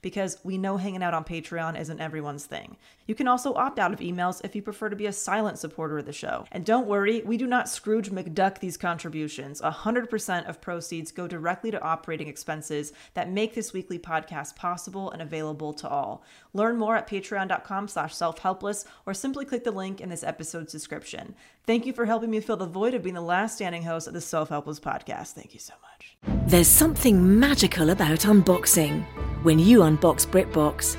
because 0.00 0.38
we 0.44 0.58
know 0.58 0.76
hanging 0.76 1.02
out 1.02 1.14
on 1.14 1.24
Patreon 1.24 1.78
isn't 1.78 2.00
everyone's 2.00 2.46
thing. 2.46 2.76
You 3.08 3.14
can 3.14 3.26
also 3.26 3.54
opt 3.54 3.78
out 3.78 3.94
of 3.94 4.00
emails 4.00 4.42
if 4.44 4.54
you 4.54 4.60
prefer 4.60 4.90
to 4.90 4.94
be 4.94 5.06
a 5.06 5.12
silent 5.12 5.58
supporter 5.58 5.98
of 5.98 6.04
the 6.04 6.12
show. 6.12 6.44
And 6.52 6.64
don't 6.64 6.86
worry, 6.86 7.22
we 7.24 7.38
do 7.38 7.46
not 7.46 7.68
Scrooge 7.68 8.10
McDuck 8.10 8.58
these 8.58 8.76
contributions. 8.76 9.62
100% 9.62 10.48
of 10.48 10.60
proceeds 10.60 11.10
go 11.10 11.26
directly 11.26 11.70
to 11.70 11.82
operating 11.82 12.28
expenses 12.28 12.92
that 13.14 13.30
make 13.30 13.54
this 13.54 13.72
weekly 13.72 13.98
podcast 13.98 14.56
possible 14.56 15.10
and 15.10 15.22
available 15.22 15.72
to 15.72 15.88
all. 15.88 16.22
Learn 16.52 16.76
more 16.76 16.96
at 16.96 17.08
patreon.com 17.08 17.88
slash 17.88 18.14
self-helpless 18.14 18.84
or 19.06 19.14
simply 19.14 19.46
click 19.46 19.64
the 19.64 19.70
link 19.70 20.02
in 20.02 20.10
this 20.10 20.22
episode's 20.22 20.70
description. 20.70 21.34
Thank 21.66 21.86
you 21.86 21.94
for 21.94 22.04
helping 22.04 22.30
me 22.30 22.40
fill 22.40 22.58
the 22.58 22.66
void 22.66 22.92
of 22.92 23.02
being 23.02 23.14
the 23.14 23.22
last 23.22 23.54
standing 23.54 23.84
host 23.84 24.06
of 24.06 24.12
the 24.12 24.20
Self-Helpless 24.20 24.80
podcast. 24.80 25.32
Thank 25.32 25.54
you 25.54 25.60
so 25.60 25.72
much. 25.80 26.18
There's 26.46 26.68
something 26.68 27.40
magical 27.40 27.88
about 27.88 28.20
unboxing. 28.20 29.04
When 29.44 29.58
you 29.58 29.80
unbox 29.80 30.26
BritBox, 30.26 30.98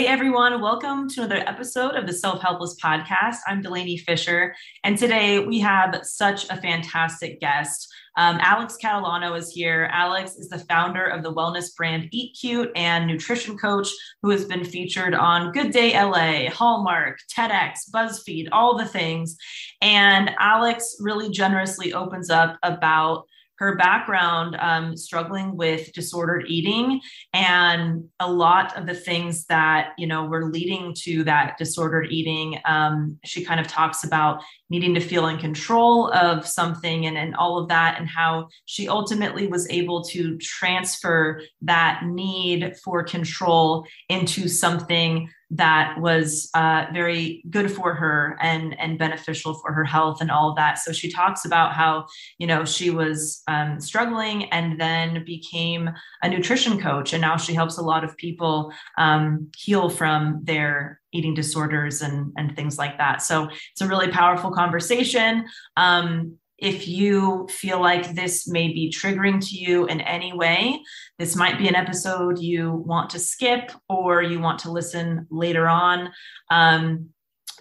Hey 0.00 0.06
everyone, 0.06 0.62
welcome 0.62 1.10
to 1.10 1.20
another 1.20 1.46
episode 1.46 1.94
of 1.94 2.06
the 2.06 2.14
Self 2.14 2.40
Helpless 2.40 2.74
Podcast. 2.82 3.36
I'm 3.46 3.62
Delanie 3.62 4.00
Fischer, 4.00 4.54
and 4.82 4.96
today 4.96 5.44
we 5.44 5.60
have 5.60 5.94
such 6.04 6.48
a 6.48 6.56
fantastic 6.56 7.38
guest. 7.38 7.86
Um, 8.16 8.38
Alex 8.40 8.78
Catalano 8.82 9.36
is 9.36 9.52
here. 9.52 9.90
Alex 9.92 10.36
is 10.36 10.48
the 10.48 10.60
founder 10.60 11.04
of 11.04 11.22
the 11.22 11.34
wellness 11.34 11.76
brand 11.76 12.08
Eat 12.12 12.34
Cute 12.40 12.72
and 12.74 13.06
nutrition 13.06 13.58
coach 13.58 13.88
who 14.22 14.30
has 14.30 14.46
been 14.46 14.64
featured 14.64 15.14
on 15.14 15.52
Good 15.52 15.70
Day 15.70 15.92
LA, 15.92 16.48
Hallmark, 16.48 17.18
TEDx, 17.30 17.90
BuzzFeed, 17.94 18.48
all 18.52 18.78
the 18.78 18.86
things. 18.86 19.36
And 19.82 20.30
Alex 20.38 20.96
really 21.00 21.28
generously 21.28 21.92
opens 21.92 22.30
up 22.30 22.58
about 22.62 23.26
her 23.60 23.76
background 23.76 24.56
um, 24.58 24.96
struggling 24.96 25.54
with 25.54 25.92
disordered 25.92 26.46
eating 26.48 27.00
and 27.34 28.08
a 28.18 28.30
lot 28.30 28.76
of 28.76 28.86
the 28.86 28.94
things 28.94 29.44
that 29.44 29.92
you 29.98 30.06
know 30.06 30.24
were 30.24 30.46
leading 30.46 30.94
to 30.94 31.22
that 31.22 31.56
disordered 31.58 32.10
eating 32.10 32.58
um, 32.64 33.18
she 33.24 33.44
kind 33.44 33.60
of 33.60 33.66
talks 33.66 34.02
about 34.02 34.42
needing 34.70 34.94
to 34.94 35.00
feel 35.00 35.28
in 35.28 35.36
control 35.38 36.10
of 36.12 36.46
something 36.46 37.06
and, 37.06 37.18
and 37.18 37.36
all 37.36 37.58
of 37.58 37.68
that 37.68 37.98
and 38.00 38.08
how 38.08 38.48
she 38.64 38.88
ultimately 38.88 39.46
was 39.46 39.68
able 39.70 40.02
to 40.02 40.38
transfer 40.38 41.42
that 41.60 42.02
need 42.04 42.74
for 42.82 43.04
control 43.04 43.86
into 44.08 44.48
something 44.48 45.28
that 45.52 46.00
was 46.00 46.48
uh, 46.54 46.86
very 46.92 47.42
good 47.50 47.70
for 47.70 47.94
her 47.94 48.38
and 48.40 48.78
and 48.78 48.98
beneficial 48.98 49.54
for 49.54 49.72
her 49.72 49.84
health 49.84 50.20
and 50.20 50.30
all 50.30 50.50
of 50.50 50.56
that. 50.56 50.78
So 50.78 50.92
she 50.92 51.10
talks 51.10 51.44
about 51.44 51.72
how 51.72 52.06
you 52.38 52.46
know 52.46 52.64
she 52.64 52.90
was 52.90 53.42
um, 53.48 53.80
struggling 53.80 54.44
and 54.52 54.80
then 54.80 55.24
became 55.24 55.90
a 56.22 56.28
nutrition 56.28 56.80
coach, 56.80 57.12
and 57.12 57.20
now 57.20 57.36
she 57.36 57.54
helps 57.54 57.78
a 57.78 57.82
lot 57.82 58.04
of 58.04 58.16
people 58.16 58.72
um, 58.98 59.50
heal 59.56 59.88
from 59.88 60.40
their 60.44 61.00
eating 61.12 61.34
disorders 61.34 62.02
and 62.02 62.32
and 62.36 62.54
things 62.54 62.78
like 62.78 62.98
that. 62.98 63.22
So 63.22 63.48
it's 63.72 63.80
a 63.80 63.88
really 63.88 64.08
powerful 64.08 64.52
conversation. 64.52 65.46
Um, 65.76 66.36
if 66.60 66.86
you 66.86 67.48
feel 67.50 67.80
like 67.80 68.14
this 68.14 68.46
may 68.46 68.68
be 68.68 68.90
triggering 68.90 69.40
to 69.48 69.56
you 69.56 69.86
in 69.86 70.00
any 70.02 70.32
way, 70.32 70.82
this 71.18 71.34
might 71.34 71.58
be 71.58 71.68
an 71.68 71.74
episode 71.74 72.38
you 72.38 72.72
want 72.72 73.10
to 73.10 73.18
skip 73.18 73.72
or 73.88 74.22
you 74.22 74.40
want 74.40 74.58
to 74.60 74.70
listen 74.70 75.26
later 75.30 75.68
on. 75.68 76.10
Um, 76.50 77.10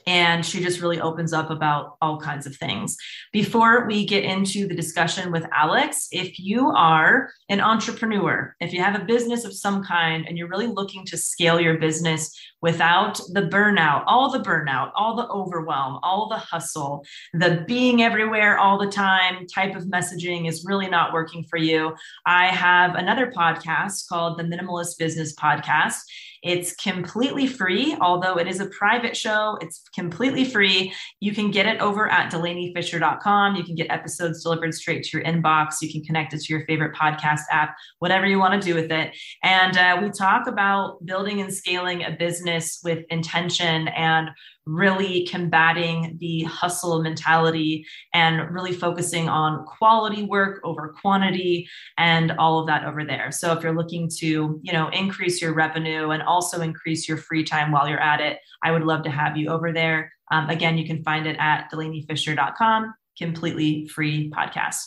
and 0.08 0.46
she 0.46 0.62
just 0.62 0.82
really 0.82 1.00
opens 1.00 1.34
up 1.34 1.50
about 1.50 1.96
all 2.02 2.20
kinds 2.20 2.46
of 2.46 2.56
things. 2.56 2.96
Before 3.32 3.86
we 3.88 4.06
get 4.06 4.24
into 4.24 4.68
the 4.68 4.76
discussion 4.76 5.32
with 5.32 5.46
Alex, 5.54 6.08
if 6.12 6.40
you 6.40 6.70
are 6.70 7.32
an 7.50 7.62
entrepreneur, 7.62 8.56
if 8.60 8.74
you 8.74 8.82
have 8.82 9.00
a 9.00 9.06
business 9.06 9.46
of 9.46 9.54
some 9.54 9.84
kind 9.84 10.26
and 10.28 10.38
you're 10.38 10.48
really 10.48 10.68
looking 10.68 11.06
to 11.06 11.18
scale 11.18 11.60
your 11.60 11.78
business 11.78 12.38
without 12.62 13.20
the 13.34 13.44
burnout, 13.44 14.04
all 14.06 14.32
the 14.32 14.40
burnout, 14.40 14.92
all 14.96 15.16
the 15.16 15.28
overwhelm, 15.28 16.00
all 16.04 16.28
the 16.28 16.38
hustle, 16.38 17.06
the 17.34 17.64
being 17.68 18.02
everywhere 18.02 18.58
all 18.58 18.78
the 18.78 18.92
time 18.92 19.46
type 19.48 19.76
of 19.76 19.84
messaging 19.84 20.48
is 20.48 20.66
really 20.66 20.90
not 20.90 21.14
working 21.14 21.44
for 21.50 21.58
you, 21.58 21.96
I 22.26 22.48
have 22.48 22.96
another 22.96 23.32
podcast 23.32 24.08
called 24.08 24.38
the 24.38 24.44
Minimalist 24.44 24.98
Business 24.98 25.34
Podcast. 25.36 26.00
It's 26.44 26.74
completely 26.76 27.48
free, 27.48 27.98
although 28.00 28.38
it 28.38 28.48
is 28.48 28.60
a 28.60 28.68
private 28.68 29.16
show. 29.16 29.58
It's 29.62 29.84
completely 29.94 30.46
free. 30.46 30.94
You 31.20 31.34
can 31.34 31.52
get 31.52 31.66
it 31.66 31.80
over 31.82 32.10
at 32.10 32.32
delaniefischer.com. 32.32 33.56
You 33.56 33.64
can 33.64 33.76
get 33.76 33.92
episodes 33.92 34.44
delivered 34.44 34.74
straight 34.74 35.04
to 35.04 35.18
your 35.18 35.26
inbox. 35.26 35.82
You 35.82 35.92
can 35.92 36.04
connect 36.04 36.34
it 36.34 36.42
to 36.42 36.54
your 36.54 36.66
favorite 36.66 36.96
podcast 36.96 37.42
app, 37.52 37.76
whatever 38.00 38.26
you 38.26 38.40
want 38.40 38.62
to 38.62 38.66
do 38.66 38.76
with 38.76 38.92
it. 38.92 39.16
And 39.44 39.78
uh, 39.78 40.00
we 40.02 40.10
talk 40.12 40.48
about 40.48 41.06
building 41.06 41.42
and 41.42 41.54
scaling 41.54 42.04
a 42.04 42.12
business 42.12 42.80
with 42.84 43.06
intention 43.10 43.88
and 43.90 44.30
really 44.70 45.26
combating 45.26 46.18
the 46.20 46.44
hustle 46.44 47.02
mentality 47.02 47.86
and 48.14 48.54
really 48.54 48.74
focusing 48.74 49.28
on 49.28 49.66
quality 49.66 50.24
work 50.24 50.62
over 50.64 50.96
quantity 51.02 51.68
and 51.98 52.32
all 52.34 52.60
of 52.60 52.68
that 52.68 52.86
over 52.86 53.04
there. 53.04 53.32
So 53.32 53.52
if 53.54 53.64
you're 53.64 53.76
looking 53.76 54.10
to, 54.18 54.60
you 54.62 54.74
know, 54.74 54.90
increase 54.90 55.42
your 55.42 55.54
revenue 55.54 56.12
and 56.12 56.22
also 56.24 56.62
increase 56.62 57.08
your 57.08 57.18
free 57.18 57.44
time 57.44 57.72
while 57.72 57.88
you're 57.88 58.00
at 58.00 58.22
it, 58.22 58.40
I 58.64 58.72
would 58.72 58.84
love 58.84 59.04
to 59.04 59.10
have 59.10 59.38
you 59.38 59.50
over 59.50 59.72
there. 59.72 60.14
Um, 60.32 60.50
again, 60.50 60.78
you 60.78 60.86
can 60.86 61.04
find 61.04 61.26
it 61.26 61.38
at 61.40 61.72
delaniefischer.com, 61.72 62.94
completely 63.18 63.88
free 63.88 64.30
podcast. 64.30 64.86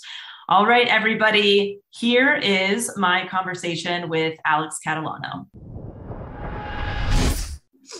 All 0.49 0.67
right, 0.67 0.87
everybody, 0.88 1.81
here 1.90 2.34
is 2.34 2.90
my 2.96 3.26
conversation 3.29 4.08
with 4.08 4.38
Alex 4.44 4.79
Catalano. 4.87 5.46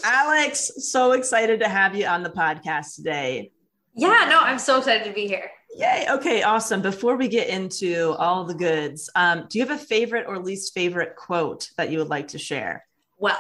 Alex, 0.05 0.71
so 0.91 1.13
excited 1.13 1.61
to 1.61 1.69
have 1.69 1.95
you 1.95 2.07
on 2.07 2.23
the 2.23 2.31
podcast 2.31 2.97
today. 2.97 3.53
Yeah, 3.95 4.27
no, 4.29 4.39
I'm 4.41 4.59
so 4.59 4.79
excited 4.79 5.05
to 5.05 5.13
be 5.13 5.27
here. 5.27 5.51
Yay. 5.77 6.07
Okay, 6.11 6.43
awesome. 6.43 6.83
Before 6.83 7.17
we 7.17 7.29
get 7.29 7.49
into 7.49 8.15
all 8.19 8.45
the 8.45 8.55
goods, 8.55 9.09
um, 9.15 9.47
do 9.49 9.59
you 9.59 9.67
have 9.67 9.79
a 9.79 9.83
favorite 9.83 10.27
or 10.29 10.39
least 10.39 10.75
favorite 10.75 11.17
quote 11.17 11.71
that 11.77 11.91
you 11.91 11.99
would 11.99 12.09
like 12.09 12.29
to 12.29 12.39
share? 12.39 12.85
Well, 13.19 13.39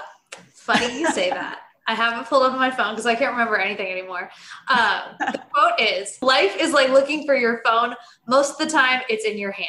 funny 0.55 1.01
you 1.01 1.11
say 1.11 1.31
that. 1.31 1.61
I 1.87 1.95
haven't 1.95 2.27
pulled 2.29 2.45
up 2.45 2.53
on 2.53 2.59
my 2.61 2.71
phone 2.71 2.93
because 2.93 3.07
I 3.07 3.17
can't 3.17 3.33
remember 3.33 3.57
anything 3.57 3.91
anymore. 3.91 4.31
Um, 4.69 5.01
the 5.19 5.43
quote 5.53 5.81
is 5.81 6.17
Life 6.23 6.57
is 6.61 6.73
like 6.73 6.91
looking 6.91 7.27
for 7.27 7.35
your 7.35 7.61
phone. 7.65 7.95
Most 8.29 8.53
of 8.53 8.59
the 8.59 8.73
time, 8.73 9.03
it's 9.09 9.25
in 9.25 9.37
your 9.37 9.51
hand. 9.51 9.69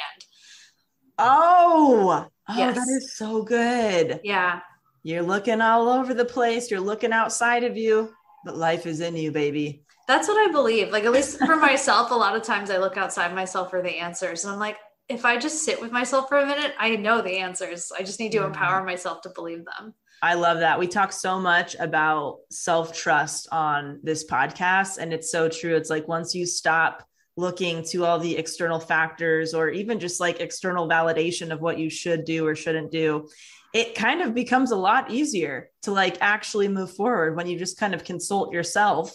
Oh, 1.18 2.26
oh, 2.48 2.56
Yes. 2.56 2.76
that 2.76 2.88
is 2.88 3.16
so 3.16 3.42
good. 3.42 4.20
Yeah. 4.24 4.60
You're 5.04 5.22
looking 5.22 5.60
all 5.60 5.88
over 5.90 6.14
the 6.14 6.24
place, 6.24 6.70
you're 6.70 6.80
looking 6.80 7.12
outside 7.12 7.62
of 7.62 7.76
you, 7.76 8.12
but 8.44 8.56
life 8.56 8.86
is 8.86 9.00
in 9.00 9.14
you, 9.16 9.30
baby. 9.30 9.84
That's 10.08 10.26
what 10.28 10.48
I 10.48 10.50
believe. 10.50 10.88
Like, 10.90 11.04
at 11.04 11.12
least 11.12 11.38
for 11.46 11.56
myself, 11.56 12.10
a 12.10 12.14
lot 12.14 12.34
of 12.34 12.42
times 12.42 12.70
I 12.70 12.78
look 12.78 12.96
outside 12.96 13.34
myself 13.34 13.68
for 13.70 13.82
the 13.82 13.98
answers. 13.98 14.44
And 14.44 14.52
I'm 14.54 14.58
like, 14.58 14.78
if 15.10 15.26
I 15.26 15.36
just 15.36 15.62
sit 15.62 15.78
with 15.78 15.92
myself 15.92 16.30
for 16.30 16.38
a 16.38 16.46
minute, 16.46 16.72
I 16.78 16.96
know 16.96 17.20
the 17.20 17.36
answers. 17.36 17.92
I 17.96 18.02
just 18.02 18.18
need 18.18 18.32
to 18.32 18.38
Mhm. 18.38 18.46
empower 18.46 18.82
myself 18.82 19.20
to 19.22 19.28
believe 19.28 19.66
them. 19.66 19.92
I 20.22 20.34
love 20.34 20.60
that. 20.60 20.78
We 20.78 20.86
talk 20.86 21.12
so 21.12 21.38
much 21.38 21.76
about 21.78 22.38
self 22.50 22.96
trust 22.96 23.46
on 23.52 24.00
this 24.02 24.24
podcast. 24.24 24.96
And 24.96 25.12
it's 25.12 25.30
so 25.30 25.50
true. 25.50 25.76
It's 25.76 25.90
like 25.90 26.08
once 26.08 26.34
you 26.34 26.46
stop 26.46 27.02
looking 27.36 27.82
to 27.82 28.06
all 28.06 28.18
the 28.18 28.38
external 28.38 28.80
factors 28.80 29.52
or 29.52 29.68
even 29.68 30.00
just 30.00 30.18
like 30.20 30.40
external 30.40 30.88
validation 30.88 31.52
of 31.52 31.60
what 31.60 31.78
you 31.78 31.90
should 31.90 32.24
do 32.24 32.46
or 32.46 32.54
shouldn't 32.54 32.90
do, 32.90 33.28
it 33.74 33.96
kind 33.96 34.22
of 34.22 34.34
becomes 34.34 34.70
a 34.70 34.76
lot 34.76 35.10
easier 35.10 35.68
to 35.82 35.90
like 35.90 36.16
actually 36.20 36.68
move 36.68 36.94
forward 36.94 37.36
when 37.36 37.48
you 37.48 37.58
just 37.58 37.76
kind 37.76 37.92
of 37.92 38.04
consult 38.04 38.52
yourself 38.52 39.12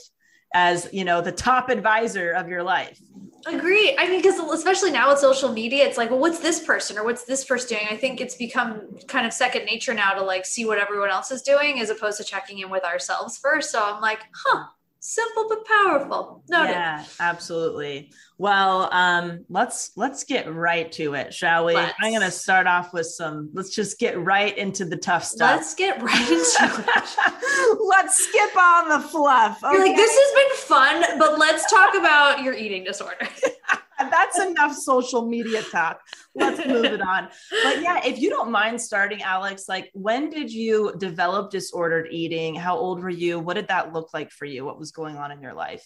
as, 0.54 0.90
you 0.92 1.06
know, 1.06 1.22
the 1.22 1.32
top 1.32 1.70
advisor 1.70 2.32
of 2.32 2.50
your 2.50 2.62
life. 2.62 3.00
Agree. 3.48 3.96
I 3.98 4.10
mean, 4.10 4.22
because 4.22 4.38
especially 4.38 4.92
now 4.92 5.10
with 5.10 5.20
social 5.20 5.50
media, 5.50 5.88
it's 5.88 5.98
like, 5.98 6.10
well, 6.10 6.20
what's 6.20 6.40
this 6.40 6.60
person 6.60 6.98
or 6.98 7.06
what's 7.06 7.24
this 7.24 7.46
person 7.46 7.78
doing? 7.78 7.88
I 7.90 7.96
think 7.96 8.20
it's 8.20 8.36
become 8.36 8.98
kind 9.08 9.26
of 9.26 9.32
second 9.32 9.64
nature 9.64 9.94
now 9.94 10.12
to 10.12 10.24
like 10.24 10.46
see 10.46 10.66
what 10.66 10.78
everyone 10.78 11.10
else 11.10 11.32
is 11.32 11.42
doing 11.42 11.80
as 11.80 11.90
opposed 11.90 12.18
to 12.18 12.26
checking 12.26 12.60
in 12.60 12.70
with 12.70 12.84
ourselves 12.84 13.38
first. 13.38 13.72
So 13.72 13.82
I'm 13.82 14.02
like, 14.02 14.20
huh, 14.46 14.66
simple 15.00 15.48
but 15.50 15.66
powerful. 15.66 16.44
Noted. 16.50 16.72
Yeah, 16.72 17.04
absolutely. 17.20 18.12
Well, 18.38 18.90
um, 18.94 19.46
let's 19.50 19.92
let's 19.96 20.24
get 20.24 20.54
right 20.54 20.92
to 20.94 21.14
it, 21.14 21.34
shall 21.34 21.66
we? 21.66 21.74
Let's. 21.74 21.94
I'm 22.02 22.14
gonna 22.14 22.32
start 22.32 22.68
off 22.68 22.94
with 22.94 23.08
some. 23.08 23.50
Let's 23.54 23.74
just 23.74 24.00
get 24.00 24.20
right 24.20 24.58
into 24.58 24.86
the 24.86 24.98
tough 24.98 25.24
stuff. 25.24 25.58
Let's 25.58 25.76
get 25.76 26.02
right 26.02 26.30
into 26.30 26.84
it. 26.88 27.80
let's 27.88 28.18
skip 28.18 28.58
on 28.58 28.90
the 28.90 29.08
fluff. 29.08 29.60
You're 29.64 29.86
like, 29.86 29.96
this 29.96 30.12
has 30.14 30.36
been 30.36 30.68
fun, 30.68 31.20
but 31.20 31.40
let's 31.40 31.70
talk 31.72 31.96
about 31.96 32.44
your 32.44 32.54
eating 32.54 32.84
disorder. 32.84 33.28
That's 34.00 34.40
enough 34.40 34.76
social 34.76 35.28
media 35.28 35.62
talk. 35.64 36.02
Let's 36.36 36.66
move 36.66 36.86
it 36.86 37.02
on. 37.02 37.30
But 37.64 37.82
yeah, 37.82 38.06
if 38.06 38.20
you 38.20 38.30
don't 38.30 38.52
mind 38.52 38.80
starting, 38.82 39.22
Alex, 39.22 39.66
like 39.68 39.90
when 39.94 40.30
did 40.30 40.52
you 40.52 40.94
develop 40.98 41.52
disordered 41.52 42.08
eating? 42.12 42.56
How 42.56 42.78
old 42.78 43.02
were 43.02 43.10
you? 43.10 43.40
What 43.40 43.56
did 43.56 43.68
that 43.68 43.94
look 43.94 44.14
like 44.14 44.32
for 44.32 44.46
you? 44.46 44.66
What 44.66 44.80
was 44.80 44.92
going 44.92 45.18
on 45.18 45.32
in 45.32 45.42
your 45.42 45.54
life? 45.54 45.86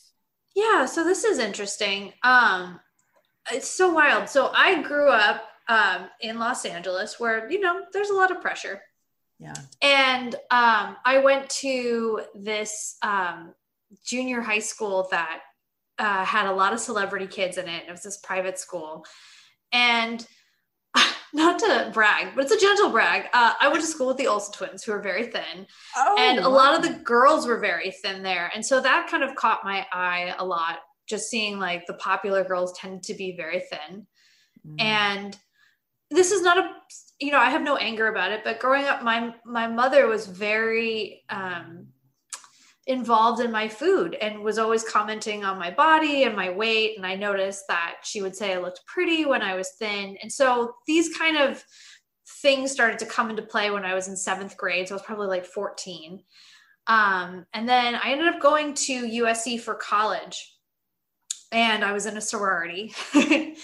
Yeah, 0.56 0.86
so 0.86 1.04
this 1.04 1.24
is 1.24 1.40
interesting. 1.40 2.14
Um, 2.22 2.80
it's 3.52 3.68
so 3.70 3.92
wild. 3.92 4.30
So 4.30 4.52
I 4.54 4.82
grew 4.84 5.10
up 5.10 5.44
um, 5.68 6.08
in 6.22 6.40
Los 6.40 6.66
Angeles, 6.66 7.20
where 7.20 7.50
you 7.52 7.60
know 7.60 7.82
there's 7.92 8.10
a 8.10 8.14
lot 8.14 8.32
of 8.32 8.42
pressure, 8.42 8.82
Yeah. 9.40 9.54
and 9.82 10.36
um, 10.52 10.98
I 11.06 11.22
went 11.24 11.50
to 11.62 12.22
this 12.36 12.98
um, 13.02 13.54
junior 14.06 14.42
high 14.42 14.60
school 14.60 15.08
that 15.12 15.40
uh, 16.00 16.26
had 16.26 16.48
a 16.48 16.54
lot 16.54 16.74
of 16.74 16.80
celebrity 16.80 17.28
kids 17.28 17.58
in 17.58 17.68
it. 17.68 17.84
It 17.88 17.92
was 17.92 18.04
this 18.04 18.18
private 18.18 18.58
school, 18.60 19.06
and 19.72 20.26
not 21.34 21.60
to 21.60 21.92
brag, 21.94 22.36
but 22.36 22.44
it's 22.46 22.54
a 22.54 22.60
gentle 22.60 22.90
brag. 22.90 23.26
Uh, 23.34 23.54
I 23.60 23.68
went 23.68 23.82
to 23.82 23.88
school 23.88 24.08
with 24.08 24.18
the 24.18 24.28
Olsen 24.28 24.54
twins, 24.54 24.84
who 24.84 24.92
are 24.92 25.02
very 25.02 25.26
thin 25.28 25.66
Oh, 25.98 26.16
and 26.20 26.40
a 26.40 26.50
lot 26.50 26.76
of 26.76 26.84
the 26.84 27.00
girls 27.00 27.48
were 27.48 27.58
very 27.60 27.92
thin 27.92 28.22
there 28.24 28.52
and 28.54 28.64
so 28.66 28.80
that 28.82 29.08
kind 29.10 29.24
of 29.24 29.36
caught 29.36 29.64
my 29.64 29.86
eye 29.92 30.36
a 30.38 30.46
lot 30.46 30.80
just 31.08 31.30
seeing 31.30 31.60
like 31.60 31.86
the 31.88 31.96
popular 31.96 32.44
girls 32.44 32.78
tend 32.78 33.04
to 33.04 33.14
be 33.14 33.36
very 33.36 33.60
thin 33.60 34.06
Mm. 34.66 34.80
and 34.80 35.38
this 36.10 36.32
is 36.32 36.42
not 36.42 36.58
a 36.58 36.70
you 37.20 37.32
know 37.32 37.40
i 37.40 37.50
have 37.50 37.62
no 37.64 37.76
anger 37.76 38.08
about 38.08 38.32
it 38.32 38.42
but 38.46 38.60
growing 38.60 38.86
up 38.86 39.04
my 39.04 39.34
my 39.46 39.68
mother 39.68 40.08
was 40.08 40.26
very 40.26 41.24
um 41.30 41.88
involved 42.88 43.42
in 43.42 43.52
my 43.52 43.68
food 43.68 44.16
and 44.16 44.44
was 44.44 44.58
always 44.58 44.84
commenting 44.84 45.46
on 45.46 45.58
my 45.58 45.72
body 45.72 46.24
and 46.24 46.36
my 46.36 46.50
weight. 46.50 46.98
And 46.98 47.06
i 47.06 47.16
noticed 47.16 47.66
that 47.68 47.96
she 48.04 48.22
would 48.22 48.36
say 48.36 48.54
i 48.54 48.60
looked 48.60 48.86
pretty 48.86 49.26
when 49.26 49.42
i 49.42 49.56
was 49.56 49.72
thin. 49.80 50.18
And 50.22 50.32
so 50.32 50.76
these 50.86 51.16
kind 51.16 51.38
of 51.38 51.64
things 52.42 52.72
started 52.72 53.00
to 53.00 53.06
come 53.06 53.30
into 53.30 53.42
play 53.42 53.72
when 53.72 53.86
i 53.86 53.94
was 53.94 54.08
in 54.08 54.18
seventh 54.18 54.58
grade. 54.58 54.88
So 54.88 54.96
i 54.96 54.98
was 54.98 55.06
probably 55.06 55.28
like 55.28 55.46
14 55.46 56.22
um, 56.88 57.46
and 57.54 57.68
then 57.70 57.96
i 57.96 58.12
ended 58.12 58.28
up 58.28 58.42
going 58.42 58.74
to 58.74 59.08
usc 59.08 59.60
for 59.62 59.76
college 59.76 60.54
and 61.52 61.86
i 61.86 61.94
was 61.94 62.06
in 62.06 62.18
a 62.18 62.22
sorority. 62.22 62.94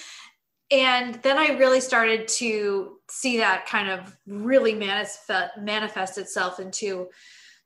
And 0.71 1.15
then 1.23 1.37
i 1.37 1.57
really 1.57 1.81
started 1.81 2.27
to 2.27 2.97
see 3.09 3.37
that 3.37 3.65
kind 3.65 3.89
of 3.89 4.15
really 4.27 4.75
manifest 4.75 5.57
manifest 5.59 6.17
itself 6.19 6.59
into 6.59 7.07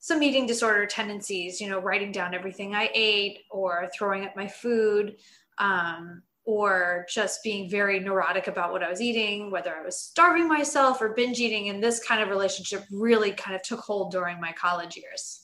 some 0.03 0.21
eating 0.21 0.45
disorder 0.45 0.85
tendencies 0.85 1.61
you 1.61 1.69
know 1.69 1.79
writing 1.79 2.11
down 2.11 2.33
everything 2.33 2.75
i 2.75 2.89
ate 2.93 3.39
or 3.49 3.89
throwing 3.95 4.25
up 4.25 4.35
my 4.35 4.47
food 4.47 5.15
um, 5.59 6.21
or 6.45 7.05
just 7.09 7.41
being 7.41 7.69
very 7.69 7.99
neurotic 7.99 8.47
about 8.47 8.73
what 8.73 8.83
i 8.83 8.89
was 8.89 8.99
eating 8.99 9.49
whether 9.49 9.73
i 9.73 9.81
was 9.81 9.97
starving 9.97 10.47
myself 10.47 11.01
or 11.01 11.13
binge 11.13 11.39
eating 11.39 11.69
and 11.69 11.81
this 11.81 12.03
kind 12.03 12.21
of 12.21 12.27
relationship 12.27 12.83
really 12.91 13.31
kind 13.31 13.55
of 13.55 13.61
took 13.61 13.79
hold 13.79 14.11
during 14.11 14.41
my 14.41 14.51
college 14.51 14.97
years 14.97 15.43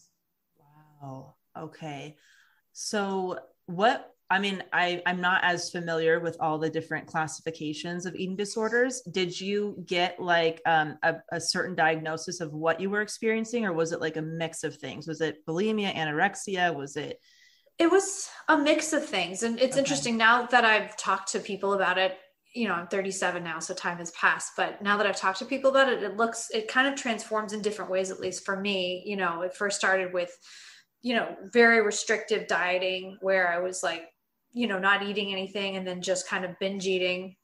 Wow. 1.02 1.36
Okay. 1.58 2.18
So 2.74 3.40
what 3.66 4.14
I 4.32 4.38
mean, 4.40 4.64
I, 4.72 5.02
I'm 5.06 5.20
not 5.22 5.44
as 5.44 5.72
familiar 5.72 6.20
with 6.20 6.38
all 6.40 6.60
the 6.60 6.70
different 6.70 7.08
classifications 7.08 8.06
of 8.06 8.16
eating 8.16 8.36
disorders. 8.36 9.02
Did 9.12 9.40
you 9.40 9.84
get 9.88 10.20
like 10.20 10.62
um, 10.68 10.98
a, 11.02 11.16
a 11.32 11.42
certain 11.42 11.76
diagnosis 11.76 12.40
of 12.40 12.54
what 12.54 12.80
you 12.80 12.90
were 12.92 13.02
experiencing, 13.02 13.66
or 13.66 13.74
was 13.74 13.92
it 13.92 14.02
like 14.02 14.18
a 14.18 14.22
mix 14.22 14.64
of 14.64 14.76
things? 14.76 15.08
Was 15.08 15.22
it 15.22 15.46
bulimia, 15.48 15.94
anorexia? 15.96 16.76
Was 16.76 16.96
it 16.96 17.18
it 17.80 17.90
was 17.90 18.30
a 18.50 18.58
mix 18.58 18.94
of 18.94 19.06
things 19.06 19.42
and 19.44 19.60
it's 19.60 19.78
Okay. 19.78 19.80
interesting 19.80 20.18
now 20.18 20.46
that 20.46 20.66
i've 20.66 20.96
talked 20.98 21.32
to 21.32 21.40
people 21.40 21.74
about 21.74 21.98
it 21.98 22.18
you 22.54 22.68
know 22.68 22.74
i'm 22.74 22.88
37 22.88 23.44
now 23.44 23.60
so 23.60 23.74
time 23.74 23.98
has 23.98 24.12
passed 24.12 24.52
but 24.58 24.82
now 24.82 24.98
that 24.98 25.06
i've 25.08 25.16
talked 25.16 25.40
to 25.40 25.46
people 25.46 25.70
about 25.72 25.92
it 25.92 26.04
it 26.04 26.18
looks 26.18 26.50
it 26.54 26.68
kind 26.68 26.88
of 26.88 26.96
transforms 26.96 27.54
in 27.54 27.62
different 27.62 27.90
ways 27.90 28.12
at 28.12 28.20
least 28.20 28.46
for 28.46 28.60
me 28.60 29.02
you 29.06 29.16
know 29.16 29.42
it 29.42 29.56
first 29.56 29.78
started 29.78 30.14
with 30.14 30.32
you 31.02 31.16
know 31.16 31.36
very 31.54 31.82
restrictive 31.82 32.48
dieting 32.48 33.18
where 33.22 33.48
i 33.50 33.60
was 33.60 33.82
like 33.82 34.04
you 34.52 34.68
know 34.68 34.80
not 34.80 35.04
eating 35.04 35.32
anything 35.32 35.76
and 35.76 35.88
then 35.88 36.02
just 36.02 36.28
kind 36.28 36.46
of 36.46 36.58
binge 36.60 36.88
eating 36.88 37.36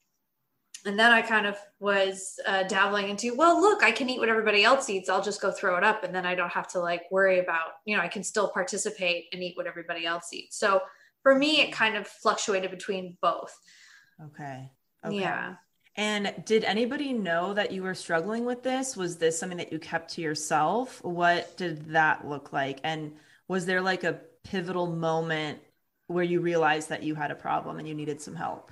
and 0.85 0.99
then 0.99 1.11
i 1.11 1.21
kind 1.21 1.45
of 1.45 1.57
was 1.79 2.39
uh, 2.47 2.63
dabbling 2.63 3.09
into 3.09 3.35
well 3.35 3.59
look 3.59 3.83
i 3.83 3.91
can 3.91 4.09
eat 4.09 4.19
what 4.19 4.29
everybody 4.29 4.63
else 4.63 4.89
eats 4.89 5.09
i'll 5.09 5.21
just 5.21 5.41
go 5.41 5.51
throw 5.51 5.77
it 5.77 5.83
up 5.83 6.03
and 6.03 6.13
then 6.13 6.25
i 6.25 6.35
don't 6.35 6.51
have 6.51 6.67
to 6.67 6.79
like 6.79 7.03
worry 7.11 7.39
about 7.39 7.73
you 7.85 7.95
know 7.95 8.01
i 8.01 8.07
can 8.07 8.23
still 8.23 8.49
participate 8.49 9.25
and 9.33 9.43
eat 9.43 9.55
what 9.57 9.67
everybody 9.67 10.05
else 10.05 10.33
eats 10.33 10.57
so 10.57 10.81
for 11.23 11.35
me 11.35 11.61
it 11.61 11.71
kind 11.71 11.95
of 11.95 12.07
fluctuated 12.07 12.71
between 12.71 13.17
both 13.21 13.57
okay? 14.23 14.69
Okay. 15.05 15.19
yeah 15.19 15.55
And 15.97 16.33
did 16.45 16.63
anybody 16.65 17.13
know 17.13 17.53
that 17.53 17.71
you 17.71 17.81
were 17.81 17.95
struggling 17.95 18.43
with 18.43 18.63
this? 18.63 18.97
Was 18.97 19.15
this 19.15 19.39
something 19.39 19.57
that 19.59 19.71
you 19.71 19.79
kept 19.79 20.11
to 20.15 20.21
yourself? 20.21 21.01
What 21.05 21.55
did 21.55 21.93
that 21.93 22.27
look 22.27 22.51
like? 22.51 22.81
And 22.83 23.13
was 23.47 23.65
there 23.65 23.81
like 23.81 24.03
a 24.03 24.19
pivotal 24.43 24.87
moment 24.87 25.59
where 26.07 26.23
you 26.23 26.41
realized 26.41 26.89
that 26.89 27.03
you 27.03 27.15
had 27.15 27.31
a 27.31 27.35
problem 27.35 27.79
and 27.79 27.87
you 27.87 27.93
needed 27.93 28.21
some 28.21 28.35
help? 28.35 28.71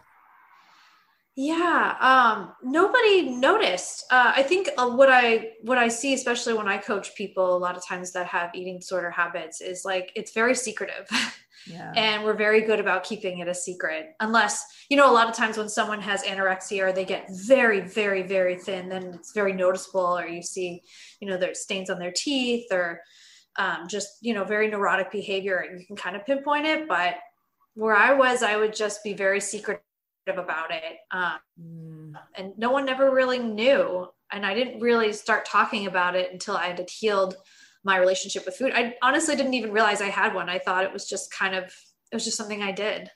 Yeah, 1.35 1.95
um, 1.99 2.53
nobody 2.63 3.29
noticed. 3.29 4.05
Uh, 4.11 4.33
I 4.35 4.43
think 4.43 4.69
uh, 4.77 4.87
what 4.89 5.09
I 5.11 5.53
what 5.63 5.79
I 5.79 5.87
see, 5.87 6.13
especially 6.13 6.53
when 6.53 6.67
I 6.67 6.77
coach 6.77 7.15
people, 7.15 7.55
a 7.55 7.57
lot 7.57 7.75
of 7.75 7.83
times 7.85 8.11
that 8.11 8.27
have 8.27 8.53
eating 8.53 8.77
disorder 8.79 9.09
habits, 9.09 9.59
is 9.59 9.83
like 9.83 10.11
it's 10.15 10.31
very 10.31 10.53
secretive, 10.53 11.07
Yeah. 11.67 11.91
and 11.95 12.23
we're 12.23 12.35
very 12.35 12.61
good 12.61 12.79
about 12.79 13.03
keeping 13.03 13.39
it 13.39 13.47
a 13.47 13.55
secret. 13.55 14.13
Unless 14.19 14.63
you 14.89 14.97
know, 14.97 15.09
a 15.09 15.13
lot 15.13 15.27
of 15.27 15.35
times 15.35 15.57
when 15.57 15.69
someone 15.69 16.01
has 16.01 16.21
anorexia 16.21 16.83
or 16.83 16.91
they 16.91 17.05
get 17.05 17.27
very, 17.31 17.79
very, 17.81 18.21
very 18.21 18.55
thin, 18.55 18.87
then 18.89 19.13
it's 19.15 19.31
very 19.33 19.53
noticeable, 19.53 20.19
or 20.19 20.27
you 20.27 20.43
see, 20.43 20.83
you 21.19 21.27
know, 21.27 21.37
there's 21.37 21.61
stains 21.61 21.89
on 21.89 21.97
their 21.97 22.13
teeth, 22.15 22.71
or 22.71 23.01
um, 23.57 23.87
just 23.87 24.09
you 24.21 24.33
know, 24.33 24.43
very 24.43 24.67
neurotic 24.69 25.11
behavior, 25.11 25.57
and 25.57 25.79
you 25.79 25.85
can 25.85 25.95
kind 25.95 26.15
of 26.15 26.25
pinpoint 26.25 26.65
it. 26.65 26.87
But 26.87 27.15
where 27.75 27.95
I 27.95 28.13
was, 28.13 28.43
I 28.43 28.57
would 28.57 28.75
just 28.75 29.03
be 29.03 29.13
very 29.13 29.39
secretive 29.39 29.81
about 30.27 30.71
it. 30.71 30.97
Um, 31.11 31.39
Mm, 31.61 32.13
and 32.35 32.57
no 32.57 32.71
one 32.71 32.85
never 32.85 33.11
really 33.11 33.37
knew 33.37 34.07
and 34.31 34.43
i 34.43 34.55
didn't 34.55 34.79
really 34.79 35.13
start 35.13 35.45
talking 35.45 35.85
about 35.85 36.15
it 36.15 36.31
until 36.31 36.57
i 36.57 36.65
had 36.65 36.89
healed 36.89 37.35
my 37.83 37.97
relationship 37.97 38.43
with 38.45 38.55
food 38.55 38.71
i 38.73 38.95
honestly 39.03 39.35
didn't 39.35 39.53
even 39.53 39.71
realize 39.71 40.01
i 40.01 40.09
had 40.09 40.33
one 40.33 40.49
i 40.49 40.57
thought 40.57 40.83
it 40.83 40.91
was 40.91 41.07
just 41.07 41.31
kind 41.31 41.53
of 41.53 41.65
it 42.11 42.15
was 42.15 42.25
just 42.25 42.37
something 42.37 42.63
i 42.63 42.71
did 42.71 43.09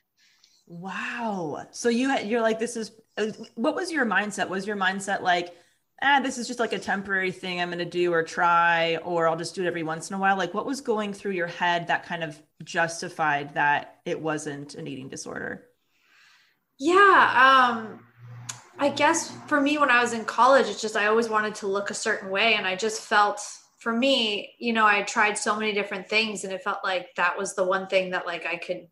wow. 0.67 1.65
So 1.72 1.89
you 1.89 2.10
had, 2.10 2.27
you're 2.27 2.41
like, 2.41 2.60
this 2.60 2.75
is, 2.75 2.91
uh, 3.17 3.27
what 3.56 3.75
was 3.75 3.91
your 3.91 4.06
mindset? 4.06 4.50
Was 4.50 4.67
your 4.67 4.75
mindset 4.75 5.22
like, 5.22 5.56
ah, 6.01 6.19
this 6.21 6.37
is 6.37 6.47
just 6.47 6.59
like 6.59 6.73
a 6.73 6.79
temporary 6.79 7.31
thing 7.31 7.59
I'm 7.59 7.69
going 7.69 7.79
to 7.79 7.85
do 7.85 8.13
or 8.13 8.23
try, 8.23 8.97
or 8.97 9.27
I'll 9.27 9.37
just 9.37 9.55
do 9.55 9.63
it 9.63 9.67
every 9.67 9.83
once 9.83 10.09
in 10.09 10.15
a 10.15 10.19
while? 10.19 10.37
Like, 10.37 10.53
what 10.53 10.65
was 10.65 10.81
going 10.81 11.13
through 11.13 11.31
your 11.31 11.47
head 11.47 11.87
that 11.87 12.05
kind 12.05 12.23
of 12.23 12.41
justified 12.63 13.55
that 13.55 13.99
it 14.05 14.21
wasn't 14.21 14.75
an 14.75 14.87
eating 14.87 15.09
disorder? 15.09 15.67
yeah 16.79 17.71
um 17.75 17.99
i 18.79 18.89
guess 18.89 19.31
for 19.47 19.59
me 19.59 19.77
when 19.77 19.89
i 19.89 20.01
was 20.01 20.13
in 20.13 20.23
college 20.25 20.67
it's 20.67 20.81
just 20.81 20.95
i 20.95 21.07
always 21.07 21.29
wanted 21.29 21.55
to 21.55 21.67
look 21.67 21.89
a 21.89 21.95
certain 21.95 22.29
way 22.29 22.53
and 22.55 22.67
i 22.67 22.75
just 22.75 23.01
felt 23.01 23.41
for 23.79 23.91
me 23.91 24.53
you 24.59 24.73
know 24.73 24.85
i 24.85 25.01
tried 25.03 25.37
so 25.37 25.57
many 25.57 25.73
different 25.73 26.07
things 26.07 26.43
and 26.43 26.53
it 26.53 26.63
felt 26.63 26.79
like 26.83 27.07
that 27.15 27.37
was 27.37 27.55
the 27.55 27.63
one 27.63 27.87
thing 27.87 28.11
that 28.11 28.25
like 28.25 28.45
i 28.45 28.57
could 28.57 28.87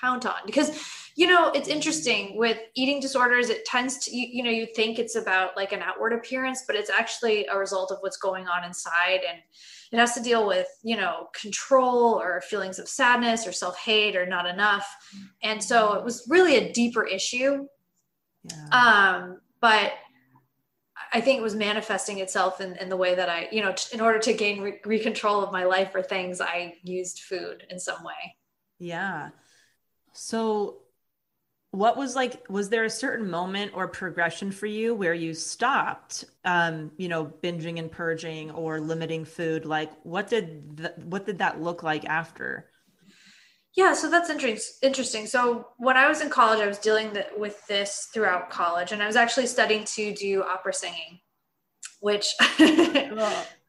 count 0.00 0.26
on 0.26 0.34
because 0.46 0.70
you 1.16 1.26
know 1.26 1.50
it's 1.52 1.68
interesting 1.68 2.36
with 2.36 2.58
eating 2.74 3.00
disorders 3.00 3.48
it 3.50 3.64
tends 3.64 3.98
to 3.98 4.14
you, 4.16 4.26
you 4.30 4.42
know 4.42 4.50
you 4.50 4.66
think 4.74 4.98
it's 4.98 5.16
about 5.16 5.56
like 5.56 5.72
an 5.72 5.82
outward 5.82 6.12
appearance 6.12 6.64
but 6.66 6.76
it's 6.76 6.90
actually 6.90 7.46
a 7.46 7.58
result 7.58 7.90
of 7.90 7.98
what's 8.00 8.16
going 8.16 8.46
on 8.48 8.64
inside 8.64 9.20
and 9.28 9.38
it 9.92 9.98
has 9.98 10.14
to 10.14 10.22
deal 10.22 10.46
with 10.46 10.68
you 10.82 10.96
know 10.96 11.28
control 11.38 12.14
or 12.20 12.40
feelings 12.42 12.78
of 12.78 12.88
sadness 12.88 13.46
or 13.46 13.52
self-hate 13.52 14.16
or 14.16 14.26
not 14.26 14.46
enough 14.46 14.86
and 15.42 15.62
so 15.62 15.94
it 15.94 16.04
was 16.04 16.26
really 16.28 16.56
a 16.56 16.72
deeper 16.72 17.04
issue 17.04 17.66
Yeah. 18.44 18.68
um 18.72 19.40
but 19.60 19.92
i 21.12 21.20
think 21.20 21.38
it 21.38 21.42
was 21.42 21.56
manifesting 21.56 22.18
itself 22.20 22.60
in, 22.60 22.76
in 22.76 22.88
the 22.88 22.96
way 22.96 23.14
that 23.16 23.28
i 23.28 23.48
you 23.50 23.62
know 23.62 23.72
t- 23.72 23.94
in 23.94 24.00
order 24.00 24.18
to 24.20 24.32
gain 24.32 24.60
re- 24.62 24.80
re-control 24.84 25.42
of 25.42 25.50
my 25.52 25.64
life 25.64 25.92
or 25.94 26.02
things 26.02 26.40
i 26.40 26.74
used 26.84 27.20
food 27.20 27.66
in 27.68 27.78
some 27.78 28.02
way 28.04 28.36
Yeah. 28.78 29.30
So 30.12 30.78
what 31.72 31.96
was 31.96 32.16
like 32.16 32.44
was 32.48 32.68
there 32.68 32.84
a 32.84 32.90
certain 32.90 33.30
moment 33.30 33.72
or 33.74 33.86
progression 33.86 34.50
for 34.50 34.66
you 34.66 34.92
where 34.94 35.14
you 35.14 35.32
stopped 35.32 36.24
um 36.44 36.90
you 36.96 37.08
know 37.08 37.32
binging 37.42 37.78
and 37.78 37.92
purging 37.92 38.50
or 38.50 38.80
limiting 38.80 39.24
food 39.24 39.64
like 39.64 39.90
what 40.02 40.28
did 40.28 40.76
th- 40.76 40.96
what 41.04 41.26
did 41.26 41.38
that 41.38 41.60
look 41.60 41.82
like 41.82 42.04
after 42.06 42.66
Yeah, 43.76 43.94
so 43.94 44.10
that's 44.10 44.30
interesting. 44.30 44.74
Interesting. 44.82 45.26
So 45.28 45.68
when 45.78 45.96
I 45.96 46.08
was 46.08 46.20
in 46.20 46.28
college, 46.28 46.58
I 46.58 46.66
was 46.66 46.78
dealing 46.78 47.12
th- 47.12 47.26
with 47.38 47.64
this 47.68 48.08
throughout 48.12 48.50
college, 48.50 48.90
and 48.90 49.00
I 49.00 49.06
was 49.06 49.14
actually 49.14 49.46
studying 49.46 49.84
to 49.94 50.12
do 50.12 50.42
opera 50.42 50.74
singing, 50.74 51.20
which 52.00 52.26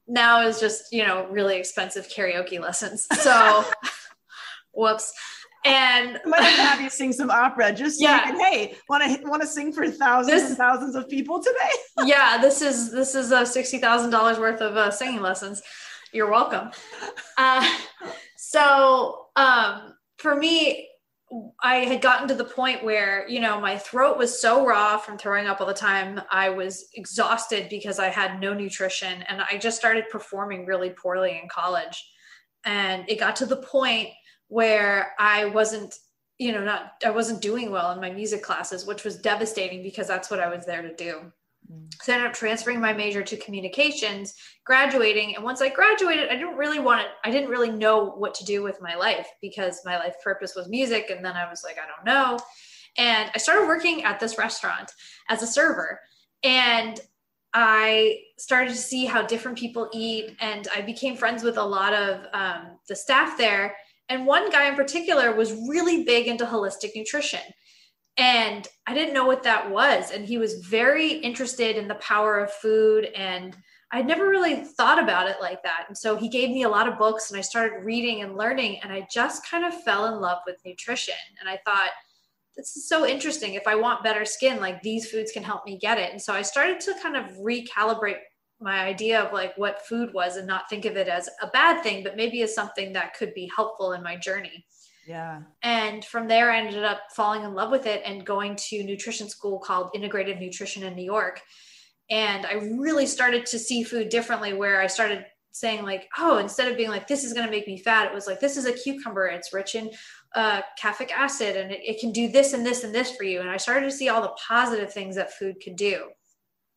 now 0.08 0.42
is 0.42 0.60
just 0.60 0.92
you 0.92 1.06
know 1.06 1.28
really 1.30 1.58
expensive 1.58 2.10
karaoke 2.10 2.60
lessons. 2.60 3.06
So, 3.22 3.64
whoops. 4.74 5.14
And 5.64 6.18
I 6.26 6.28
might 6.28 6.42
have 6.42 6.56
to 6.56 6.62
have 6.64 6.82
you 6.82 6.90
sing 6.90 7.14
some 7.14 7.30
opera 7.30 7.72
just 7.72 8.00
so 8.00 8.06
Yeah. 8.06 8.28
you 8.28 8.32
can, 8.38 8.40
hey 8.40 8.76
want 8.90 9.04
to 9.04 9.30
want 9.30 9.42
to 9.44 9.48
sing 9.48 9.72
for 9.72 9.88
thousands 9.90 10.42
This- 10.42 10.50
and 10.50 10.58
thousands 10.58 10.96
of 10.96 11.08
people 11.08 11.42
today 11.42 11.70
yeah, 12.06 12.40
this 12.42 12.62
is 12.62 12.92
this 12.92 13.14
is 13.16 13.32
uh, 13.32 13.46
sixty 13.46 13.78
thousand 13.78 14.10
dollars 14.10 14.40
worth 14.40 14.62
of 14.62 14.76
uh, 14.78 14.90
singing 14.92 15.22
lessons. 15.22 15.62
You're 16.14 16.30
welcome. 16.32 16.72
Uh, 17.38 17.66
so 18.38 19.28
um, 19.36 19.94
for 20.18 20.36
me, 20.36 20.88
I 21.64 21.76
had 21.86 22.02
gotten 22.02 22.28
to 22.28 22.34
the 22.36 22.44
point 22.44 22.84
where 22.84 23.26
you 23.30 23.40
know 23.40 23.62
my 23.62 23.78
throat 23.78 24.18
was 24.18 24.42
so 24.42 24.66
raw 24.66 24.98
from 24.98 25.18
throwing 25.18 25.48
up 25.48 25.62
all 25.62 25.68
the 25.68 25.74
time. 25.74 26.22
I 26.32 26.50
was 26.50 26.88
exhausted 26.96 27.70
because 27.70 28.00
I 28.00 28.08
had 28.10 28.42
no 28.42 28.54
nutrition, 28.54 29.22
and 29.30 29.42
I 29.42 29.58
just 29.58 29.78
started 29.78 30.06
performing 30.10 30.66
really 30.66 30.90
poorly 30.90 31.40
in 31.42 31.48
college. 31.50 32.04
And 32.66 33.10
it 33.10 33.20
got 33.20 33.36
to 33.38 33.46
the 33.46 33.58
point 33.58 34.10
where 34.52 35.14
I 35.18 35.46
wasn't 35.46 35.96
you 36.38 36.52
know 36.52 36.64
not 36.64 36.94
i 37.06 37.10
wasn't 37.12 37.40
doing 37.40 37.70
well 37.70 37.92
in 37.92 38.02
my 38.02 38.10
music 38.10 38.42
classes 38.42 38.88
which 38.88 39.04
was 39.04 39.16
devastating 39.18 39.84
because 39.84 40.08
that's 40.08 40.32
what 40.32 40.40
i 40.40 40.50
was 40.50 40.66
there 40.66 40.82
to 40.82 40.96
do 40.96 41.32
so 42.02 42.12
I 42.12 42.16
ended 42.16 42.32
up 42.32 42.36
transferring 42.36 42.82
my 42.82 42.94
major 42.94 43.22
to 43.22 43.38
communications, 43.38 44.34
graduating. 44.66 45.36
And 45.36 45.44
once 45.44 45.62
I 45.62 45.70
graduated, 45.70 46.30
I 46.30 46.36
didn't 46.36 46.58
really 46.58 46.80
want 46.80 47.02
to, 47.02 47.08
I 47.24 47.32
didn't 47.32 47.50
really 47.50 47.72
know 47.72 48.06
what 48.06 48.34
to 48.36 48.46
do 48.46 48.64
with 48.64 48.82
my 48.82 48.96
life 48.96 49.28
because 49.42 49.82
my 49.86 49.98
life 49.98 50.16
purpose 50.24 50.54
was 50.56 50.68
music. 50.68 51.10
And 51.10 51.24
then 51.24 51.36
I 51.36 51.50
was 51.50 51.64
like, 51.64 51.78
I 51.78 51.88
don't 51.88 52.06
know. 52.06 52.40
And 52.98 53.30
I 53.34 53.38
started 53.38 53.68
working 53.68 54.04
at 54.04 54.20
this 54.20 54.38
restaurant 54.38 54.92
as 55.30 55.44
a 55.44 55.48
server. 55.48 56.00
And 56.44 57.00
I 57.54 58.22
started 58.38 58.72
to 58.72 58.78
see 58.78 59.06
how 59.06 59.22
different 59.22 59.58
people 59.58 59.90
eat. 59.94 60.36
And 60.40 60.68
I 60.76 60.82
became 60.82 61.16
friends 61.16 61.44
with 61.44 61.58
a 61.58 61.64
lot 61.64 61.94
of 61.94 62.26
um, 62.34 62.80
the 62.90 62.96
staff 62.96 63.38
there. 63.38 63.76
And 64.12 64.28
one 64.28 64.52
guy 64.52 64.68
in 64.68 64.76
particular 64.76 65.34
was 65.34 65.54
really 65.54 66.04
big 66.04 66.28
into 66.28 66.46
holistic 66.46 66.92
nutrition 66.96 67.40
and 68.18 68.68
I 68.86 68.94
didn't 68.94 69.14
know 69.14 69.26
what 69.26 69.44
that 69.44 69.72
was. 69.72 70.12
And 70.12 70.26
he 70.26 70.38
was 70.38 70.66
very 70.66 71.12
interested 71.12 71.78
in 71.78 71.88
the 71.88 71.96
power 71.96 72.40
of 72.40 72.52
food. 72.52 73.06
And 73.16 73.56
I'd 73.92 74.06
never 74.06 74.28
really 74.28 74.64
thought 74.64 75.02
about 75.02 75.28
it 75.28 75.38
like 75.42 75.64
that. 75.64 75.86
And 75.88 75.98
so 75.98 76.16
he 76.16 76.30
gave 76.30 76.50
me 76.50 76.64
a 76.64 76.70
lot 76.70 76.88
of 76.88 76.98
books 76.98 77.32
and 77.32 77.38
I 77.38 77.42
started 77.42 77.84
reading 77.84 78.22
and 78.22 78.38
learning. 78.38 78.80
And 78.84 78.92
I 78.92 79.08
just 79.12 79.50
kind 79.50 79.66
of 79.66 79.74
fell 79.84 80.14
in 80.14 80.22
love 80.22 80.40
with 80.46 80.58
nutrition. 80.66 81.16
And 81.40 81.50
I 81.50 81.58
thought, 81.66 81.90
this 82.56 82.76
is 82.76 82.88
so 82.88 83.08
interesting. 83.08 83.54
If 83.54 83.66
I 83.66 83.76
want 83.76 84.04
better 84.04 84.26
skin, 84.26 84.60
like 84.60 84.82
these 84.82 85.10
foods 85.10 85.32
can 85.32 85.42
help 85.42 85.66
me 85.66 85.78
get 85.78 85.98
it. 85.98 86.12
And 86.12 86.22
so 86.22 86.34
I 86.34 86.42
started 86.42 86.82
to 86.82 86.94
kind 87.02 87.16
of 87.16 87.26
recalibrate 87.38 88.18
my 88.62 88.80
idea 88.80 89.22
of 89.22 89.34
like 89.34 89.58
what 89.58 89.86
food 89.86 90.14
was 90.14 90.38
and 90.38 90.48
not 90.48 90.70
think 90.70 90.86
of 90.86 90.96
it 90.96 91.08
as 91.08 91.30
a 91.42 91.48
bad 91.48 91.82
thing, 91.84 92.04
but 92.04 92.16
maybe 92.16 92.42
as 92.42 92.54
something 92.54 92.94
that 92.94 93.16
could 93.16 93.34
be 93.34 93.50
helpful 93.56 93.94
in 93.94 94.04
my 94.04 94.16
journey. 94.16 94.66
yeah 95.08 95.42
And 95.64 96.06
from 96.06 96.28
there, 96.28 96.52
I 96.52 96.60
ended 96.60 96.84
up 96.84 97.02
falling 97.16 97.44
in 97.44 97.54
love 97.54 97.72
with 97.72 97.86
it 97.86 98.02
and 98.06 98.26
going 98.26 98.56
to 98.70 98.84
nutrition 98.84 99.30
school 99.30 99.60
called 99.60 99.92
Integrative 99.94 100.40
Nutrition 100.40 100.84
in 100.84 100.96
New 100.96 101.06
York. 101.06 101.42
And 102.10 102.46
I 102.46 102.54
really 102.54 103.08
started 103.08 103.46
to 103.48 103.60
see 103.60 103.84
food 103.84 104.10
differently, 104.10 104.54
where 104.54 104.82
I 104.82 104.88
started 104.88 105.26
saying, 105.54 105.84
like, 105.84 106.10
oh, 106.18 106.38
instead 106.38 106.70
of 106.70 106.78
being 106.78 106.90
like, 106.90 107.08
this 107.08 107.24
is 107.24 107.34
going 107.34 107.46
to 107.46 107.52
make 107.52 107.68
me 107.68 107.78
fat, 107.78 108.08
it 108.08 108.14
was 108.14 108.28
like, 108.28 108.40
this 108.40 108.58
is 108.58 108.66
a 108.66 108.74
cucumber. 108.74 109.28
It's 109.28 109.54
rich 109.54 109.76
in 109.76 109.90
uh, 110.36 110.62
caffeic 110.78 111.12
acid 111.18 111.58
and 111.58 111.72
it, 111.72 111.82
it 111.84 112.00
can 112.00 112.12
do 112.12 112.30
this 112.30 112.54
and 112.54 112.66
this 112.66 112.84
and 112.84 112.94
this 112.94 113.16
for 113.16 113.24
you. 113.24 113.42
And 113.42 113.50
I 113.50 113.58
started 113.58 113.86
to 113.86 113.92
see 113.92 114.10
all 114.10 114.22
the 114.22 114.36
positive 114.48 114.94
things 114.94 115.16
that 115.16 115.34
food 115.34 115.56
could 115.64 115.76
do 115.76 116.06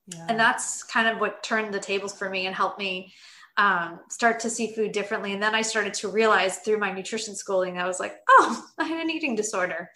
yeah. 0.06 0.26
And 0.28 0.38
that's 0.38 0.82
kind 0.82 1.08
of 1.08 1.18
what 1.20 1.42
turned 1.42 1.72
the 1.72 1.80
tables 1.80 2.16
for 2.16 2.28
me 2.28 2.46
and 2.46 2.54
helped 2.54 2.78
me 2.78 3.12
um, 3.56 4.00
start 4.08 4.40
to 4.40 4.50
see 4.50 4.74
food 4.74 4.92
differently. 4.92 5.32
And 5.32 5.42
then 5.42 5.54
i 5.54 5.62
started 5.62 5.94
to 5.94 6.08
realize 6.08 6.58
through 6.58 6.78
my 6.78 6.92
nutrition 6.92 7.34
schooling 7.34 7.78
i 7.78 7.86
was 7.86 8.00
like 8.00 8.16
oh 8.28 8.66
i 8.78 8.84
had 8.84 9.02
an 9.02 9.10
eating 9.10 9.34
disorder. 9.34 9.90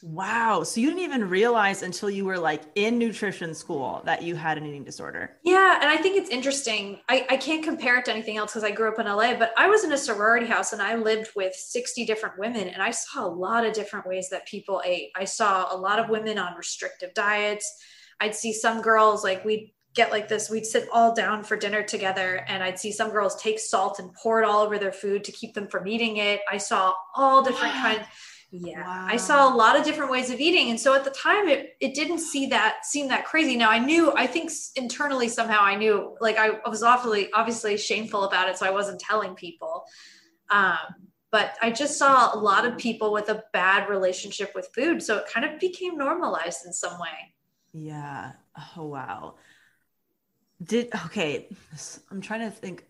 Wow. 0.00 0.62
So 0.62 0.80
you 0.80 0.90
didn't 0.90 1.02
even 1.02 1.28
realize 1.28 1.82
until 1.82 2.08
you 2.08 2.24
were 2.24 2.38
like 2.38 2.62
in 2.76 3.00
nutrition 3.00 3.52
school 3.52 4.00
that 4.04 4.22
you 4.22 4.36
had 4.36 4.56
an 4.56 4.64
eating 4.64 4.84
disorder. 4.84 5.38
Yeah. 5.42 5.80
And 5.80 5.90
i 5.90 5.96
think 5.96 6.16
it's 6.16 6.30
interesting. 6.30 7.00
I, 7.08 7.26
I 7.30 7.36
can't 7.36 7.64
compare 7.64 7.98
it 7.98 8.04
to 8.04 8.12
anything 8.12 8.36
else 8.36 8.52
because 8.52 8.64
i 8.64 8.70
grew 8.70 8.88
up 8.88 8.98
in 9.00 9.06
la 9.06 9.34
but 9.34 9.52
i 9.56 9.68
was 9.68 9.84
in 9.84 9.92
a 9.92 9.98
sorority 9.98 10.46
house 10.46 10.72
and 10.72 10.80
i 10.80 10.94
lived 10.94 11.30
with 11.34 11.54
60 11.54 12.04
different 12.04 12.38
women 12.38 12.68
and 12.68 12.82
i 12.82 12.90
saw 12.90 13.26
a 13.26 13.28
lot 13.28 13.66
of 13.66 13.72
different 13.72 14.06
ways 14.06 14.28
that 14.30 14.46
people 14.46 14.82
ate. 14.84 15.10
I 15.16 15.24
saw 15.24 15.74
a 15.74 15.76
lot 15.76 15.98
of 15.98 16.08
women 16.10 16.38
on 16.38 16.56
restrictive 16.56 17.12
diets 17.14 17.74
i'd 18.20 18.34
see 18.34 18.52
some 18.52 18.80
girls 18.82 19.22
like 19.24 19.44
we'd 19.44 19.72
get 19.94 20.10
like 20.12 20.28
this 20.28 20.48
we'd 20.50 20.66
sit 20.66 20.88
all 20.92 21.14
down 21.14 21.42
for 21.42 21.56
dinner 21.56 21.82
together 21.82 22.44
and 22.46 22.62
i'd 22.62 22.78
see 22.78 22.92
some 22.92 23.10
girls 23.10 23.40
take 23.42 23.58
salt 23.58 23.98
and 23.98 24.12
pour 24.14 24.40
it 24.40 24.44
all 24.46 24.60
over 24.62 24.78
their 24.78 24.92
food 24.92 25.24
to 25.24 25.32
keep 25.32 25.54
them 25.54 25.66
from 25.66 25.86
eating 25.88 26.18
it. 26.18 26.40
I 26.50 26.58
saw 26.58 26.92
all 27.16 27.42
different 27.42 27.74
Wow. 27.74 27.82
kinds 27.82 28.06
yeah. 28.50 29.06
I 29.10 29.18
saw 29.18 29.52
a 29.52 29.54
lot 29.54 29.78
of 29.78 29.84
different 29.84 30.10
ways 30.10 30.30
of 30.30 30.40
eating 30.40 30.70
and 30.70 30.80
so 30.80 30.94
at 30.94 31.04
the 31.04 31.10
time 31.10 31.48
it, 31.48 31.76
it 31.80 31.94
didn't 31.94 32.20
see 32.20 32.46
that 32.46 32.86
seem 32.86 33.08
that 33.08 33.24
crazy. 33.26 33.56
Now 33.56 33.70
i 33.70 33.78
knew 33.78 34.12
i 34.14 34.26
think 34.26 34.50
internally 34.76 35.28
somehow 35.28 35.60
i 35.60 35.74
knew 35.74 36.16
like 36.20 36.38
i 36.38 36.50
was 36.68 36.82
awfully 36.82 37.30
obviously 37.34 37.76
shameful 37.76 38.24
about 38.24 38.48
it 38.48 38.56
so 38.56 38.66
i 38.66 38.70
wasn't 38.70 39.00
telling 39.00 39.34
people. 39.34 39.84
Um, 40.50 40.78
but 41.30 41.56
i 41.60 41.70
just 41.70 41.98
saw 41.98 42.34
a 42.34 42.38
lot 42.38 42.64
of 42.64 42.78
people 42.78 43.12
with 43.12 43.28
a 43.28 43.42
bad 43.52 43.88
relationship 43.88 44.52
with 44.54 44.68
food 44.74 45.02
so 45.02 45.18
it 45.18 45.26
kind 45.26 45.44
of 45.44 45.58
became 45.60 45.98
normalized 45.98 46.64
in 46.64 46.72
some 46.72 46.98
way 46.98 47.34
Yeah. 47.72 48.32
Oh 48.76 48.86
wow. 48.86 49.34
Did 50.62 50.88
okay, 51.06 51.48
I'm 52.10 52.20
trying 52.20 52.40
to 52.40 52.50
think. 52.50 52.84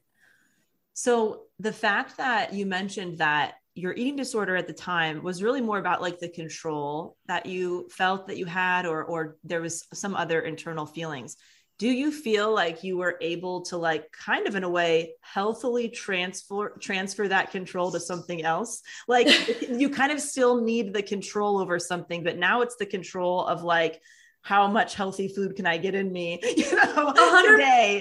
So 0.94 1.42
the 1.58 1.73
fact 1.73 2.16
that 2.16 2.52
you 2.52 2.66
mentioned 2.66 3.18
that 3.18 3.54
your 3.75 3.92
eating 3.92 4.16
disorder 4.16 4.56
at 4.56 4.66
the 4.66 4.73
time 4.73 5.23
was 5.23 5.42
really 5.42 5.61
more 5.61 5.78
about 5.78 6.02
like 6.02 6.18
the 6.18 6.28
control 6.28 7.16
that 7.26 7.47
you 7.47 7.88
felt 7.90 8.26
that 8.26 8.37
you 8.37 8.47
had 8.47 8.87
or 8.87 9.04
or 9.04 9.37
there 9.44 9.61
was 9.61 9.87
some 9.92 10.16
other 10.16 10.40
internal 10.40 10.87
feelings. 10.87 11.37
Do 11.78 11.88
you 11.88 12.11
feel 12.11 12.52
like 12.52 12.82
you 12.82 12.97
were 12.97 13.16
able 13.20 13.62
to 13.66 13.76
like 13.76 14.11
kind 14.11 14.49
of 14.49 14.56
in 14.56 14.64
a 14.64 14.68
way 14.68 15.12
healthily 15.20 15.88
transfer 15.90 16.76
transfer 16.80 17.28
that 17.28 17.52
control 17.52 17.92
to 17.92 18.00
something 18.00 18.42
else? 18.42 18.82
Like 19.06 19.28
you 19.68 19.90
kind 19.90 20.11
of 20.11 20.20
still 20.20 20.61
need 20.61 20.92
the 20.92 21.02
control 21.02 21.61
over 21.61 21.78
something, 21.78 22.25
but 22.25 22.37
now 22.38 22.62
it's 22.62 22.76
the 22.76 22.87
control 22.87 23.47
of 23.47 23.62
like 23.62 24.00
how 24.42 24.66
much 24.66 24.95
healthy 24.95 25.28
food 25.28 25.57
can 25.57 25.66
I 25.66 25.76
get 25.76 25.95
in 25.95 26.11
me, 26.12 26.40
you 26.57 26.75
know. 26.76 27.12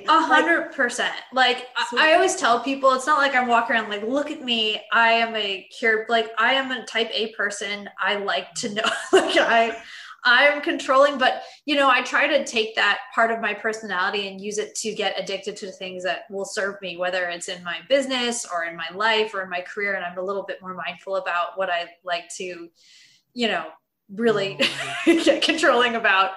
A 0.07 0.21
hundred 0.21 0.71
percent. 0.73 1.15
Like 1.33 1.67
I- 1.75 2.11
I 2.11 2.13
always 2.13 2.35
tell 2.35 2.59
people, 2.61 2.93
it's 2.93 3.07
not 3.07 3.17
like 3.17 3.35
I'm 3.35 3.47
walking 3.47 3.75
around 3.75 3.89
like, 3.89 4.03
look 4.03 4.31
at 4.31 4.41
me. 4.41 4.81
I 4.93 5.09
am 5.13 5.35
a 5.35 5.67
cured. 5.77 6.07
Like 6.09 6.29
I 6.37 6.53
am 6.53 6.71
a 6.71 6.85
type 6.85 7.09
A 7.13 7.33
person. 7.33 7.89
I 7.99 8.15
like 8.15 8.53
to 8.55 8.73
know. 8.73 8.83
like 9.11 9.37
I, 9.37 9.75
I'm 10.23 10.61
controlling, 10.61 11.17
but 11.17 11.43
you 11.65 11.75
know, 11.75 11.89
I 11.89 12.01
try 12.01 12.27
to 12.27 12.45
take 12.45 12.75
that 12.75 12.99
part 13.13 13.31
of 13.31 13.39
my 13.39 13.53
personality 13.53 14.27
and 14.27 14.39
use 14.41 14.57
it 14.57 14.75
to 14.75 14.93
get 14.93 15.19
addicted 15.19 15.55
to 15.57 15.71
things 15.71 16.03
that 16.03 16.21
will 16.29 16.45
serve 16.45 16.75
me, 16.81 16.97
whether 16.97 17.25
it's 17.29 17.49
in 17.49 17.63
my 17.63 17.79
business 17.89 18.45
or 18.51 18.65
in 18.65 18.75
my 18.75 18.87
life 18.93 19.33
or 19.33 19.41
in 19.41 19.49
my 19.49 19.61
career. 19.61 19.95
And 19.95 20.03
I'm 20.05 20.17
a 20.17 20.23
little 20.23 20.43
bit 20.43 20.61
more 20.61 20.73
mindful 20.73 21.17
about 21.17 21.57
what 21.57 21.69
I 21.69 21.87
like 22.03 22.29
to, 22.37 22.69
you 23.33 23.47
know, 23.47 23.65
really 24.13 24.59
controlling 25.41 25.95
about. 25.95 26.31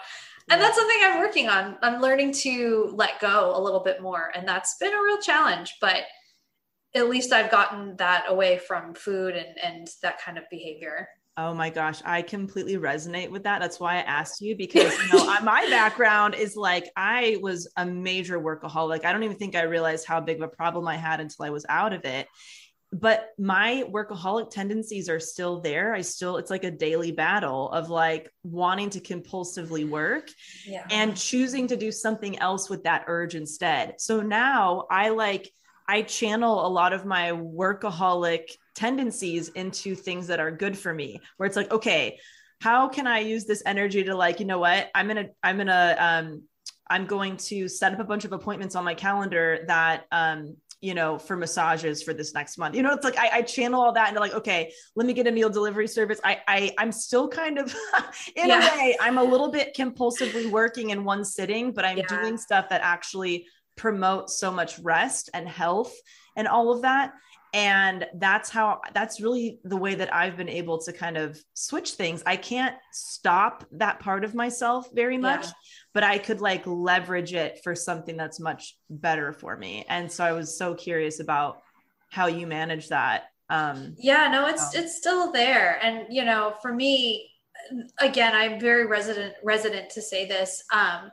And 0.51 0.61
that's 0.61 0.77
something 0.77 0.99
I'm 1.03 1.21
working 1.21 1.49
on. 1.49 1.77
I'm 1.81 2.01
learning 2.01 2.33
to 2.33 2.91
let 2.95 3.21
go 3.21 3.53
a 3.57 3.61
little 3.61 3.81
bit 3.81 4.03
more. 4.03 4.33
And 4.35 4.47
that's 4.49 4.77
been 4.79 4.93
a 4.93 5.03
real 5.03 5.19
challenge, 5.19 5.77
but 5.81 6.03
at 6.95 7.09
least 7.09 7.33
I've 7.33 7.51
gotten 7.51 7.97
that 7.97 8.25
away 8.29 8.59
from 8.59 8.95
food 8.95 9.37
and, 9.37 9.57
and 9.63 9.89
that 10.03 10.21
kind 10.21 10.39
of 10.39 10.45
behavior. 10.51 11.09
Oh 11.37 11.55
my 11.55 11.71
gosh, 11.71 12.03
I 12.05 12.23
completely 12.23 12.77
resonate 12.77 13.31
with 13.31 13.45
that. 13.45 13.61
That's 13.61 13.79
why 13.79 13.95
I 13.97 14.01
asked 14.01 14.41
you 14.41 14.57
because 14.59 14.97
you 14.99 15.13
know 15.13 15.41
my 15.41 15.67
background 15.71 16.35
is 16.35 16.57
like 16.57 16.91
I 16.97 17.39
was 17.41 17.71
a 17.77 17.87
major 17.87 18.41
workaholic. 18.41 19.05
I 19.05 19.13
don't 19.13 19.23
even 19.23 19.37
think 19.37 19.55
I 19.55 19.63
realized 19.63 20.07
how 20.07 20.21
big 20.21 20.39
of 20.39 20.43
a 20.43 20.49
problem 20.49 20.89
I 20.89 20.97
had 20.97 21.21
until 21.21 21.45
I 21.45 21.51
was 21.51 21.65
out 21.69 21.93
of 21.93 22.05
it. 22.05 22.27
But 22.93 23.29
my 23.39 23.85
workaholic 23.89 24.51
tendencies 24.51 25.09
are 25.09 25.21
still 25.21 25.61
there. 25.61 25.95
I 25.95 26.01
still 26.01 26.39
it's 26.39 26.51
like 26.51 26.65
a 26.65 26.71
daily 26.73 27.13
battle 27.13 27.71
of 27.71 27.89
like 27.89 28.29
wanting 28.43 28.91
to 28.91 29.01
compulsively 29.01 29.89
work 29.89 30.29
Yeah. 30.67 30.87
and 30.91 31.17
choosing 31.17 31.69
to 31.69 31.77
do 31.77 31.93
something 31.93 32.39
else 32.41 32.69
with 32.69 32.83
that 32.85 33.05
urge 33.07 33.37
instead. 33.37 34.01
So 34.01 34.23
now 34.23 34.87
I 34.91 35.11
like 35.11 35.53
I 35.87 36.03
channel 36.03 36.67
a 36.67 36.69
lot 36.69 36.93
of 36.93 37.05
my 37.07 37.31
workaholic 37.33 38.51
tendencies 38.75 39.49
into 39.51 39.95
things 39.95 40.27
that 40.29 40.41
are 40.41 40.51
good 40.51 40.77
for 40.77 40.93
me 40.93 41.21
where 41.37 41.47
it's 41.47 41.57
like 41.57 41.71
okay, 41.73 42.19
how 42.61 42.89
can 42.89 43.07
I 43.07 43.21
use 43.21 43.45
this 43.47 43.63
energy 43.65 44.05
to 44.05 44.15
like, 44.17 44.41
you 44.41 44.47
know 44.47 44.59
what? 44.59 44.91
I'm 44.95 45.09
to 45.09 45.29
I'm 45.43 45.59
to 45.59 45.97
um 46.05 46.43
I'm 46.89 47.07
going 47.07 47.37
to 47.37 47.69
set 47.69 47.93
up 47.93 48.01
a 48.01 48.05
bunch 48.05 48.25
of 48.25 48.33
appointments 48.33 48.75
on 48.75 48.85
my 48.85 48.95
calendar 48.95 49.65
that 49.69 50.07
um 50.11 50.57
you 50.81 50.95
know, 50.95 51.19
for 51.19 51.37
massages 51.37 52.03
for 52.03 52.15
this 52.15 52.33
next 52.33 52.57
month. 52.57 52.75
You 52.75 52.83
know, 52.83 52.93
it's 52.93 53.05
like 53.05 53.19
I, 53.19 53.29
I 53.39 53.43
channel 53.43 53.83
all 53.83 53.93
that 53.93 54.09
into 54.09 54.21
like, 54.21 54.33
okay, 54.33 54.73
let 54.97 55.07
me 55.07 55.13
get 55.13 55.27
a 55.27 55.31
meal 55.31 55.51
delivery 55.51 55.87
service. 55.87 56.19
I, 56.25 56.39
I 56.49 56.75
I'm 56.79 56.91
still 56.91 57.29
kind 57.29 57.59
of 57.59 57.75
in 58.37 58.49
Yeah. 58.49 58.67
a 58.67 58.79
way, 58.79 58.97
I'm 59.01 59.19
a 59.19 59.23
little 59.25 59.51
bit 59.51 59.77
compulsively 59.77 60.51
working 60.51 60.91
in 60.91 61.05
one 61.05 61.25
sitting, 61.25 61.73
but 61.73 61.85
I'm 61.85 61.99
Yeah. 61.99 62.07
doing 62.07 62.39
stuff 62.39 62.71
that 62.71 62.81
actually 62.83 63.47
promotes 63.77 64.39
so 64.39 64.51
much 64.51 64.79
rest 64.79 65.29
and 65.35 65.47
health 65.49 65.95
and 66.37 66.49
all 66.49 66.73
of 66.73 66.83
that. 66.83 67.13
And 67.53 68.07
that's 68.15 68.49
how 68.49 68.81
that's 68.95 69.21
really 69.21 69.59
the 69.65 69.77
way 69.77 69.95
that 69.97 70.15
I've 70.15 70.37
been 70.37 70.49
able 70.49 70.79
to 70.83 70.93
kind 70.93 71.17
of 71.17 71.39
switch 71.55 71.93
things. 71.93 72.23
I 72.25 72.37
can't 72.37 72.77
stop 72.93 73.65
that 73.73 73.99
part 74.01 74.25
of 74.25 74.35
myself 74.35 74.89
very 74.95 75.19
much, 75.19 75.47
Yeah. 75.47 75.53
but 75.93 76.05
I 76.05 76.19
could 76.19 76.41
like 76.41 76.63
leverage 76.67 77.35
it 77.35 77.61
for 77.65 77.75
something 77.75 78.17
that's 78.17 78.39
much 78.39 78.77
better 78.89 79.33
for 79.33 79.57
me. 79.57 79.85
And 79.89 80.11
so 80.11 80.25
I 80.25 80.33
was 80.33 80.57
so 80.57 80.75
curious 80.75 81.19
about 81.21 81.61
how 82.11 82.27
you 82.27 82.47
manage 82.47 82.89
that. 82.89 83.25
Um, 83.49 83.95
Yeah, 83.99 84.29
no, 84.29 84.47
it's 84.47 84.63
Oh. 84.77 84.81
it's 84.81 84.97
still 84.97 85.33
there. 85.33 85.79
And 85.83 86.07
you 86.09 86.25
know, 86.25 86.55
for 86.63 86.73
me, 86.73 87.31
again, 87.99 88.33
I'm 88.35 88.61
very 88.61 88.87
resident 88.87 89.35
resident 89.43 89.91
to 89.91 90.03
say 90.03 90.27
this, 90.27 90.63
um, 90.73 91.11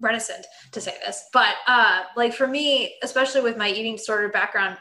reticent 0.00 0.46
to 0.72 0.80
say 0.80 0.96
this, 1.04 1.24
but 1.32 1.56
uh 1.66 2.04
like 2.16 2.32
for 2.32 2.46
me, 2.46 2.94
especially 3.02 3.40
with 3.42 3.56
my 3.58 3.68
eating 3.68 3.96
disorder 3.96 4.28
background, 4.28 4.78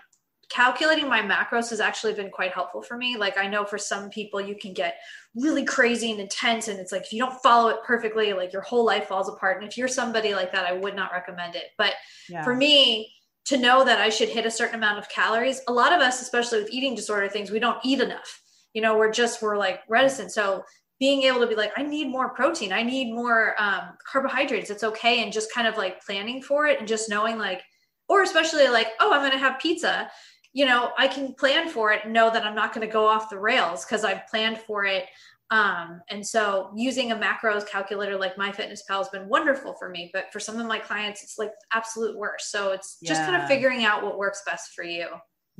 calculating 0.49 1.07
my 1.07 1.21
macros 1.21 1.69
has 1.69 1.79
actually 1.79 2.13
been 2.13 2.29
quite 2.29 2.51
helpful 2.51 2.81
for 2.81 2.97
me. 2.97 3.17
Like 3.17 3.37
I 3.37 3.47
know 3.47 3.65
for 3.65 3.77
some 3.77 4.09
people 4.09 4.41
you 4.41 4.55
can 4.55 4.73
get 4.73 4.95
really 5.35 5.63
crazy 5.63 6.11
and 6.11 6.19
intense 6.19 6.67
and 6.67 6.79
it's 6.79 6.91
like 6.91 7.03
if 7.03 7.13
you 7.13 7.19
don't 7.19 7.39
follow 7.41 7.69
it 7.69 7.77
perfectly, 7.85 8.33
like 8.33 8.51
your 8.51 8.63
whole 8.63 8.83
life 8.83 9.07
falls 9.07 9.29
apart. 9.29 9.61
And 9.61 9.69
if 9.69 9.77
you're 9.77 9.87
somebody 9.87 10.33
like 10.33 10.51
that, 10.51 10.65
I 10.65 10.73
would 10.73 10.95
not 10.95 11.11
recommend 11.11 11.55
it. 11.55 11.65
But 11.77 11.93
yeah. 12.29 12.43
for 12.43 12.55
me 12.55 13.13
to 13.45 13.57
know 13.57 13.85
that 13.85 13.99
I 13.99 14.09
should 14.09 14.29
hit 14.29 14.45
a 14.45 14.51
certain 14.51 14.75
amount 14.75 14.99
of 14.99 15.09
calories, 15.09 15.61
a 15.67 15.73
lot 15.73 15.93
of 15.93 16.01
us, 16.01 16.21
especially 16.21 16.61
with 16.61 16.71
eating 16.71 16.95
disorder 16.95 17.29
things, 17.29 17.51
we 17.51 17.59
don't 17.59 17.79
eat 17.83 17.99
enough. 17.99 18.41
You 18.73 18.81
know, 18.81 18.97
we're 18.97 19.11
just, 19.11 19.41
we're 19.41 19.57
like 19.57 19.81
reticent. 19.87 20.31
So 20.31 20.63
being 20.99 21.23
able 21.23 21.39
to 21.39 21.47
be 21.47 21.55
like, 21.55 21.71
I 21.77 21.83
need 21.83 22.09
more 22.09 22.29
protein, 22.29 22.73
I 22.73 22.83
need 22.83 23.13
more 23.13 23.55
um, 23.59 23.97
carbohydrates, 24.05 24.69
it's 24.69 24.83
okay. 24.83 25.23
And 25.23 25.31
just 25.31 25.53
kind 25.53 25.67
of 25.67 25.77
like 25.77 26.03
planning 26.03 26.41
for 26.41 26.67
it 26.67 26.79
and 26.79 26.87
just 26.87 27.09
knowing 27.09 27.37
like, 27.37 27.61
or 28.09 28.23
especially 28.23 28.67
like, 28.67 28.87
oh, 28.99 29.13
I'm 29.13 29.21
going 29.21 29.31
to 29.31 29.37
have 29.37 29.59
pizza. 29.59 30.09
You 30.53 30.65
know, 30.65 30.91
I 30.97 31.07
can 31.07 31.33
plan 31.35 31.69
for 31.69 31.91
it 31.91 32.05
and 32.05 32.13
know 32.13 32.31
that 32.31 32.43
I'm 32.43 32.55
not 32.55 32.73
going 32.73 32.85
to 32.85 32.91
go 32.91 33.05
off 33.05 33.29
the 33.29 33.39
rails 33.39 33.85
because 33.85 34.03
I've 34.03 34.25
planned 34.27 34.57
for 34.59 34.85
it. 34.85 35.05
Um, 35.51 36.01
and 36.09 36.25
so 36.25 36.71
using 36.75 37.11
a 37.11 37.15
macros 37.15 37.67
calculator 37.67 38.17
like 38.17 38.35
MyFitnessPal 38.35 38.97
has 38.97 39.09
been 39.09 39.27
wonderful 39.27 39.75
for 39.79 39.89
me, 39.89 40.11
but 40.13 40.31
for 40.31 40.39
some 40.39 40.59
of 40.59 40.67
my 40.67 40.79
clients, 40.79 41.23
it's 41.23 41.37
like 41.39 41.51
absolute 41.73 42.17
worst. 42.17 42.51
So 42.51 42.71
it's 42.71 42.97
just 43.03 43.23
kind 43.23 43.41
of 43.41 43.47
figuring 43.47 43.83
out 43.83 44.03
what 44.03 44.17
works 44.17 44.43
best 44.45 44.73
for 44.75 44.83
you. 44.83 45.07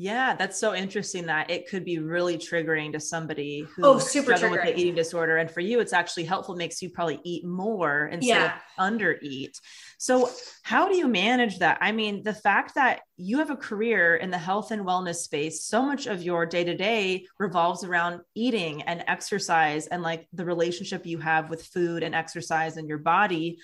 Yeah, 0.02 0.34
that's 0.34 0.58
so 0.58 0.74
interesting 0.74 1.26
that 1.26 1.50
it 1.50 1.68
could 1.68 1.84
be 1.84 2.00
really 2.00 2.38
triggering 2.38 2.94
to 2.94 3.02
somebody 3.02 3.66
who 3.76 3.84
Oh, 3.84 4.00
super 4.00 4.38
struggle 4.38 4.52
with 4.52 4.64
the 4.64 4.80
eating 4.80 4.96
disorder. 4.96 5.38
And 5.38 5.52
for 5.52 5.60
you, 5.60 5.82
it's 5.82 5.92
actually 5.92 6.24
helpful, 6.24 6.56
makes 6.56 6.82
you 6.82 6.90
probably 6.90 7.20
eat 7.26 7.44
more 7.46 8.08
instead 8.08 8.38
of 8.38 8.44
Yeah. 8.44 8.60
under 8.78 9.18
eat. 9.22 9.60
So, 10.02 10.30
how 10.64 10.88
do 10.88 10.96
you 10.96 11.10
manage 11.10 11.60
that? 11.60 11.78
I 11.82 11.92
mean, 11.92 12.24
the 12.24 12.34
fact 12.34 12.76
that 12.76 13.02
you 13.18 13.40
have 13.40 13.50
a 13.50 13.58
career 13.58 14.16
in 14.16 14.32
the 14.32 14.38
health 14.38 14.72
and 14.72 14.86
wellness 14.86 15.18
space, 15.18 15.66
so 15.66 15.82
much 15.82 16.08
of 16.08 16.24
your 16.24 16.46
day 16.46 16.64
to 16.64 16.76
day 16.76 17.26
revolves 17.38 17.84
around 17.84 18.22
eating 18.34 18.82
and 18.84 19.04
exercise 19.08 19.88
and 19.88 20.02
like 20.02 20.26
the 20.32 20.46
relationship 20.46 21.06
you 21.06 21.18
have 21.18 21.50
with 21.50 21.66
food 21.66 22.02
and 22.02 22.16
exercise 22.16 22.78
and 22.78 22.88
your 22.88 22.98
body 22.98 23.60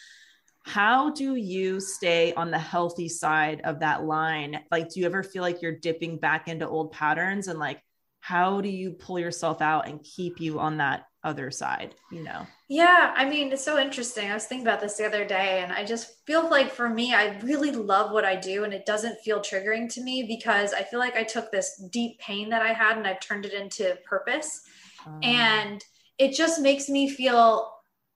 how 0.67 1.11
do 1.11 1.35
you 1.35 1.79
stay 1.79 2.33
on 2.33 2.49
the 2.49 2.57
healthy 2.57 3.07
side 3.07 3.61
of 3.65 3.81
that 3.81 4.03
line 4.03 4.59
like 4.71 4.89
do 4.89 4.99
you 4.99 5.05
ever 5.05 5.21
feel 5.21 5.43
like 5.43 5.61
you're 5.61 5.77
dipping 5.77 6.17
back 6.17 6.47
into 6.47 6.67
old 6.67 6.91
patterns 6.91 7.47
and 7.47 7.59
like 7.59 7.79
how 8.19 8.61
do 8.61 8.69
you 8.69 8.91
pull 8.91 9.19
yourself 9.19 9.61
out 9.61 9.87
and 9.87 10.03
keep 10.03 10.41
you 10.41 10.59
on 10.59 10.77
that 10.77 11.03
other 11.25 11.51
side 11.51 11.95
you 12.11 12.23
know 12.23 12.47
Yeah, 12.67 13.13
I 13.15 13.29
mean, 13.29 13.51
it's 13.51 13.63
so 13.63 13.77
interesting. 13.77 14.31
I 14.31 14.33
was 14.33 14.45
thinking 14.45 14.65
about 14.65 14.81
this 14.81 14.97
the 14.97 15.05
other 15.05 15.23
day, 15.23 15.61
and 15.61 15.71
I 15.71 15.85
just 15.85 16.25
feel 16.25 16.49
like 16.49 16.71
for 16.71 16.89
me, 16.89 17.13
I 17.13 17.37
really 17.41 17.69
love 17.69 18.11
what 18.11 18.25
I 18.25 18.35
do, 18.35 18.63
and 18.63 18.73
it 18.73 18.87
doesn't 18.87 19.19
feel 19.23 19.39
triggering 19.39 19.87
to 19.93 20.01
me 20.01 20.23
because 20.27 20.73
I 20.73 20.81
feel 20.81 20.99
like 20.99 21.15
I 21.15 21.23
took 21.23 21.51
this 21.51 21.79
deep 21.91 22.17
pain 22.17 22.49
that 22.49 22.63
I 22.63 22.73
had 22.73 22.97
and 22.97 23.05
I've 23.05 23.19
turned 23.19 23.45
it 23.45 23.53
into 23.53 23.99
purpose. 24.03 24.61
Um, 25.05 25.19
and 25.21 25.85
it 26.17 26.33
just 26.33 26.59
makes 26.59 26.89
me 26.89 27.07
feel 27.07 27.71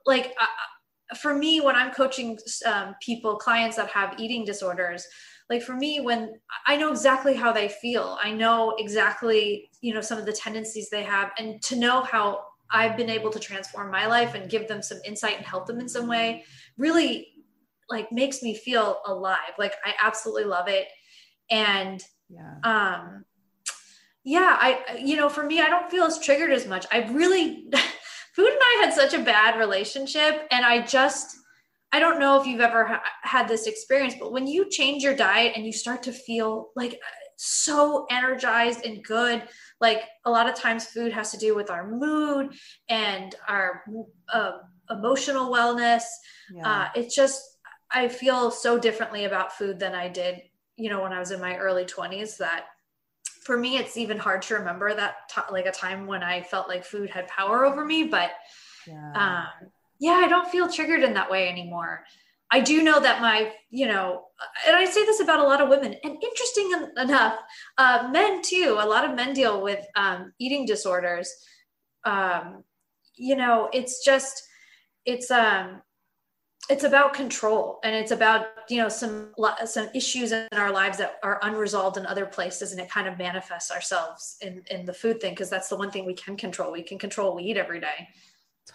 like 0.05 0.33
uh, 0.41 1.15
for 1.15 1.33
me 1.33 1.59
when 1.61 1.75
i'm 1.75 1.91
coaching 1.91 2.37
um, 2.65 2.95
people 3.01 3.35
clients 3.37 3.75
that 3.75 3.89
have 3.89 4.19
eating 4.19 4.45
disorders 4.45 5.05
like 5.49 5.61
for 5.61 5.75
me 5.75 5.99
when 5.99 6.33
i 6.67 6.75
know 6.75 6.91
exactly 6.91 7.35
how 7.35 7.51
they 7.51 7.67
feel 7.67 8.17
i 8.23 8.31
know 8.31 8.75
exactly 8.77 9.69
you 9.81 9.93
know 9.93 10.01
some 10.01 10.17
of 10.17 10.25
the 10.25 10.33
tendencies 10.33 10.89
they 10.89 11.03
have 11.03 11.31
and 11.37 11.61
to 11.61 11.75
know 11.75 12.01
how 12.01 12.43
i've 12.71 12.97
been 12.97 13.09
able 13.09 13.29
to 13.29 13.39
transform 13.39 13.91
my 13.91 14.05
life 14.05 14.35
and 14.35 14.49
give 14.49 14.67
them 14.67 14.81
some 14.81 14.99
insight 15.05 15.37
and 15.37 15.45
help 15.45 15.65
them 15.65 15.79
in 15.79 15.89
some 15.89 16.07
way 16.07 16.43
really 16.77 17.27
like 17.89 18.11
makes 18.11 18.41
me 18.41 18.55
feel 18.55 18.99
alive. 19.05 19.53
Like 19.57 19.73
i 19.83 19.93
absolutely 20.01 20.45
love 20.45 20.67
it. 20.67 20.87
And 21.49 22.03
yeah. 22.29 22.55
um 22.63 23.25
yeah 24.23 24.57
i 24.59 24.99
you 25.03 25.15
know 25.15 25.29
for 25.29 25.43
me 25.43 25.61
i 25.61 25.69
don't 25.69 25.89
feel 25.89 26.03
as 26.03 26.19
triggered 26.19 26.51
as 26.51 26.67
much. 26.67 26.85
I 26.91 27.09
really 27.11 27.67
food 28.35 28.49
and 28.49 28.59
i 28.61 28.81
had 28.83 28.93
such 28.93 29.13
a 29.13 29.23
bad 29.23 29.57
relationship 29.57 30.47
and 30.51 30.63
i 30.63 30.85
just 30.85 31.35
i 31.91 31.99
don't 31.99 32.19
know 32.19 32.39
if 32.39 32.45
you've 32.45 32.61
ever 32.61 32.85
ha- 32.85 33.03
had 33.23 33.47
this 33.47 33.65
experience 33.65 34.13
but 34.19 34.31
when 34.31 34.45
you 34.45 34.69
change 34.69 35.01
your 35.01 35.15
diet 35.15 35.53
and 35.55 35.65
you 35.65 35.73
start 35.73 36.03
to 36.03 36.11
feel 36.11 36.69
like 36.75 36.99
so 37.41 38.05
energized 38.09 38.85
and 38.85 39.03
good. 39.03 39.43
Like 39.79 40.03
a 40.25 40.31
lot 40.31 40.49
of 40.49 40.55
times 40.55 40.85
food 40.85 41.11
has 41.13 41.31
to 41.31 41.37
do 41.37 41.55
with 41.55 41.69
our 41.69 41.89
mood 41.89 42.53
and 42.89 43.33
our 43.47 43.83
uh, 44.31 44.59
emotional 44.89 45.51
wellness. 45.51 46.03
Yeah. 46.53 46.67
Uh, 46.67 46.89
it's 46.95 47.15
just 47.15 47.41
i 47.91 48.07
feel 48.07 48.51
so 48.51 48.77
differently 48.79 49.25
about 49.25 49.53
food 49.53 49.79
than 49.79 49.93
i 49.93 50.07
did 50.07 50.41
you 50.75 50.89
know 50.89 51.01
when 51.01 51.13
i 51.13 51.19
was 51.19 51.31
in 51.31 51.39
my 51.39 51.57
early 51.57 51.85
20s 51.85 52.37
that 52.37 52.65
for 53.41 53.57
me 53.57 53.77
it's 53.77 53.97
even 53.97 54.17
hard 54.17 54.41
to 54.41 54.55
remember 54.55 54.93
that 54.93 55.15
t- 55.29 55.41
like 55.51 55.65
a 55.65 55.71
time 55.71 56.05
when 56.05 56.23
i 56.23 56.41
felt 56.41 56.67
like 56.67 56.83
food 56.83 57.09
had 57.09 57.27
power 57.27 57.65
over 57.65 57.85
me 57.85 58.03
but 58.03 58.31
yeah. 58.87 59.11
um, 59.13 59.69
yeah 59.99 60.21
i 60.23 60.27
don't 60.27 60.49
feel 60.49 60.69
triggered 60.69 61.03
in 61.03 61.13
that 61.13 61.29
way 61.29 61.49
anymore 61.49 62.03
i 62.51 62.59
do 62.59 62.83
know 62.83 62.99
that 62.99 63.21
my 63.21 63.51
you 63.69 63.87
know 63.87 64.23
and 64.67 64.75
i 64.75 64.85
say 64.85 65.05
this 65.05 65.19
about 65.19 65.39
a 65.39 65.43
lot 65.43 65.61
of 65.61 65.69
women 65.69 65.95
and 66.03 66.23
interesting 66.23 66.89
enough 66.97 67.39
uh, 67.77 68.09
men 68.11 68.41
too 68.41 68.77
a 68.79 68.85
lot 68.85 69.05
of 69.05 69.15
men 69.15 69.33
deal 69.33 69.61
with 69.61 69.85
um, 69.95 70.33
eating 70.39 70.65
disorders 70.65 71.31
um, 72.05 72.63
you 73.15 73.35
know 73.35 73.69
it's 73.73 74.03
just 74.03 74.43
it's 75.05 75.31
um 75.31 75.81
it's 76.69 76.83
about 76.83 77.13
control 77.13 77.79
and 77.83 77.95
it's 77.95 78.11
about 78.11 78.47
you 78.69 78.77
know 78.77 78.89
some 78.89 79.33
some 79.65 79.89
issues 79.95 80.31
in 80.31 80.47
our 80.53 80.71
lives 80.71 80.97
that 80.97 81.15
are 81.23 81.39
unresolved 81.41 81.97
in 81.97 82.05
other 82.05 82.25
places 82.25 82.71
and 82.71 82.79
it 82.79 82.89
kind 82.89 83.07
of 83.07 83.17
manifests 83.17 83.71
ourselves 83.71 84.37
in 84.41 84.61
in 84.69 84.85
the 84.85 84.93
food 84.93 85.19
thing 85.19 85.33
because 85.33 85.49
that's 85.49 85.67
the 85.67 85.75
one 85.75 85.89
thing 85.89 86.05
we 86.05 86.13
can 86.13 86.37
control 86.37 86.71
we 86.71 86.83
can 86.83 86.99
control 86.99 87.29
what 87.29 87.37
we 87.37 87.43
eat 87.43 87.57
every 87.57 87.79
day 87.79 88.07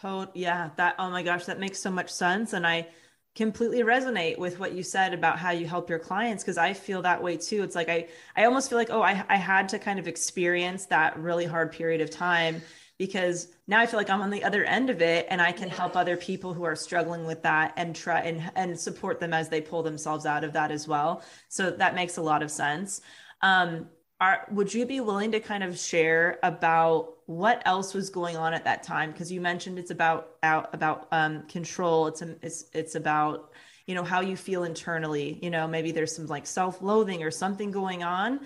Tot- 0.00 0.34
yeah, 0.34 0.70
that 0.76 0.96
oh 0.98 1.10
my 1.10 1.22
gosh, 1.22 1.44
that 1.44 1.60
makes 1.60 1.78
so 1.78 1.90
much 1.90 2.10
sense. 2.10 2.52
And 2.52 2.66
I 2.66 2.88
completely 3.34 3.82
resonate 3.82 4.38
with 4.38 4.60
what 4.60 4.72
you 4.72 4.82
said 4.82 5.12
about 5.12 5.38
how 5.38 5.50
you 5.50 5.66
help 5.66 5.90
your 5.90 5.98
clients 5.98 6.44
because 6.44 6.56
I 6.56 6.72
feel 6.72 7.02
that 7.02 7.22
way 7.22 7.36
too. 7.36 7.62
It's 7.62 7.74
like 7.74 7.88
I 7.88 8.08
I 8.36 8.44
almost 8.44 8.68
feel 8.68 8.78
like, 8.78 8.90
oh, 8.90 9.02
I, 9.02 9.24
I 9.28 9.36
had 9.36 9.68
to 9.70 9.78
kind 9.78 9.98
of 9.98 10.06
experience 10.06 10.86
that 10.86 11.18
really 11.18 11.44
hard 11.44 11.72
period 11.72 12.00
of 12.00 12.10
time 12.10 12.62
because 12.96 13.48
now 13.66 13.80
I 13.80 13.86
feel 13.86 13.98
like 13.98 14.08
I'm 14.10 14.22
on 14.22 14.30
the 14.30 14.44
other 14.44 14.62
end 14.64 14.88
of 14.88 15.02
it 15.02 15.26
and 15.30 15.42
I 15.42 15.50
can 15.50 15.68
help 15.68 15.96
other 15.96 16.16
people 16.16 16.54
who 16.54 16.62
are 16.62 16.76
struggling 16.76 17.26
with 17.26 17.42
that 17.42 17.72
and 17.76 17.94
try 17.94 18.20
and 18.20 18.52
and 18.54 18.78
support 18.78 19.18
them 19.18 19.32
as 19.32 19.48
they 19.48 19.60
pull 19.60 19.82
themselves 19.82 20.26
out 20.26 20.44
of 20.44 20.52
that 20.52 20.70
as 20.70 20.86
well. 20.86 21.24
So 21.48 21.70
that 21.72 21.94
makes 21.96 22.16
a 22.18 22.22
lot 22.22 22.42
of 22.42 22.50
sense. 22.50 23.00
Um 23.42 23.88
are 24.24 24.46
would 24.50 24.72
you 24.72 24.86
be 24.86 25.00
willing 25.00 25.32
to 25.32 25.40
kind 25.40 25.62
of 25.62 25.78
share 25.78 26.38
about 26.42 27.14
what 27.26 27.62
else 27.66 27.94
was 27.94 28.08
going 28.10 28.36
on 28.36 28.54
at 28.54 28.64
that 28.64 28.82
time? 28.82 29.12
Because 29.12 29.30
you 29.30 29.40
mentioned 29.40 29.78
it's 29.78 29.90
about 29.90 30.20
out 30.42 30.66
about 30.72 31.08
um 31.12 31.42
control. 31.56 32.06
It's 32.06 32.22
a, 32.22 32.36
it's 32.42 32.64
it's 32.72 32.94
about 32.94 33.52
you 33.86 33.94
know 33.94 34.04
how 34.04 34.20
you 34.20 34.36
feel 34.36 34.64
internally. 34.64 35.38
You 35.42 35.50
know 35.50 35.68
maybe 35.68 35.92
there's 35.92 36.14
some 36.16 36.26
like 36.26 36.46
self-loathing 36.46 37.22
or 37.22 37.30
something 37.30 37.70
going 37.70 38.02
on. 38.02 38.40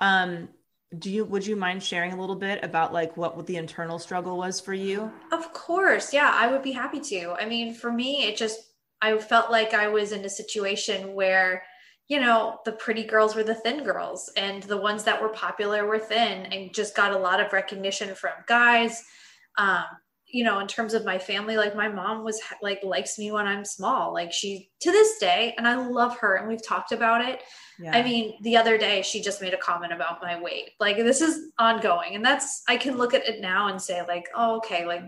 Um 0.00 0.48
do 0.98 1.08
you 1.10 1.24
would 1.24 1.46
you 1.46 1.56
mind 1.56 1.82
sharing 1.82 2.12
a 2.12 2.20
little 2.20 2.40
bit 2.48 2.64
about 2.64 2.92
like 2.92 3.16
what, 3.16 3.36
what 3.36 3.46
the 3.46 3.56
internal 3.56 3.98
struggle 3.98 4.36
was 4.36 4.60
for 4.60 4.74
you? 4.74 5.12
Of 5.30 5.52
course. 5.52 6.12
Yeah, 6.12 6.32
I 6.34 6.50
would 6.50 6.62
be 6.62 6.72
happy 6.72 7.00
to. 7.12 7.32
I 7.38 7.46
mean, 7.46 7.74
for 7.74 7.92
me, 7.92 8.24
it 8.24 8.36
just, 8.36 8.58
I 9.00 9.16
felt 9.18 9.52
like 9.52 9.72
I 9.72 9.86
was 9.86 10.10
in 10.10 10.24
a 10.24 10.28
situation 10.28 11.14
where, 11.14 11.62
you 12.10 12.18
know, 12.18 12.58
the 12.64 12.72
pretty 12.72 13.04
girls 13.04 13.36
were 13.36 13.44
the 13.44 13.54
thin 13.54 13.84
girls 13.84 14.32
and 14.36 14.64
the 14.64 14.76
ones 14.76 15.04
that 15.04 15.22
were 15.22 15.28
popular 15.28 15.86
were 15.86 16.00
thin 16.00 16.44
and 16.46 16.74
just 16.74 16.96
got 16.96 17.12
a 17.12 17.16
lot 17.16 17.38
of 17.38 17.52
recognition 17.52 18.16
from 18.16 18.32
guys. 18.48 19.04
Um, 19.58 19.84
you 20.26 20.42
know, 20.42 20.58
in 20.58 20.66
terms 20.66 20.92
of 20.92 21.04
my 21.04 21.18
family, 21.18 21.56
like 21.56 21.76
my 21.76 21.88
mom 21.88 22.24
was 22.24 22.40
like, 22.62 22.80
likes 22.82 23.16
me 23.16 23.30
when 23.30 23.46
I'm 23.46 23.64
small. 23.64 24.12
Like 24.12 24.32
she, 24.32 24.70
to 24.80 24.90
this 24.90 25.18
day, 25.18 25.54
and 25.56 25.68
I 25.68 25.76
love 25.76 26.18
her 26.18 26.34
and 26.34 26.48
we've 26.48 26.64
talked 26.66 26.90
about 26.90 27.24
it. 27.24 27.42
yeah 27.78 27.96
I 27.96 28.02
mean, 28.02 28.34
the 28.42 28.56
other 28.56 28.76
day 28.76 29.02
she 29.02 29.22
just 29.22 29.40
made 29.40 29.54
a 29.54 29.58
comment 29.58 29.92
about 29.92 30.20
my 30.20 30.40
weight. 30.40 30.70
Like 30.80 30.96
this 30.96 31.20
is 31.20 31.52
ongoing. 31.60 32.16
And 32.16 32.24
that's 32.24 32.64
I 32.68 32.76
can 32.76 32.96
look 32.96 33.14
at 33.14 33.28
it 33.28 33.40
now 33.40 33.68
and 33.68 33.80
say 33.80 34.04
like, 34.06 34.26
"Oh, 34.34 34.56
okay, 34.56 34.84
like 34.84 35.04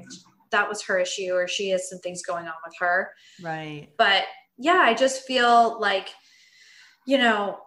that 0.53 0.69
was 0.69 0.83
her 0.83 1.01
issue 1.01 1.33
or 1.33 1.49
she 1.49 1.71
has 1.71 1.89
some 1.89 1.99
things 1.99 2.23
going 2.23 2.47
on 2.47 2.55
with 2.65 2.75
her." 2.79 3.11
right 3.43 3.89
But 3.99 4.25
yeah, 4.57 4.83
I 4.85 4.95
just 4.95 5.23
feel 5.23 5.81
like 5.81 6.11
you 7.07 7.19
know, 7.19 7.59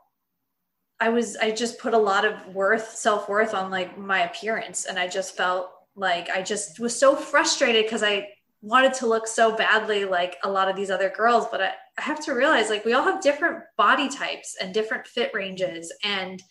I 0.99 1.09
was 1.09 1.35
I 1.35 1.51
just 1.51 1.79
put 1.79 1.93
a 1.93 1.97
lot 1.97 2.25
of 2.25 2.53
worth, 2.53 2.91
self-worth 2.95 3.53
on 3.53 3.69
like 3.69 3.97
my 3.97 4.21
appearance 4.23 4.85
and 4.85 4.97
I 4.97 5.07
just 5.07 5.35
felt 5.35 5.71
like 5.95 6.29
I 6.29 6.41
just 6.41 6.79
was 6.79 6.97
so 6.97 7.15
frustrated 7.15 7.89
cuz 7.89 8.01
I 8.03 8.29
wanted 8.61 8.93
to 8.95 9.07
look 9.07 9.27
so 9.27 9.55
badly 9.55 10.05
like 10.05 10.37
a 10.43 10.49
lot 10.49 10.69
of 10.69 10.75
these 10.75 10.89
other 10.89 11.09
girls, 11.09 11.47
but 11.51 11.61
I, 11.61 11.73
I 11.97 12.01
have 12.01 12.23
to 12.25 12.33
realize 12.33 12.69
like 12.69 12.85
we 12.85 12.93
all 12.93 13.03
have 13.03 13.21
different 13.21 13.63
body 13.77 14.09
types 14.09 14.55
and 14.59 14.73
different 14.73 15.05
fit 15.07 15.31
ranges 15.33 15.93
and 16.03 16.41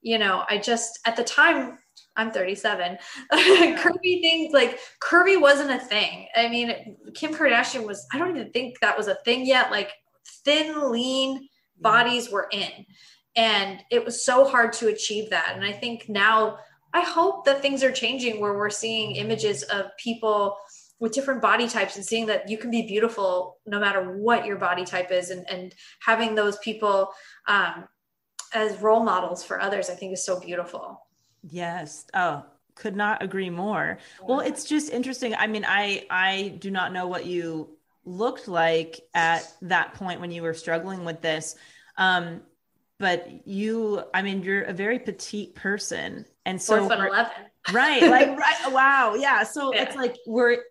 you 0.00 0.18
know, 0.18 0.44
I 0.48 0.58
just 0.58 1.00
at 1.06 1.16
the 1.16 1.24
time 1.24 1.78
I'm 2.16 2.30
37. 2.32 2.98
curvy 3.32 4.20
things 4.20 4.52
like 4.52 4.78
curvy 5.00 5.40
wasn't 5.40 5.70
a 5.70 5.78
thing. 5.78 6.26
I 6.36 6.48
mean, 6.48 6.96
Kim 7.14 7.32
Kardashian 7.32 7.86
was, 7.86 8.06
I 8.12 8.18
don't 8.18 8.36
even 8.36 8.50
think 8.50 8.78
that 8.80 8.98
was 8.98 9.06
a 9.06 9.18
thing 9.24 9.46
yet. 9.46 9.70
Like 9.70 9.92
thin, 10.44 10.90
lean 10.90 11.48
bodies 11.80 12.30
were 12.30 12.48
in. 12.50 12.86
And 13.36 13.80
it 13.90 14.04
was 14.04 14.24
so 14.24 14.44
hard 14.44 14.72
to 14.74 14.88
achieve 14.88 15.30
that. 15.30 15.52
And 15.54 15.64
I 15.64 15.72
think 15.72 16.08
now, 16.08 16.58
I 16.92 17.02
hope 17.02 17.44
that 17.44 17.60
things 17.60 17.82
are 17.82 17.92
changing 17.92 18.40
where 18.40 18.54
we're 18.54 18.70
seeing 18.70 19.16
images 19.16 19.62
of 19.64 19.86
people 19.98 20.56
with 21.00 21.12
different 21.12 21.40
body 21.40 21.68
types 21.68 21.96
and 21.96 22.04
seeing 22.04 22.26
that 22.26 22.48
you 22.48 22.58
can 22.58 22.70
be 22.70 22.82
beautiful 22.82 23.58
no 23.66 23.78
matter 23.78 24.18
what 24.18 24.46
your 24.46 24.56
body 24.56 24.84
type 24.84 25.12
is 25.12 25.30
and, 25.30 25.48
and 25.50 25.74
having 26.00 26.34
those 26.34 26.58
people 26.58 27.12
um, 27.46 27.86
as 28.52 28.80
role 28.80 29.02
models 29.02 29.44
for 29.44 29.60
others, 29.60 29.90
I 29.90 29.94
think 29.94 30.12
is 30.12 30.24
so 30.24 30.40
beautiful. 30.40 31.00
Yes. 31.48 32.06
Oh, 32.14 32.44
could 32.74 32.96
not 32.96 33.22
agree 33.22 33.50
more. 33.50 33.98
Well, 34.22 34.40
it's 34.40 34.64
just 34.64 34.90
interesting. 34.90 35.34
I 35.34 35.46
mean, 35.46 35.64
I 35.66 36.06
I 36.10 36.56
do 36.58 36.70
not 36.70 36.92
know 36.92 37.06
what 37.06 37.26
you 37.26 37.77
looked 38.08 38.48
like 38.48 39.00
at 39.14 39.50
that 39.62 39.94
point 39.94 40.20
when 40.20 40.30
you 40.30 40.42
were 40.42 40.54
struggling 40.54 41.04
with 41.04 41.20
this. 41.20 41.54
Um, 41.96 42.40
but 42.98 43.46
you, 43.46 44.02
I 44.12 44.22
mean, 44.22 44.42
you're 44.42 44.62
a 44.62 44.72
very 44.72 44.98
petite 44.98 45.54
person. 45.54 46.24
And 46.46 46.60
so 46.60 46.78
Four 46.80 46.96
foot 46.96 47.06
eleven. 47.06 47.32
right, 47.72 48.02
like 48.02 48.28
right, 48.38 48.72
wow. 48.72 49.14
Yeah. 49.14 49.44
So 49.44 49.72
Yeah. 49.74 49.82
it's 49.82 49.96
like 49.96 50.16
were 50.26 50.64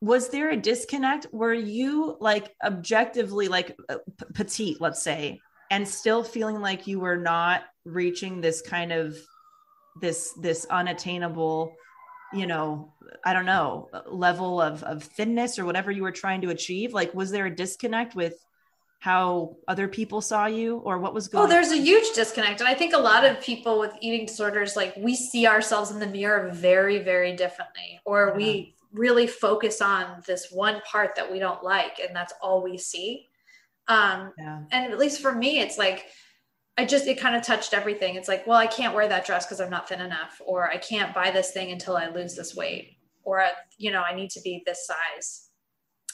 was 0.00 0.28
there 0.30 0.50
a 0.50 0.56
disconnect? 0.56 1.26
Were 1.32 1.54
you 1.54 2.16
like 2.20 2.54
objectively 2.64 3.48
like 3.48 3.76
uh, 3.88 3.98
p- 4.18 4.26
petite, 4.34 4.80
let's 4.80 5.02
say, 5.02 5.40
and 5.70 5.86
still 5.86 6.24
feeling 6.24 6.60
like 6.60 6.86
you 6.86 6.98
were 7.00 7.16
not 7.16 7.62
reaching 7.84 8.40
this 8.40 8.60
kind 8.62 8.92
of 8.92 9.16
this 10.00 10.32
this 10.40 10.66
unattainable 10.70 11.74
you 12.34 12.46
know 12.46 12.92
i 13.24 13.32
don't 13.32 13.46
know 13.46 13.88
level 14.06 14.60
of 14.60 14.82
of 14.82 15.02
thinness 15.02 15.58
or 15.58 15.64
whatever 15.64 15.90
you 15.90 16.02
were 16.02 16.12
trying 16.12 16.40
to 16.40 16.50
achieve 16.50 16.92
like 16.92 17.14
was 17.14 17.30
there 17.30 17.46
a 17.46 17.54
disconnect 17.54 18.14
with 18.14 18.34
how 19.04 19.54
other 19.68 19.86
people 19.86 20.22
saw 20.22 20.46
you 20.46 20.78
or 20.78 20.98
what 20.98 21.12
was 21.12 21.28
going 21.28 21.44
Oh, 21.44 21.46
there's 21.46 21.72
a 21.72 21.76
huge 21.76 22.14
disconnect. 22.14 22.60
And 22.60 22.68
I 22.68 22.72
think 22.72 22.94
a 22.94 22.98
lot 22.98 23.26
of 23.26 23.38
people 23.38 23.78
with 23.78 23.92
eating 24.00 24.24
disorders, 24.24 24.76
like 24.76 24.94
we 24.96 25.14
see 25.14 25.46
ourselves 25.46 25.90
in 25.90 25.98
the 25.98 26.06
mirror 26.06 26.48
very, 26.54 27.00
very 27.00 27.36
differently, 27.36 28.00
or 28.06 28.32
we 28.34 28.74
really 28.94 29.26
focus 29.26 29.82
on 29.82 30.22
this 30.26 30.50
one 30.50 30.80
part 30.90 31.16
that 31.16 31.30
we 31.30 31.38
don't 31.38 31.62
like, 31.62 31.98
and 31.98 32.16
that's 32.16 32.32
all 32.40 32.62
we 32.62 32.78
see. 32.78 33.28
Um, 33.88 34.32
yeah 34.38 34.62
and 34.72 34.90
at 34.90 34.98
least 34.98 35.20
for 35.20 35.34
me, 35.34 35.60
it's 35.60 35.76
like, 35.76 36.06
I 36.76 36.84
just, 36.84 37.06
it 37.06 37.20
kind 37.20 37.36
of 37.36 37.42
touched 37.42 37.72
everything. 37.72 38.16
It's 38.16 38.28
like, 38.28 38.46
well, 38.46 38.58
I 38.58 38.66
can't 38.66 38.94
wear 38.94 39.08
that 39.08 39.24
dress 39.24 39.46
because 39.46 39.60
I'm 39.60 39.70
not 39.70 39.88
thin 39.88 40.00
enough, 40.00 40.40
or 40.44 40.68
I 40.68 40.76
can't 40.76 41.14
buy 41.14 41.30
this 41.30 41.52
thing 41.52 41.70
until 41.70 41.96
I 41.96 42.08
lose 42.08 42.34
this 42.34 42.54
weight, 42.56 42.96
or, 43.22 43.44
you 43.78 43.92
know, 43.92 44.02
I 44.02 44.14
need 44.14 44.30
to 44.30 44.40
be 44.40 44.62
this 44.66 44.86
size. 44.86 45.44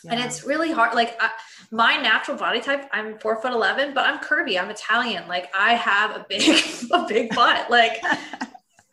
And 0.09 0.21
it's 0.21 0.45
really 0.45 0.73
hard 0.73 0.95
like 0.95 1.17
I, 1.21 1.31
my 1.71 1.97
natural 1.97 2.37
body 2.37 2.61
type 2.61 2.89
i'm 2.93 3.19
four 3.19 3.41
foot 3.41 3.53
11 3.53 3.93
but 3.95 4.07
i'm 4.07 4.19
curvy 4.19 4.61
i'm 4.61 4.71
italian 4.71 5.29
like 5.29 5.51
i 5.55 5.75
have 5.75 6.17
a 6.17 6.25
big 6.29 6.43
a 6.93 7.07
big 7.07 7.35
butt 7.35 7.71
like 7.71 8.03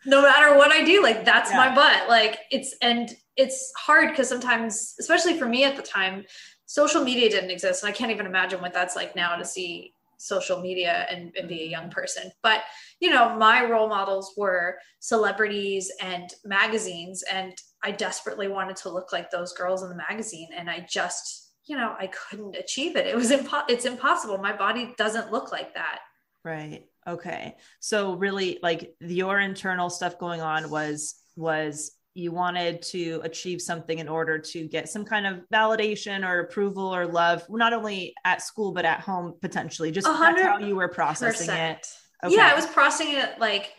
no 0.06 0.22
matter 0.22 0.56
what 0.56 0.70
i 0.70 0.84
do 0.84 1.02
like 1.02 1.24
that's 1.24 1.52
my 1.52 1.74
butt. 1.74 2.08
Like 2.08 2.40
it's 2.50 2.74
and 2.82 3.10
it's 3.36 3.72
hard 3.76 4.10
because 4.10 4.28
sometimes 4.28 4.96
especially 5.00 5.38
for 5.38 5.46
me 5.46 5.64
at 5.64 5.76
the 5.76 5.82
time 5.82 6.24
social 6.66 7.02
media 7.02 7.30
didn't 7.30 7.50
exist 7.50 7.82
and 7.82 7.90
i 7.90 7.96
can't 7.96 8.10
even 8.10 8.26
imagine 8.26 8.60
what 8.60 8.74
that's 8.74 8.96
like 8.96 9.16
now 9.16 9.36
to 9.36 9.44
see 9.44 9.94
social 10.18 10.60
media 10.60 11.06
and, 11.10 11.32
and 11.38 11.48
be 11.48 11.60
a 11.60 11.64
mm-hmm. 11.64 11.70
young 11.72 11.90
person. 11.90 12.30
But 12.42 12.62
you 13.00 13.10
know 13.10 13.36
my 13.36 13.64
role 13.64 13.88
models 13.88 14.34
were 14.36 14.78
celebrities 15.00 15.90
and 16.00 16.30
magazines 16.44 17.22
and 17.32 17.54
i 17.82 17.90
desperately 17.90 18.48
wanted 18.48 18.76
to 18.76 18.88
look 18.88 19.12
like 19.12 19.30
those 19.30 19.52
girls 19.52 19.82
in 19.82 19.88
the 19.88 19.94
magazine 19.94 20.48
and 20.56 20.68
i 20.68 20.84
just 20.90 21.52
you 21.66 21.76
know 21.76 21.94
i 21.98 22.08
couldn't 22.08 22.56
achieve 22.56 22.96
it. 22.96 23.06
It 23.06 23.16
was 23.16 23.30
impo- 23.30 23.68
it's 23.68 23.84
impossible. 23.84 24.38
My 24.38 24.56
body 24.56 24.94
doesn't 24.96 25.32
look 25.32 25.52
like 25.52 25.74
that. 25.74 26.00
Right. 26.44 26.84
Okay. 27.06 27.56
So 27.80 28.14
really 28.14 28.58
like 28.62 28.94
your 29.00 29.38
internal 29.38 29.90
stuff 29.90 30.18
going 30.18 30.40
on 30.40 30.70
was 30.70 31.14
was 31.36 31.92
you 32.18 32.32
wanted 32.32 32.82
to 32.82 33.20
achieve 33.22 33.62
something 33.62 34.00
in 34.00 34.08
order 34.08 34.38
to 34.38 34.66
get 34.66 34.88
some 34.88 35.04
kind 35.04 35.26
of 35.26 35.40
validation 35.52 36.28
or 36.28 36.40
approval 36.40 36.92
or 36.94 37.06
love, 37.06 37.44
not 37.48 37.72
only 37.72 38.12
at 38.24 38.42
school 38.42 38.72
but 38.72 38.84
at 38.84 39.00
home 39.00 39.34
potentially. 39.40 39.92
Just 39.92 40.06
that's 40.06 40.42
how 40.42 40.58
you 40.58 40.74
were 40.74 40.88
processing 40.88 41.50
it. 41.50 41.86
Okay. 42.24 42.34
Yeah, 42.34 42.50
I 42.50 42.54
was 42.56 42.66
processing 42.66 43.14
it 43.14 43.38
like, 43.38 43.74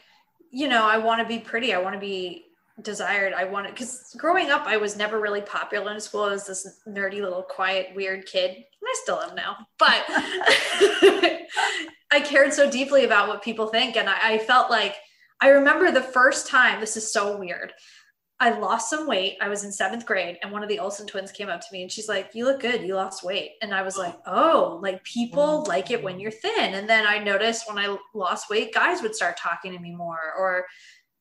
you 0.52 0.70
know, 0.70 0.88
I 0.88 0.98
want 0.98 1.22
to 1.22 1.28
be 1.28 1.38
pretty. 1.38 1.74
I 1.74 1.80
want 1.80 1.96
to 1.96 2.00
be 2.00 2.46
desired. 2.82 3.34
I 3.34 3.44
want 3.44 3.68
to, 3.68 3.74
because 3.74 4.16
growing 4.18 4.50
up, 4.50 4.66
I 4.66 4.78
was 4.78 4.96
never 4.96 5.20
really 5.20 5.42
popular 5.42 5.94
in 5.94 6.00
school. 6.00 6.24
I 6.24 6.30
was 6.30 6.48
this 6.48 6.82
nerdy 6.88 7.22
little 7.22 7.44
quiet, 7.44 7.94
weird 7.94 8.26
kid. 8.26 8.52
And 8.52 8.64
I 8.88 8.96
still 9.04 9.20
am 9.20 9.36
now. 9.36 9.58
But 9.78 10.06
I 12.12 12.22
cared 12.24 12.54
so 12.54 12.72
deeply 12.72 13.04
about 13.04 13.28
what 13.28 13.44
people 13.44 13.68
think. 13.68 13.98
And 13.98 14.10
I, 14.10 14.16
I 14.22 14.38
felt 14.38 14.72
like, 14.72 14.96
I 15.42 15.50
remember 15.50 15.92
the 15.92 16.02
first 16.02 16.48
time, 16.48 16.80
this 16.82 16.98
is 16.98 17.14
so 17.14 17.38
weird. 17.38 17.72
I 18.42 18.58
lost 18.58 18.90
some 18.90 19.06
weight. 19.06 19.38
I 19.42 19.50
was 19.50 19.66
in 19.66 19.72
seventh 19.72 20.06
grade, 20.06 20.38
and 20.42 20.52
one 20.52 20.64
of 20.64 20.70
the 20.70 20.80
Olsen 20.80 21.06
twins 21.06 21.32
came 21.32 21.50
up 21.50 21.60
to 21.60 21.68
me 21.74 21.82
and 21.82 21.92
she's 21.92 22.08
like, 22.08 22.32
You 22.34 22.46
look 22.46 22.62
good. 22.62 22.82
You 22.84 22.96
lost 22.96 23.24
weight. 23.24 23.52
And 23.62 23.74
I 23.74 23.82
was 23.82 23.98
like, 23.98 24.16
Oh, 24.26 24.80
like 24.82 25.04
people 25.04 25.64
mm. 25.64 25.68
like 25.68 25.92
it 25.92 26.02
when 26.02 26.20
you're 26.20 26.32
thin. 26.32 26.76
And 26.76 26.88
then 26.90 27.06
I 27.06 27.20
noticed 27.20 27.68
when 27.68 27.78
I 27.78 27.98
lost 28.14 28.50
weight, 28.50 28.74
guys 28.74 29.02
would 29.02 29.16
start 29.16 29.38
talking 29.38 29.74
to 29.74 29.80
me 29.80 29.94
more, 29.94 30.34
or, 30.38 30.66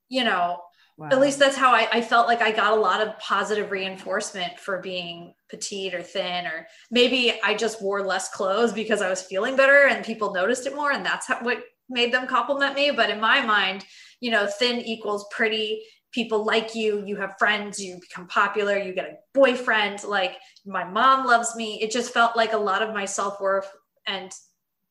you 0.08 0.24
know, 0.24 0.60
Wow. 0.98 1.10
at 1.12 1.20
least 1.20 1.38
that's 1.38 1.56
how 1.56 1.70
I, 1.70 1.86
I 1.92 2.00
felt 2.00 2.26
like 2.26 2.42
I 2.42 2.50
got 2.50 2.76
a 2.76 2.80
lot 2.80 3.00
of 3.00 3.16
positive 3.20 3.70
reinforcement 3.70 4.58
for 4.58 4.80
being 4.80 5.32
petite 5.48 5.94
or 5.94 6.02
thin, 6.02 6.44
or 6.44 6.66
maybe 6.90 7.38
I 7.44 7.54
just 7.54 7.80
wore 7.80 8.04
less 8.04 8.30
clothes 8.30 8.72
because 8.72 9.00
I 9.00 9.08
was 9.08 9.22
feeling 9.22 9.54
better 9.54 9.86
and 9.86 10.04
people 10.04 10.34
noticed 10.34 10.66
it 10.66 10.74
more. 10.74 10.90
And 10.90 11.06
that's 11.06 11.28
how, 11.28 11.38
what 11.38 11.62
made 11.88 12.12
them 12.12 12.26
compliment 12.26 12.74
me. 12.74 12.90
But 12.90 13.10
in 13.10 13.20
my 13.20 13.40
mind, 13.40 13.84
you 14.20 14.32
know, 14.32 14.48
thin 14.48 14.80
equals 14.80 15.26
pretty. 15.30 15.84
People 16.12 16.44
like 16.44 16.74
you, 16.74 17.04
you 17.06 17.16
have 17.16 17.34
friends, 17.38 17.78
you 17.78 17.98
become 18.00 18.26
popular, 18.28 18.76
you 18.78 18.94
get 18.94 19.04
a 19.06 19.14
boyfriend. 19.34 20.02
Like 20.04 20.36
my 20.66 20.84
mom 20.84 21.26
loves 21.26 21.54
me. 21.54 21.80
It 21.82 21.90
just 21.90 22.12
felt 22.12 22.36
like 22.36 22.52
a 22.52 22.58
lot 22.58 22.82
of 22.82 22.94
my 22.94 23.04
self 23.04 23.40
worth 23.40 23.70
and 24.06 24.32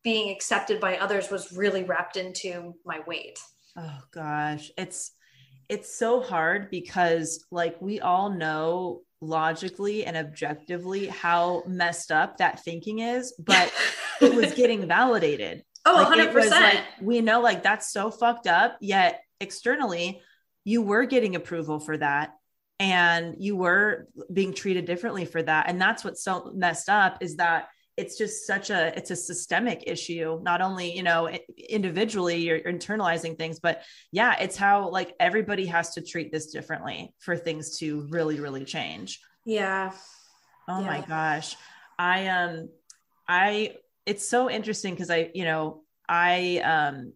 being 0.04 0.30
accepted 0.34 0.80
by 0.80 0.98
others 0.98 1.30
was 1.30 1.52
really 1.52 1.84
wrapped 1.84 2.18
into 2.18 2.74
my 2.86 3.00
weight. 3.08 3.40
Oh 3.78 4.00
gosh, 4.14 4.72
it's 4.78 5.12
it's 5.70 5.94
so 5.98 6.22
hard 6.22 6.70
because 6.72 7.44
like 7.52 7.82
we 7.82 8.00
all 8.00 8.30
know 8.30 9.02
logically 9.20 10.06
and 10.06 10.16
objectively 10.16 11.08
how 11.08 11.64
messed 11.68 12.12
up 12.12 12.38
that 12.38 12.64
thinking 12.64 13.00
is, 13.00 13.34
but 13.40 13.74
it 14.22 14.34
was 14.34 14.54
getting 14.54 14.88
validated. 14.88 15.64
Oh, 15.86 15.94
Like, 15.94 16.20
it 16.20 16.34
was 16.34 16.46
100%. 16.46 16.52
like 16.52 16.84
we 17.02 17.22
know 17.22 17.42
like 17.42 17.64
that's 17.64 17.92
so 17.92 18.12
fucked 18.12 18.48
up, 18.48 18.78
yet 18.80 19.22
externally 19.40 20.22
you 20.68 20.82
were 20.82 21.06
getting 21.06 21.36
approval 21.36 21.80
for 21.80 21.98
that 21.98 22.34
and 22.80 23.36
you 23.40 23.56
were 23.56 24.08
being 24.32 24.54
treated 24.54 24.86
differently 24.86 25.26
for 25.26 25.42
that. 25.42 25.70
And 25.70 25.82
that's 25.82 26.04
what's 26.04 26.24
so 26.24 26.52
messed 26.54 26.90
up 26.90 27.18
is 27.22 27.38
that 27.38 27.70
it's 27.96 28.16
just 28.16 28.46
such 28.46 28.70
a 28.70 28.96
it's 28.96 29.10
a 29.10 29.16
systemic 29.16 29.86
issue 29.88 30.40
not 30.44 30.62
only 30.62 30.96
you 30.96 31.02
know 31.02 31.28
individually 31.68 32.38
you're 32.38 32.60
internalizing 32.60 33.36
things 33.36 33.60
but 33.60 33.82
yeah 34.12 34.36
it's 34.40 34.56
how 34.56 34.88
like 34.92 35.16
everybody 35.20 35.66
has 35.66 35.96
to 35.96 36.02
treat 36.02 36.32
this 36.32 36.52
differently 36.52 37.12
for 37.18 37.36
things 37.36 37.80
to 37.80 38.06
really 38.12 38.40
really 38.40 38.64
change 38.64 39.20
yeah. 39.48 39.94
Oh 40.68 40.82
my 40.82 41.00
gosh. 41.08 41.56
I 41.98 42.28
um 42.28 42.70
I 43.30 43.76
it's 44.06 44.28
so 44.28 44.50
interesting 44.50 44.94
because 44.94 45.10
I, 45.10 45.32
you 45.34 45.46
know, 45.46 45.84
I 46.10 46.58
um 46.58 47.14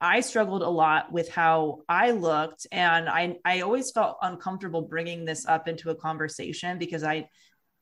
I 0.00 0.20
struggled 0.20 0.62
a 0.62 0.68
lot 0.68 1.10
with 1.10 1.30
how 1.30 1.82
I 1.88 2.10
looked 2.10 2.66
and 2.70 3.08
I 3.08 3.36
I 3.44 3.60
always 3.60 3.90
felt 3.92 4.18
uncomfortable 4.20 4.82
bringing 4.82 5.24
this 5.24 5.46
up 5.46 5.68
into 5.68 5.90
a 5.90 5.94
conversation 5.94 6.78
because 6.78 7.02
I 7.02 7.28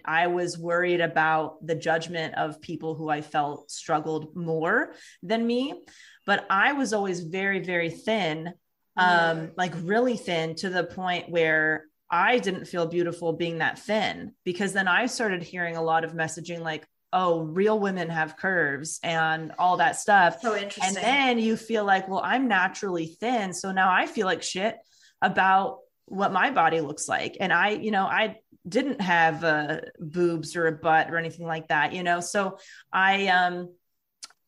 I 0.04 0.26
was 0.28 0.58
worried 0.58 1.00
about 1.00 1.66
the 1.66 1.74
judgment 1.74 2.34
of 2.34 2.60
people 2.60 2.94
who 2.94 3.08
I 3.08 3.20
felt 3.22 3.70
struggled 3.70 4.36
more 4.36 4.94
than 5.22 5.46
me, 5.46 5.82
but 6.26 6.46
I 6.50 6.74
was 6.74 6.92
always 6.92 7.20
very 7.20 7.60
very 7.60 7.90
thin 7.90 8.52
um 8.96 9.50
like 9.56 9.72
really 9.82 10.16
thin 10.16 10.54
to 10.54 10.70
the 10.70 10.84
point 10.84 11.28
where 11.28 11.84
I 12.10 12.38
didn't 12.38 12.66
feel 12.66 12.86
beautiful 12.86 13.32
being 13.32 13.58
that 13.58 13.78
thin 13.80 14.34
because 14.44 14.72
then 14.72 14.86
I 14.86 15.06
started 15.06 15.42
hearing 15.42 15.76
a 15.76 15.82
lot 15.82 16.04
of 16.04 16.12
messaging 16.12 16.60
like, 16.60 16.86
oh, 17.14 17.42
real 17.42 17.78
women 17.78 18.10
have 18.10 18.36
curves 18.36 18.98
and 19.04 19.52
all 19.56 19.76
that 19.76 19.96
stuff. 19.96 20.40
So 20.42 20.56
interesting. 20.56 20.84
And 20.84 20.96
then 20.96 21.38
you 21.38 21.56
feel 21.56 21.84
like, 21.84 22.08
well, 22.08 22.20
I'm 22.22 22.48
naturally 22.48 23.06
thin. 23.06 23.54
So 23.54 23.70
now 23.70 23.90
I 23.90 24.06
feel 24.06 24.26
like 24.26 24.42
shit 24.42 24.76
about 25.22 25.78
what 26.06 26.32
my 26.32 26.50
body 26.50 26.80
looks 26.80 27.08
like. 27.08 27.36
And 27.38 27.52
I, 27.52 27.70
you 27.70 27.92
know, 27.92 28.04
I 28.04 28.40
didn't 28.68 29.00
have 29.00 29.44
uh, 29.44 29.80
boobs 30.00 30.56
or 30.56 30.66
a 30.66 30.72
butt 30.72 31.08
or 31.08 31.16
anything 31.16 31.46
like 31.46 31.68
that, 31.68 31.92
you 31.92 32.02
know? 32.02 32.18
So 32.18 32.58
I, 32.92 33.28
um, 33.28 33.72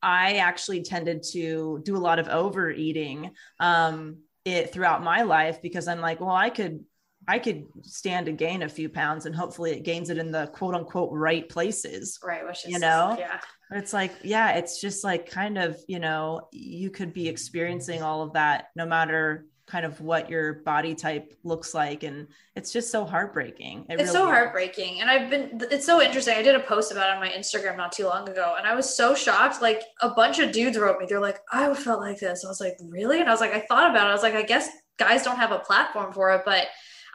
I 0.02 0.38
actually 0.38 0.82
tended 0.82 1.22
to 1.32 1.80
do 1.84 1.96
a 1.96 1.98
lot 1.98 2.18
of 2.18 2.28
overeating 2.28 3.30
um, 3.60 4.18
it 4.44 4.72
throughout 4.72 5.04
my 5.04 5.22
life 5.22 5.62
because 5.62 5.86
I'm 5.86 6.00
like, 6.00 6.20
well, 6.20 6.30
I 6.30 6.50
could, 6.50 6.84
I 7.28 7.38
could 7.38 7.66
stand 7.82 8.26
to 8.26 8.32
gain 8.32 8.62
a 8.62 8.68
few 8.68 8.88
pounds 8.88 9.26
and 9.26 9.34
hopefully 9.34 9.72
it 9.72 9.82
gains 9.82 10.10
it 10.10 10.18
in 10.18 10.30
the 10.30 10.46
quote 10.48 10.74
unquote 10.74 11.10
right 11.12 11.48
places. 11.48 12.18
right. 12.22 12.46
Which 12.46 12.64
is, 12.64 12.70
you 12.70 12.78
know? 12.78 13.16
yeah. 13.18 13.40
But 13.68 13.78
it's 13.78 13.92
like, 13.92 14.12
yeah, 14.22 14.52
it's 14.52 14.80
just 14.80 15.02
like 15.02 15.28
kind 15.28 15.58
of, 15.58 15.76
you 15.88 15.98
know, 15.98 16.48
you 16.52 16.90
could 16.90 17.12
be 17.12 17.28
experiencing 17.28 18.02
all 18.02 18.22
of 18.22 18.34
that 18.34 18.68
no 18.76 18.86
matter 18.86 19.46
kind 19.66 19.84
of 19.84 20.00
what 20.00 20.30
your 20.30 20.54
body 20.54 20.94
type 20.94 21.34
looks 21.42 21.74
like. 21.74 22.04
And 22.04 22.28
it's 22.54 22.72
just 22.72 22.92
so 22.92 23.04
heartbreaking. 23.04 23.86
It 23.88 23.94
it's 23.94 24.02
really 24.02 24.12
so 24.12 24.24
is. 24.24 24.30
heartbreaking 24.30 25.00
and 25.00 25.10
i've 25.10 25.28
been 25.28 25.60
it's 25.70 25.84
so 25.84 26.00
interesting 26.00 26.36
i 26.36 26.42
did 26.42 26.54
a 26.54 26.60
post 26.60 26.92
about 26.92 27.10
it 27.10 27.14
on 27.14 27.20
my 27.20 27.28
instagram 27.28 27.76
not 27.76 27.92
too 27.92 28.04
long 28.04 28.28
ago 28.28 28.54
and 28.56 28.66
i 28.66 28.74
was 28.74 28.96
so 28.96 29.14
shocked 29.14 29.60
like 29.60 29.82
a 30.00 30.10
bunch 30.10 30.38
of 30.38 30.52
dudes 30.52 30.78
wrote 30.78 30.98
me 30.98 31.06
they're 31.08 31.20
like 31.20 31.40
i 31.52 31.72
felt 31.74 32.00
like 32.00 32.18
this 32.18 32.44
i 32.44 32.48
was 32.48 32.60
like 32.60 32.76
really 32.88 33.20
and 33.20 33.28
i 33.28 33.32
was 33.32 33.40
like 33.40 33.52
i 33.52 33.60
thought 33.60 33.90
about 33.90 34.06
it 34.06 34.10
i 34.10 34.12
was 34.12 34.22
like 34.22 34.34
i 34.34 34.42
guess 34.42 34.68
guys 34.98 35.22
don't 35.22 35.36
have 35.36 35.52
a 35.52 35.58
platform 35.58 36.12
for 36.12 36.30
it 36.30 36.42
but 36.44 36.66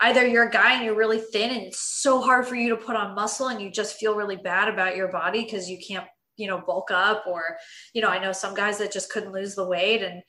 either 0.01 0.25
you're 0.25 0.47
a 0.47 0.51
guy 0.51 0.73
and 0.73 0.83
you're 0.83 0.95
really 0.95 1.19
thin 1.19 1.51
and 1.51 1.61
it's 1.61 2.01
so 2.01 2.21
hard 2.21 2.47
for 2.47 2.55
you 2.55 2.69
to 2.69 2.75
put 2.75 2.95
on 2.95 3.15
muscle 3.15 3.47
and 3.47 3.61
you 3.61 3.69
just 3.69 3.97
feel 3.97 4.15
really 4.15 4.35
bad 4.35 4.67
about 4.67 4.95
your 4.95 5.07
body 5.07 5.43
because 5.43 5.69
you 5.69 5.77
can't 5.85 6.05
you 6.37 6.47
know 6.47 6.61
bulk 6.65 6.91
up 6.91 7.23
or 7.27 7.57
you 7.93 8.01
know 8.01 8.09
i 8.09 8.21
know 8.21 8.31
some 8.31 8.53
guys 8.53 8.77
that 8.77 8.91
just 8.91 9.11
couldn't 9.11 9.33
lose 9.33 9.55
the 9.55 9.67
weight 9.67 10.01
and 10.01 10.21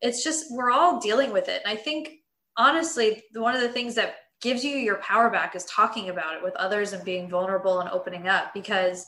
it's 0.00 0.24
just 0.24 0.46
we're 0.50 0.70
all 0.70 0.98
dealing 0.98 1.32
with 1.32 1.48
it. 1.48 1.62
And 1.64 1.72
i 1.72 1.76
think 1.76 2.10
honestly 2.56 3.22
one 3.34 3.54
of 3.54 3.60
the 3.60 3.68
things 3.68 3.94
that 3.94 4.16
gives 4.40 4.64
you 4.64 4.76
your 4.76 4.96
power 4.96 5.30
back 5.30 5.54
is 5.54 5.64
talking 5.66 6.08
about 6.08 6.34
it 6.34 6.42
with 6.42 6.54
others 6.56 6.92
and 6.92 7.04
being 7.04 7.28
vulnerable 7.28 7.80
and 7.80 7.90
opening 7.90 8.26
up 8.26 8.52
because 8.54 9.06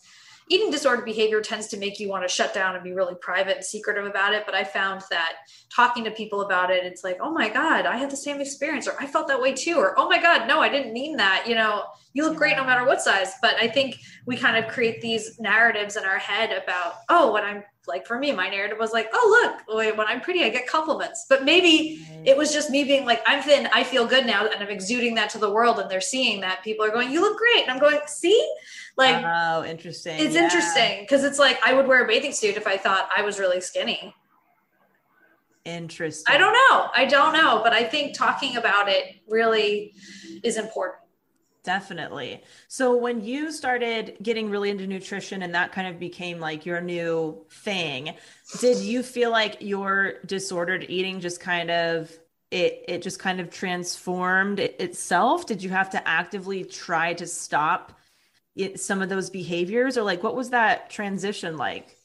eating 0.52 0.70
disordered 0.70 1.06
behavior 1.06 1.40
tends 1.40 1.66
to 1.66 1.78
make 1.78 1.98
you 1.98 2.10
want 2.10 2.22
to 2.22 2.28
shut 2.28 2.52
down 2.52 2.74
and 2.74 2.84
be 2.84 2.92
really 2.92 3.14
private 3.14 3.56
and 3.56 3.64
secretive 3.64 4.04
about 4.04 4.34
it 4.34 4.44
but 4.44 4.54
i 4.54 4.62
found 4.62 5.02
that 5.10 5.36
talking 5.74 6.04
to 6.04 6.10
people 6.10 6.42
about 6.42 6.70
it 6.70 6.84
it's 6.84 7.02
like 7.02 7.16
oh 7.22 7.32
my 7.32 7.48
god 7.48 7.86
i 7.86 7.96
had 7.96 8.10
the 8.10 8.16
same 8.16 8.38
experience 8.38 8.86
or 8.86 8.94
i 9.00 9.06
felt 9.06 9.26
that 9.26 9.40
way 9.40 9.54
too 9.54 9.76
or 9.76 9.98
oh 9.98 10.08
my 10.08 10.20
god 10.20 10.46
no 10.46 10.60
i 10.60 10.68
didn't 10.68 10.92
mean 10.92 11.16
that 11.16 11.44
you 11.48 11.54
know? 11.54 11.84
You 12.14 12.24
look 12.28 12.36
great 12.36 12.58
no 12.58 12.64
matter 12.64 12.84
what 12.84 13.00
size 13.00 13.32
but 13.40 13.54
i 13.54 13.66
think 13.66 13.98
we 14.26 14.36
kind 14.36 14.62
of 14.62 14.70
create 14.70 15.00
these 15.00 15.40
narratives 15.40 15.96
in 15.96 16.04
our 16.04 16.18
head 16.18 16.50
about 16.62 16.96
oh 17.08 17.32
when 17.32 17.42
i'm 17.42 17.64
like 17.88 18.06
for 18.06 18.18
me 18.18 18.32
my 18.32 18.48
narrative 18.48 18.78
was 18.78 18.92
like 18.92 19.08
oh 19.12 19.62
look 19.66 19.96
when 19.96 20.06
i'm 20.06 20.20
pretty 20.20 20.44
i 20.44 20.48
get 20.48 20.66
compliments 20.66 21.26
but 21.28 21.44
maybe 21.44 22.06
it 22.24 22.36
was 22.36 22.52
just 22.52 22.70
me 22.70 22.84
being 22.84 23.04
like 23.04 23.22
i'm 23.26 23.42
thin 23.42 23.68
i 23.72 23.82
feel 23.82 24.06
good 24.06 24.26
now 24.26 24.46
and 24.46 24.62
i'm 24.62 24.68
exuding 24.68 25.14
that 25.14 25.30
to 25.30 25.38
the 25.38 25.50
world 25.50 25.78
and 25.78 25.90
they're 25.90 26.00
seeing 26.00 26.40
that. 26.40 26.62
People 26.62 26.84
are 26.84 26.90
going 26.90 27.10
you 27.10 27.20
look 27.20 27.38
great 27.38 27.62
and 27.62 27.70
i'm 27.70 27.78
going 27.78 27.98
see 28.06 28.54
like 28.96 29.24
oh, 29.24 29.64
interesting. 29.64 30.18
it's 30.18 30.34
Yeah. 30.34 30.44
interesting 30.44 31.00
because 31.02 31.24
it's 31.24 31.38
like 31.38 31.58
i 31.64 31.72
would 31.72 31.86
wear 31.86 32.04
a 32.04 32.06
bathing 32.06 32.32
suit 32.32 32.56
if 32.56 32.66
i 32.66 32.76
thought 32.76 33.08
i 33.16 33.22
was 33.22 33.38
really 33.38 33.60
skinny 33.60 34.14
Interesting. 35.64 36.34
i 36.34 36.38
don't 36.38 36.52
know 36.52 36.88
i 36.94 37.04
don't 37.04 37.32
know 37.32 37.60
but 37.62 37.72
i 37.72 37.84
think 37.84 38.16
talking 38.16 38.56
about 38.56 38.88
it 38.88 39.16
really 39.28 39.94
is 40.42 40.56
important 40.56 40.98
Definitely. 41.64 42.42
So 42.66 42.96
when 42.96 43.20
you 43.24 43.52
started 43.52 44.16
getting 44.20 44.50
really 44.50 44.68
into 44.70 44.84
nutrition 44.86 45.42
and 45.42 45.54
that 45.54 45.70
kind 45.70 45.86
of 45.86 46.00
became 46.00 46.40
like 46.40 46.66
your 46.66 46.80
new 46.80 47.46
thing, 47.52 48.14
did 48.58 48.78
you 48.78 49.04
feel 49.04 49.30
like 49.30 49.58
your 49.60 50.14
disordered 50.26 50.86
eating 50.88 51.20
just 51.20 51.38
kind 51.38 51.70
of 51.70 52.10
it 52.50 52.84
it 52.88 53.02
just 53.02 53.20
kind 53.20 53.38
of 53.40 53.48
transformed 53.48 54.58
it, 54.58 54.74
itself? 54.80 55.46
Did 55.46 55.62
you 55.62 55.70
have 55.70 55.90
to 55.90 56.08
actively 56.08 56.64
try 56.64 57.14
to 57.14 57.28
stop 57.28 57.96
it, 58.56 58.80
some 58.80 59.02
of 59.02 59.08
those 59.08 59.30
behaviors 59.30 59.96
or 59.96 60.02
like 60.02 60.22
what 60.22 60.36
was 60.36 60.50
that 60.50 60.90
transition 60.90 61.56
like? 61.56 61.96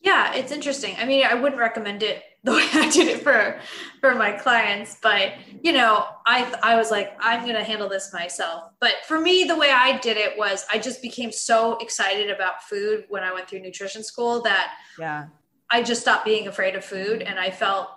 Yeah, 0.00 0.34
it's 0.34 0.50
interesting. 0.50 0.96
I 0.98 1.04
mean, 1.04 1.24
I 1.24 1.34
wouldn't 1.34 1.60
recommend 1.60 2.02
it 2.02 2.22
the 2.44 2.50
way 2.52 2.66
I 2.72 2.90
did 2.90 3.06
it 3.06 3.22
for 3.22 3.60
for 4.00 4.16
my 4.16 4.32
clients, 4.32 4.98
but 5.00 5.32
you 5.62 5.72
know, 5.72 6.04
I 6.26 6.52
I 6.60 6.74
was 6.74 6.90
like, 6.90 7.16
I'm 7.20 7.46
gonna 7.46 7.62
handle 7.62 7.88
this 7.88 8.12
myself. 8.12 8.72
But 8.80 8.94
for 9.06 9.20
me, 9.20 9.44
the 9.44 9.56
way 9.56 9.70
I 9.70 9.98
did 9.98 10.16
it 10.16 10.36
was 10.36 10.66
I 10.68 10.78
just 10.78 11.02
became 11.02 11.30
so 11.30 11.76
excited 11.76 12.30
about 12.30 12.64
food 12.64 13.04
when 13.08 13.22
I 13.22 13.32
went 13.32 13.48
through 13.48 13.60
nutrition 13.60 14.02
school 14.02 14.42
that 14.42 14.72
Yeah. 14.96 15.28
I 15.70 15.82
just 15.82 16.02
stopped 16.02 16.24
being 16.24 16.48
afraid 16.48 16.74
of 16.74 16.84
food 16.84 17.22
and 17.22 17.38
I 17.38 17.50
felt 17.50 17.88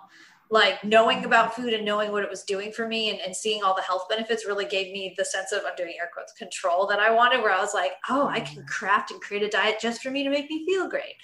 like 0.48 0.84
knowing 0.84 1.24
about 1.24 1.56
food 1.56 1.72
and 1.72 1.84
knowing 1.84 2.12
what 2.12 2.22
it 2.22 2.30
was 2.30 2.44
doing 2.44 2.70
for 2.70 2.86
me 2.86 3.10
and, 3.10 3.20
and 3.20 3.34
seeing 3.34 3.64
all 3.64 3.74
the 3.74 3.82
health 3.82 4.04
benefits 4.08 4.46
really 4.46 4.64
gave 4.64 4.92
me 4.92 5.14
the 5.18 5.24
sense 5.24 5.50
of 5.52 5.62
I'm 5.66 5.74
doing 5.76 5.94
air 6.00 6.08
quotes 6.12 6.32
control 6.32 6.86
that 6.86 7.00
I 7.00 7.10
wanted 7.10 7.42
where 7.42 7.52
I 7.52 7.60
was 7.60 7.74
like, 7.74 7.92
oh, 8.08 8.28
I 8.28 8.40
can 8.40 8.64
craft 8.64 9.10
and 9.10 9.20
create 9.20 9.42
a 9.42 9.48
diet 9.48 9.78
just 9.80 10.02
for 10.02 10.10
me 10.10 10.22
to 10.22 10.30
make 10.30 10.48
me 10.48 10.64
feel 10.64 10.88
great. 10.88 11.14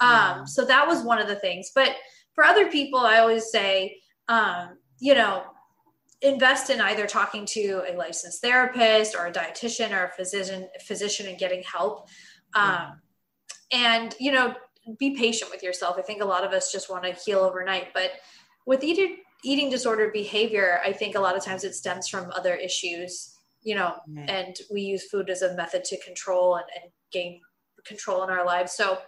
Yeah. 0.00 0.38
Um, 0.38 0.46
so 0.46 0.64
that 0.64 0.86
was 0.86 1.02
one 1.02 1.20
of 1.20 1.28
the 1.28 1.36
things. 1.36 1.70
But 1.74 1.94
for 2.34 2.44
other 2.44 2.68
people, 2.68 3.00
I 3.00 3.18
always 3.18 3.50
say, 3.50 4.00
um, 4.28 4.78
you 4.98 5.14
know, 5.14 5.44
invest 6.22 6.70
in 6.70 6.80
either 6.80 7.06
talking 7.06 7.46
to 7.46 7.82
a 7.88 7.96
licensed 7.96 8.42
therapist 8.42 9.14
or 9.14 9.26
a 9.26 9.32
dietitian 9.32 9.92
or 9.92 10.06
a 10.06 10.12
physician 10.12 10.68
physician 10.84 11.26
and 11.26 11.38
getting 11.38 11.62
help. 11.62 12.08
Um, 12.54 13.00
and 13.70 14.14
you 14.18 14.32
know, 14.32 14.54
be 14.98 15.16
patient 15.16 15.50
with 15.50 15.62
yourself. 15.62 15.96
I 15.98 16.02
think 16.02 16.22
a 16.22 16.26
lot 16.26 16.44
of 16.44 16.52
us 16.52 16.72
just 16.72 16.90
want 16.90 17.04
to 17.04 17.12
heal 17.12 17.40
overnight, 17.40 17.92
but 17.92 18.12
with 18.66 18.84
eating 18.84 19.18
eating 19.44 19.70
disordered 19.70 20.12
behavior, 20.12 20.80
I 20.84 20.92
think 20.92 21.14
a 21.14 21.20
lot 21.20 21.36
of 21.36 21.44
times 21.44 21.62
it 21.62 21.74
stems 21.74 22.08
from 22.08 22.32
other 22.32 22.54
issues, 22.54 23.36
you 23.62 23.74
know, 23.74 23.94
Right. 24.08 24.28
and 24.28 24.56
we 24.72 24.80
use 24.80 25.04
food 25.08 25.30
as 25.30 25.42
a 25.42 25.54
method 25.54 25.84
to 25.84 25.98
control 26.00 26.56
and, 26.56 26.64
and 26.82 26.90
gain 27.12 27.40
control 27.84 28.24
in 28.24 28.30
our 28.30 28.44
lives. 28.44 28.72
So 28.72 28.98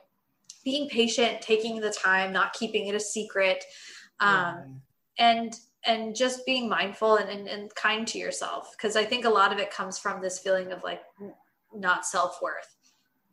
being 0.65 0.89
patient, 0.89 1.41
taking 1.41 1.81
the 1.81 1.91
time, 1.91 2.33
not 2.33 2.53
keeping 2.53 2.87
it 2.87 2.95
a 2.95 3.01
secret, 3.01 3.65
um, 4.21 4.81
and 5.19 5.55
and 5.85 6.15
just 6.15 6.45
being 6.45 6.69
mindful 6.69 7.17
and, 7.17 7.31
and, 7.31 7.49
and 7.49 7.75
kind 7.75 8.07
to 8.09 8.19
yourself. 8.19 8.77
Cause 8.81 8.97
I 8.97 9.05
think 9.05 9.25
a 9.25 9.31
lot 9.31 9.53
of 9.53 9.59
it 9.59 9.71
comes 9.71 9.99
from 9.99 10.21
this 10.21 10.39
feeling 10.39 10.73
of 10.73 10.83
like 10.85 11.03
not 11.75 12.05
self-worth. 12.05 12.77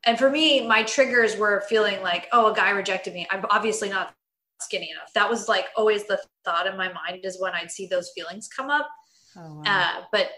And 0.05 0.17
for 0.17 0.29
me, 0.29 0.65
my 0.65 0.83
triggers 0.83 1.35
were 1.35 1.63
feeling 1.67 2.01
like, 2.01 2.27
oh, 2.31 2.51
a 2.51 2.55
guy 2.55 2.69
rejected 2.69 3.13
me. 3.13 3.27
I'm 3.31 3.45
obviously 3.49 3.89
not 3.89 4.14
skinny 4.59 4.91
enough. 4.91 5.11
That 5.13 5.29
was 5.29 5.47
like 5.47 5.67
always 5.75 6.05
the 6.05 6.19
thought 6.43 6.67
in 6.67 6.77
my 6.77 6.91
mind 6.91 7.21
is 7.23 7.39
when 7.39 7.53
I'd 7.53 7.71
see 7.71 7.87
those 7.87 8.11
feelings 8.15 8.47
come 8.47 8.69
up. 8.69 8.89
Oh, 9.37 9.55
wow. 9.55 9.63
Uh, 9.65 10.03
but 10.11 10.29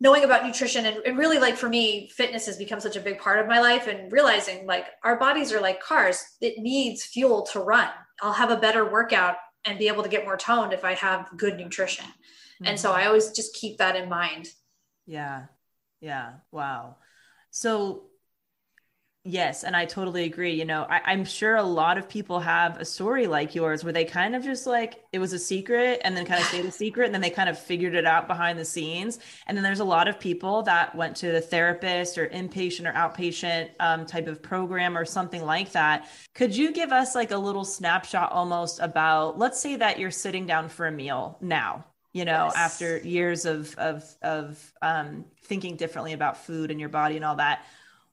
knowing 0.00 0.24
about 0.24 0.44
nutrition 0.44 0.86
and, 0.86 0.98
and 1.04 1.18
really 1.18 1.38
like 1.38 1.56
for 1.56 1.68
me, 1.68 2.08
fitness 2.08 2.46
has 2.46 2.56
become 2.56 2.80
such 2.80 2.96
a 2.96 3.00
big 3.00 3.18
part 3.18 3.38
of 3.38 3.46
my 3.46 3.60
life 3.60 3.86
and 3.86 4.10
realizing 4.10 4.66
like 4.66 4.86
our 5.04 5.18
bodies 5.18 5.52
are 5.52 5.60
like 5.60 5.80
cars. 5.80 6.24
It 6.40 6.58
needs 6.58 7.04
fuel 7.04 7.42
to 7.52 7.60
run. 7.60 7.90
I'll 8.22 8.32
have 8.32 8.50
a 8.50 8.56
better 8.56 8.90
workout 8.90 9.36
and 9.64 9.78
be 9.78 9.88
able 9.88 10.02
to 10.02 10.08
get 10.08 10.24
more 10.24 10.38
toned 10.38 10.72
if 10.72 10.84
I 10.84 10.94
have 10.94 11.28
good 11.36 11.56
nutrition. 11.56 12.06
And 12.62 12.78
so 12.78 12.92
I 12.92 13.06
always 13.06 13.30
just 13.30 13.54
keep 13.54 13.78
that 13.78 13.96
in 13.96 14.08
mind. 14.08 14.48
Yeah. 15.06 15.46
Yeah. 16.00 16.32
Wow. 16.52 16.96
So 17.50 18.09
Yes, 19.22 19.64
and 19.64 19.76
I 19.76 19.84
totally 19.84 20.24
agree. 20.24 20.54
You 20.54 20.64
know, 20.64 20.86
I, 20.88 21.02
I'm 21.04 21.26
sure 21.26 21.56
a 21.56 21.62
lot 21.62 21.98
of 21.98 22.08
people 22.08 22.40
have 22.40 22.78
a 22.78 22.86
story 22.86 23.26
like 23.26 23.54
yours 23.54 23.84
where 23.84 23.92
they 23.92 24.06
kind 24.06 24.34
of 24.34 24.42
just 24.42 24.66
like 24.66 25.04
it 25.12 25.18
was 25.18 25.34
a 25.34 25.38
secret 25.38 26.00
and 26.04 26.16
then 26.16 26.24
kind 26.24 26.40
of 26.40 26.46
stayed 26.46 26.64
a 26.64 26.72
secret 26.72 27.04
and 27.04 27.12
then 27.14 27.20
they 27.20 27.28
kind 27.28 27.50
of 27.50 27.58
figured 27.58 27.94
it 27.94 28.06
out 28.06 28.26
behind 28.26 28.58
the 28.58 28.64
scenes. 28.64 29.18
And 29.46 29.54
then 29.54 29.62
there's 29.62 29.80
a 29.80 29.84
lot 29.84 30.08
of 30.08 30.18
people 30.18 30.62
that 30.62 30.94
went 30.94 31.16
to 31.16 31.32
the 31.32 31.40
therapist 31.42 32.16
or 32.16 32.28
inpatient 32.28 32.88
or 32.88 32.94
outpatient 32.94 33.68
um, 33.78 34.06
type 34.06 34.26
of 34.26 34.42
program 34.42 34.96
or 34.96 35.04
something 35.04 35.44
like 35.44 35.72
that. 35.72 36.08
Could 36.34 36.56
you 36.56 36.72
give 36.72 36.90
us 36.90 37.14
like 37.14 37.30
a 37.30 37.38
little 37.38 37.64
snapshot 37.66 38.32
almost 38.32 38.80
about, 38.80 39.38
let's 39.38 39.60
say 39.60 39.76
that 39.76 39.98
you're 39.98 40.10
sitting 40.10 40.46
down 40.46 40.70
for 40.70 40.86
a 40.86 40.92
meal 40.92 41.36
now, 41.42 41.84
you 42.14 42.24
know, 42.24 42.50
Yes. 42.54 42.56
after 42.56 42.96
years 42.98 43.44
of 43.44 43.74
of 43.76 44.02
of 44.22 44.72
um, 44.80 45.26
thinking 45.44 45.76
differently 45.76 46.14
about 46.14 46.38
food 46.38 46.70
and 46.70 46.80
your 46.80 46.88
body 46.88 47.16
and 47.16 47.24
all 47.24 47.36
that 47.36 47.66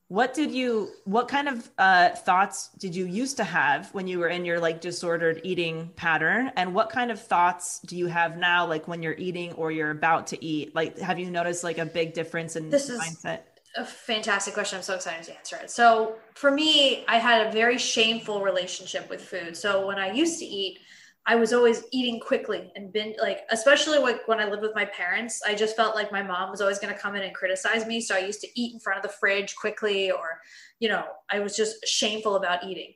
what 0.09 0.33
did 0.33 0.51
you 0.51 0.89
what 1.03 1.27
kind 1.27 1.49
of 1.49 1.69
uh, 1.77 2.09
thoughts 2.09 2.69
did 2.79 2.95
you 2.95 3.05
used 3.05 3.37
to 3.37 3.43
have 3.43 3.93
when 3.93 4.07
you 4.07 4.19
were 4.19 4.29
in 4.29 4.45
your 4.45 4.59
like 4.59 4.79
disordered 4.79 5.41
eating 5.43 5.91
pattern 5.95 6.51
and 6.55 6.73
what 6.73 6.89
kind 6.89 7.11
of 7.11 7.21
thoughts 7.21 7.79
do 7.85 7.97
you 7.97 8.07
have 8.07 8.37
now 8.37 8.65
like 8.65 8.87
when 8.87 9.03
you're 9.03 9.15
eating 9.17 9.51
or 9.53 9.71
you're 9.71 9.91
about 9.91 10.27
to 10.27 10.43
eat 10.43 10.73
like 10.73 10.97
have 10.99 11.19
you 11.19 11.29
noticed 11.29 11.63
like 11.63 11.77
a 11.77 11.85
big 11.85 12.13
difference 12.13 12.55
in 12.55 12.69
This 12.69 12.89
is- 12.89 12.99
mindset 12.99 13.41
a 13.75 13.85
fantastic 13.85 14.55
question. 14.55 14.77
I'm 14.77 14.83
so 14.83 14.95
excited 14.95 15.23
to 15.25 15.37
answer 15.37 15.55
it. 15.57 15.69
So, 15.69 16.15
for 16.33 16.49
me, 16.49 17.05
I 17.07 17.17
had 17.17 17.45
a 17.45 17.51
very 17.51 17.77
shameful 17.77 18.41
relationship 18.41 19.07
with 19.07 19.21
food. 19.21 19.55
So, 19.55 19.85
when 19.85 19.99
I 19.99 20.11
used 20.11 20.39
to 20.39 20.45
eat, 20.45 20.79
I 21.29 21.35
was 21.35 21.51
always 21.51 21.83
eating 21.91 22.19
quickly 22.19 22.71
and 22.75 22.91
been 22.91 23.13
like, 23.21 23.41
especially 23.51 23.99
like 23.99 24.27
when 24.27 24.39
I 24.39 24.45
lived 24.45 24.61
with 24.61 24.73
my 24.73 24.85
parents, 24.85 25.41
I 25.45 25.55
just 25.55 25.75
felt 25.75 25.93
like 25.93 26.11
my 26.11 26.23
mom 26.23 26.49
was 26.49 26.61
always 26.61 26.79
going 26.79 26.93
to 26.93 26.99
come 26.99 27.15
in 27.15 27.23
and 27.23 27.35
criticize 27.35 27.85
me. 27.85 27.99
So, 27.99 28.15
I 28.15 28.19
used 28.19 28.41
to 28.41 28.59
eat 28.59 28.73
in 28.73 28.79
front 28.79 28.97
of 28.97 29.03
the 29.03 29.15
fridge 29.19 29.55
quickly, 29.55 30.09
or, 30.09 30.39
you 30.79 30.87
know, 30.87 31.03
I 31.29 31.39
was 31.39 31.55
just 31.55 31.85
shameful 31.85 32.37
about 32.37 32.63
eating. 32.63 32.93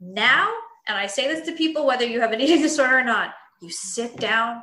Now, 0.00 0.52
and 0.86 0.96
I 0.96 1.06
say 1.06 1.26
this 1.26 1.44
to 1.46 1.52
people, 1.52 1.84
whether 1.84 2.06
you 2.06 2.20
have 2.20 2.32
an 2.32 2.40
eating 2.40 2.62
disorder 2.62 2.98
or 2.98 3.04
not, 3.04 3.34
you 3.60 3.70
sit 3.70 4.16
down, 4.16 4.62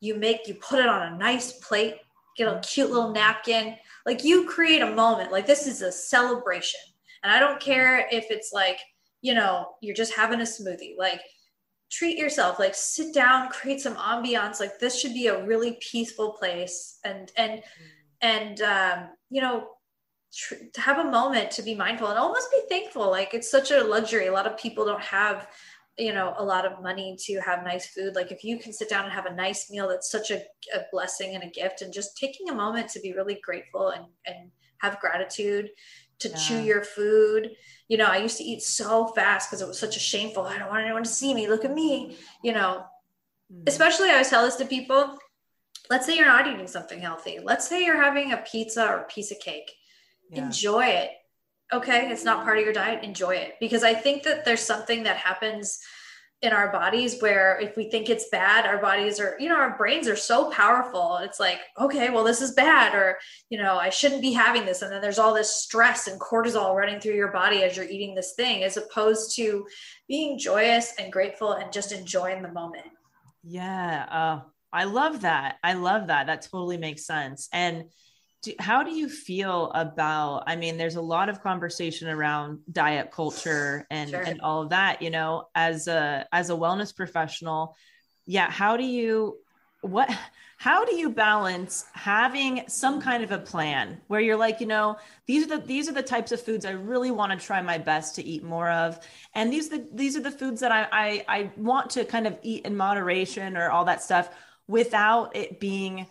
you 0.00 0.14
make, 0.14 0.46
you 0.46 0.54
put 0.54 0.78
it 0.78 0.86
on 0.86 1.12
a 1.12 1.16
nice 1.16 1.52
plate, 1.52 1.96
get 2.36 2.48
a 2.48 2.60
cute 2.60 2.90
little 2.90 3.12
napkin, 3.12 3.76
like 4.08 4.24
you 4.24 4.46
create 4.46 4.80
a 4.80 4.94
moment 4.94 5.30
like 5.30 5.46
this 5.46 5.66
is 5.66 5.82
a 5.82 5.92
celebration 5.92 6.80
and 7.22 7.30
i 7.30 7.38
don't 7.38 7.60
care 7.60 8.08
if 8.10 8.30
it's 8.30 8.52
like 8.54 8.78
you 9.20 9.34
know 9.34 9.74
you're 9.82 9.94
just 9.94 10.14
having 10.14 10.40
a 10.40 10.44
smoothie 10.44 10.96
like 10.96 11.20
treat 11.90 12.18
yourself 12.18 12.58
like 12.58 12.74
sit 12.74 13.14
down 13.14 13.48
create 13.48 13.80
some 13.80 13.96
ambiance 13.96 14.60
like 14.60 14.78
this 14.78 15.00
should 15.00 15.14
be 15.14 15.28
a 15.28 15.46
really 15.46 15.78
peaceful 15.80 16.32
place. 16.32 16.98
And 17.04 17.30
and 17.36 17.62
and 18.20 18.60
um 18.62 19.08
you 19.30 19.40
know 19.40 19.68
tr- 20.34 20.54
have 20.76 20.98
a 20.98 21.10
moment 21.10 21.50
to 21.52 21.62
be 21.62 21.74
mindful 21.74 22.08
and 22.08 22.18
almost 22.18 22.50
be 22.50 22.62
thankful. 22.68 23.10
Like 23.10 23.34
it's 23.34 23.50
such 23.50 23.70
a 23.70 23.82
luxury. 23.82 24.26
A 24.26 24.32
lot 24.32 24.46
of 24.46 24.58
people 24.58 24.84
don't 24.84 25.02
have 25.02 25.48
you 25.98 26.12
know 26.12 26.34
a 26.36 26.44
lot 26.44 26.64
of 26.64 26.82
money 26.82 27.16
to 27.26 27.40
have 27.40 27.64
nice 27.64 27.86
food. 27.88 28.14
Like 28.14 28.30
if 28.32 28.44
you 28.44 28.58
can 28.58 28.72
sit 28.72 28.88
down 28.88 29.04
and 29.04 29.12
have 29.12 29.26
a 29.26 29.34
nice 29.34 29.70
meal 29.70 29.88
that's 29.88 30.10
such 30.10 30.30
a, 30.30 30.42
a 30.74 30.82
blessing 30.92 31.34
and 31.34 31.44
a 31.44 31.48
gift. 31.50 31.82
And 31.82 31.92
just 31.92 32.16
taking 32.16 32.50
a 32.50 32.54
moment 32.54 32.88
to 32.90 33.00
be 33.00 33.12
really 33.12 33.40
grateful 33.42 33.88
and 33.90 34.04
and 34.26 34.50
have 34.80 35.00
gratitude 35.00 35.70
to 36.20 36.34
chew 36.34 36.60
your 36.62 36.82
food. 36.82 37.50
You 37.88 37.96
know 37.96 38.06
i 38.06 38.18
used 38.18 38.36
to 38.38 38.44
eat 38.44 38.62
so 38.62 39.06
fast 39.08 39.48
because 39.48 39.62
it 39.62 39.68
was 39.68 39.78
such 39.78 39.96
a 39.96 40.00
shameful 40.00 40.42
i 40.42 40.58
don't 40.58 40.68
want 40.68 40.84
anyone 40.84 41.04
to 41.04 41.08
see 41.08 41.32
me. 41.32 41.48
Look 41.48 41.64
at 41.64 41.74
me 41.74 42.16
you 42.42 42.52
know. 42.52 42.84
Mm. 43.50 43.66
especially 43.66 44.10
i 44.10 44.12
always 44.12 44.28
tell 44.28 44.44
this 44.44 44.56
to 44.56 44.66
people 44.66 45.16
let's 45.88 46.04
say 46.04 46.14
you're 46.14 46.26
not 46.26 46.46
eating 46.46 46.66
something 46.66 47.00
healthy. 47.00 47.38
Let's 47.42 47.66
say 47.66 47.82
you're 47.82 48.02
having 48.02 48.32
a 48.32 48.36
pizza 48.36 48.86
or 48.86 48.98
a 48.98 49.04
piece 49.04 49.30
of 49.30 49.40
cake. 49.40 49.70
Yeah. 50.30 50.44
enjoy 50.44 50.84
it 50.84 51.10
okay? 51.72 52.10
It's 52.10 52.24
not 52.24 52.44
part 52.44 52.58
of 52.58 52.64
your 52.64 52.72
diet. 52.72 53.04
Enjoy 53.04 53.34
it. 53.34 53.54
Because 53.60 53.82
i 53.82 53.94
think 53.94 54.22
that 54.24 54.44
there's 54.44 54.62
something 54.62 55.02
that 55.04 55.16
happens 55.16 55.80
in 56.40 56.52
our 56.52 56.70
bodies 56.70 57.20
where 57.20 57.58
if 57.60 57.76
we 57.76 57.90
think 57.90 58.08
it's 58.08 58.28
bad 58.30 58.64
our 58.64 58.78
bodies 58.78 59.18
are 59.18 59.34
you 59.40 59.48
know 59.48 59.56
our 59.56 59.76
brains 59.76 60.06
are 60.06 60.14
so 60.14 60.50
powerful 60.52 61.16
it's 61.16 61.40
like 61.40 61.58
okay 61.80 62.10
well 62.10 62.22
this 62.22 62.40
is 62.40 62.52
bad 62.52 62.94
or 62.94 63.18
you 63.50 63.58
know 63.58 63.76
i 63.76 63.88
shouldn't 63.88 64.22
be 64.22 64.32
having 64.32 64.64
this 64.64 64.82
and 64.82 64.92
then 64.92 65.00
there's 65.00 65.18
all 65.18 65.34
this 65.34 65.56
stress 65.56 66.06
and 66.06 66.20
cortisol 66.20 66.76
running 66.76 67.00
through 67.00 67.14
your 67.14 67.32
body 67.32 67.64
as 67.64 67.76
you're 67.76 67.86
eating 67.86 68.14
this 68.14 68.34
thing 68.34 68.62
as 68.62 68.76
opposed 68.76 69.34
to 69.34 69.66
being 70.06 70.38
joyous 70.38 70.94
and 71.00 71.12
grateful 71.12 71.54
and 71.54 71.72
just 71.72 71.90
enjoying 71.90 72.40
the 72.40 72.52
moment 72.52 72.86
Yeah. 73.44 74.06
Oh, 74.12 74.50
I 74.72 74.84
love 74.84 75.22
that. 75.22 75.56
I 75.62 75.74
love 75.74 76.08
that. 76.08 76.26
That 76.26 76.42
totally 76.42 76.76
makes 76.76 77.06
sense. 77.06 77.48
And 77.52 77.84
do, 78.42 78.52
how 78.58 78.82
do 78.82 78.90
you 78.92 79.08
feel 79.08 79.70
about, 79.74 80.44
I 80.46 80.56
mean, 80.56 80.76
there's 80.76 80.96
a 80.96 81.00
lot 81.00 81.28
of 81.28 81.42
conversation 81.42 82.08
around 82.08 82.60
diet 82.70 83.10
culture 83.10 83.86
and, 83.90 84.10
Sure. 84.10 84.20
and 84.22 84.40
all 84.40 84.62
of 84.62 84.70
that, 84.70 85.02
you 85.02 85.10
know, 85.10 85.48
as 85.54 85.88
a, 85.88 86.26
as 86.32 86.50
a 86.50 86.54
wellness 86.54 86.94
professional. 86.94 87.76
Yeah. 88.26 88.50
How 88.50 88.76
do 88.76 88.84
you, 88.84 89.38
what, 89.80 90.10
how 90.56 90.84
do 90.84 90.96
you 90.96 91.10
balance 91.10 91.86
having 91.92 92.64
some 92.66 93.00
kind 93.00 93.22
of 93.22 93.30
a 93.30 93.38
plan 93.38 94.00
where 94.08 94.20
you're 94.20 94.36
like, 94.36 94.60
you 94.60 94.66
know, 94.66 94.96
these 95.26 95.44
are 95.44 95.58
the, 95.58 95.64
these 95.64 95.88
are 95.88 95.92
the 95.92 96.02
types 96.02 96.32
of 96.32 96.40
foods 96.40 96.64
I 96.64 96.72
really 96.72 97.12
want 97.12 97.30
to 97.32 97.38
try 97.44 97.62
my 97.62 97.78
best 97.78 98.16
to 98.16 98.24
eat 98.24 98.42
more 98.42 98.70
of 98.70 98.98
and 99.34 99.52
these 99.52 99.68
the 99.68 99.86
these 99.92 100.16
are 100.16 100.20
the 100.20 100.32
foods 100.32 100.60
that 100.60 100.72
I, 100.72 100.88
I 100.90 101.24
I 101.28 101.52
want 101.56 101.90
to 101.90 102.04
kind 102.04 102.26
of 102.26 102.36
eat 102.42 102.66
in 102.66 102.76
moderation 102.76 103.56
or 103.56 103.70
all 103.70 103.84
that 103.84 104.02
stuff 104.02 104.30
without 104.66 105.36
it 105.36 105.60
being 105.60 106.06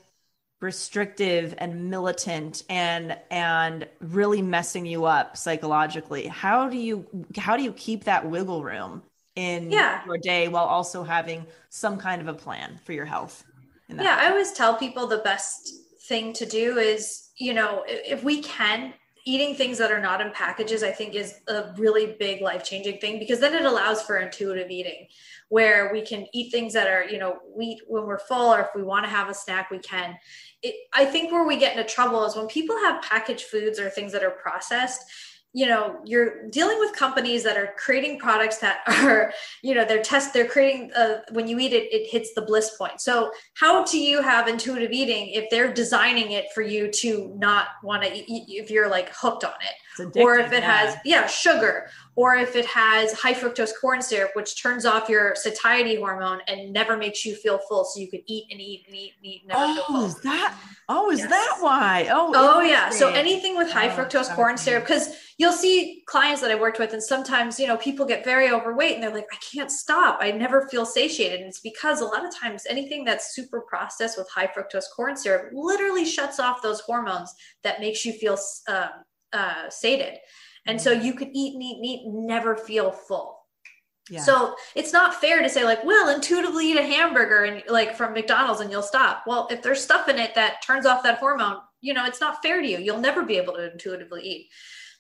restrictive 0.60 1.54
and 1.60 1.90
militant 1.90 2.64
and 2.70 3.18
and 3.30 3.88
really 4.00 4.42
messing 4.42 4.86
you 4.86 5.06
up 5.06 5.38
psychologically. 5.38 6.28
How 6.28 6.68
do 6.70 6.78
you 6.78 7.06
how 7.38 7.56
do 7.58 7.64
you 7.64 7.74
keep 7.74 8.04
that 8.06 8.28
wiggle 8.30 8.64
room 8.64 9.04
in 9.36 9.70
Yeah. 9.72 10.04
your 10.06 10.18
day 10.18 10.48
while 10.48 10.66
also 10.66 11.04
having 11.04 11.46
some 11.70 11.98
kind 11.98 12.22
of 12.22 12.28
a 12.28 12.34
plan 12.34 12.80
for 12.84 12.94
your 12.94 13.06
health 13.06 13.44
yeah 13.90 14.18
i 14.20 14.30
always 14.30 14.52
tell 14.52 14.76
people 14.76 15.06
the 15.08 15.20
best 15.20 15.72
thing 16.10 16.34
to 16.34 16.46
do 16.46 16.78
is 16.78 17.30
you 17.38 17.54
know 17.54 17.84
if 17.88 18.24
we 18.24 18.42
can 18.42 18.94
eating 19.26 19.54
things 19.56 19.78
that 19.78 19.92
are 19.92 20.02
not 20.02 20.20
in 20.22 20.32
packages 20.32 20.82
i 20.84 20.92
think 20.92 21.14
is 21.14 21.36
a 21.50 21.72
really 21.78 22.16
big 22.20 22.42
life 22.42 22.64
changing 22.64 22.98
thing 22.98 23.20
because 23.20 23.40
then 23.40 23.54
it 23.54 23.64
allows 23.64 24.02
for 24.02 24.18
intuitive 24.18 24.70
eating 24.72 25.08
where 25.50 25.92
we 25.94 26.02
can 26.02 26.26
eat 26.34 26.52
things 26.52 26.74
that 26.74 26.88
are 26.88 27.06
you 27.06 27.20
know 27.20 27.38
we 27.56 27.80
when 27.88 28.04
we're 28.06 28.20
full 28.20 28.52
or 28.54 28.60
if 28.62 28.70
we 28.76 28.82
want 28.84 29.06
to 29.06 29.10
have 29.10 29.30
a 29.30 29.34
snack 29.34 29.70
we 29.72 29.80
can 29.80 30.18
it, 30.64 30.76
i 30.94 31.06
think 31.06 31.32
where 31.32 31.46
we 31.46 31.58
get 31.58 31.76
into 31.76 31.88
trouble 31.88 32.26
is 32.26 32.36
when 32.36 32.48
people 32.48 32.78
have 32.78 33.02
packaged 33.02 33.46
foods 33.46 33.80
or 33.80 33.90
things 33.90 34.12
that 34.12 34.24
are 34.24 34.32
processed 34.32 35.04
you 35.54 35.66
know 35.66 36.00
you're 36.06 36.48
dealing 36.50 36.78
with 36.80 36.94
companies 36.94 37.44
that 37.44 37.58
are 37.58 37.74
creating 37.78 38.20
products 38.20 38.58
that 38.58 38.82
are 38.88 39.34
you 39.64 39.74
know 39.74 39.84
they're 39.86 40.04
test 40.04 40.32
they're 40.32 40.48
creating 40.48 40.92
uh, 40.94 41.22
when 41.32 41.48
you 41.48 41.58
eat 41.58 41.74
it 41.74 41.92
it 41.92 42.08
hits 42.08 42.34
the 42.36 42.42
bliss 42.44 42.78
point. 42.78 43.02
So 43.02 43.32
how 43.56 43.84
do 43.84 43.98
you 43.98 44.22
have 44.22 44.48
intuitive 44.48 44.92
eating 44.92 45.30
if 45.30 45.50
they're 45.50 45.74
designing 45.74 46.32
it 46.32 46.46
for 46.54 46.62
you 46.62 46.92
to 46.92 47.34
not 47.38 47.70
want 47.84 48.04
to 48.04 48.14
eat 48.14 48.46
if 48.50 48.70
you're 48.70 48.90
like 48.90 49.10
hooked 49.16 49.44
on 49.44 49.54
it? 49.62 50.18
Or 50.18 50.36
if 50.36 50.52
it 50.52 50.62
yeah. 50.62 50.78
has 50.78 50.98
yeah 51.04 51.26
sugar 51.26 51.90
or 52.18 52.36
if 52.36 52.56
it 52.58 52.66
has 52.66 53.14
high 53.14 53.34
fructose 53.34 53.72
corn 53.80 54.02
syrup 54.02 54.32
which 54.34 54.62
turns 54.62 54.86
off 54.86 55.08
your 55.08 55.34
satiety 55.36 55.96
hormone 55.96 56.40
and 56.48 56.74
never 56.74 56.98
makes 56.98 57.24
you 57.24 57.34
feel 57.36 57.60
full 57.70 57.86
so 57.86 58.00
you 58.02 58.10
can 58.10 58.22
eat 58.26 58.46
and 58.52 58.60
eat 58.60 58.84
and 58.88 58.96
eat 58.96 59.14
and 59.18 59.26
eat 59.26 59.42
and 59.44 59.50
never 59.50 59.74
feel 59.74 59.84
oh 59.88 59.94
full 59.94 60.06
is 60.06 60.20
that 60.22 60.58
oh 60.90 61.12
is 61.12 61.20
Yes. 61.20 61.30
that 61.30 61.58
why 61.62 62.10
oh 62.12 62.34
Oh 62.36 62.62
yeah. 62.62 62.90
So 62.90 63.10
anything 63.10 63.56
with 63.56 63.70
high 63.72 63.88
Oh, 63.88 63.96
fructose 63.96 64.34
corn 64.36 64.54
okay. 64.56 64.64
syrup, 64.64 64.84
because 64.86 65.16
you'll 65.38 65.52
see 65.52 66.04
clients 66.08 66.42
that 66.42 66.50
I 66.52 66.56
worked 66.56 66.80
with, 66.80 66.94
and 66.94 67.04
sometimes 67.04 67.60
you 67.60 67.68
know 67.68 67.78
people 67.78 68.06
get 68.06 68.24
very 68.26 68.50
overweight, 68.50 68.96
and 68.96 69.04
they're 69.04 69.14
like, 69.14 69.28
I 69.32 69.38
can't 69.38 69.72
stop. 69.72 70.18
I 70.22 70.32
never 70.32 70.68
feel 70.70 70.86
satiated, 70.86 71.40
and 71.42 71.50
it's 71.50 71.60
because 71.60 72.02
a 72.02 72.06
lot 72.06 72.26
of 72.26 72.36
times 72.36 72.64
anything 72.70 73.04
that's 73.06 73.36
super 73.36 73.62
processed 73.62 74.18
with 74.18 74.30
high 74.30 74.48
fructose 74.48 74.86
corn 74.96 75.16
syrup 75.18 75.50
literally 75.54 76.06
shuts 76.06 76.40
off 76.40 76.62
those 76.62 76.80
hormones 76.82 77.34
that 77.64 77.80
makes 77.80 78.06
you 78.06 78.14
feel 78.14 78.38
um, 78.68 78.90
uh, 79.34 79.70
sated, 79.70 80.18
and 80.68 80.82
so 80.82 80.92
you 80.92 81.14
could 81.14 81.30
eat 81.34 81.54
and 81.54 81.64
eat 81.64 81.78
and 81.78 81.86
eat, 81.86 82.06
and 82.06 82.28
never 82.28 82.56
feel 82.56 82.92
full. 82.92 83.40
yeah. 84.10 84.22
So 84.22 84.56
it's 84.76 84.94
not 84.94 85.16
fair 85.20 85.42
to 85.42 85.50
say 85.50 85.64
like, 85.64 85.84
well, 85.84 86.14
intuitively 86.14 86.72
eat 86.72 86.78
a 86.78 86.84
hamburger 86.84 87.44
and 87.44 87.64
like 87.68 87.96
from 87.96 88.14
McDonald's 88.14 88.62
and 88.62 88.72
you'll 88.72 88.82
stop. 88.82 89.24
Well, 89.28 89.48
if 89.52 89.62
there's 89.62 89.82
stuff 89.84 90.08
in 90.10 90.18
it 90.18 90.34
that 90.36 90.62
turns 90.66 90.86
off 90.86 91.04
that 91.04 91.20
hormone, 91.20 91.58
you 91.82 91.94
know, 91.94 92.06
it's 92.06 92.22
not 92.22 92.42
fair 92.42 92.62
to 92.62 92.68
you. 92.68 92.78
You'll 92.80 93.00
never 93.02 93.24
be 93.24 93.38
able 93.38 93.54
to 93.54 93.72
intuitively 93.72 94.22
eat. 94.24 94.50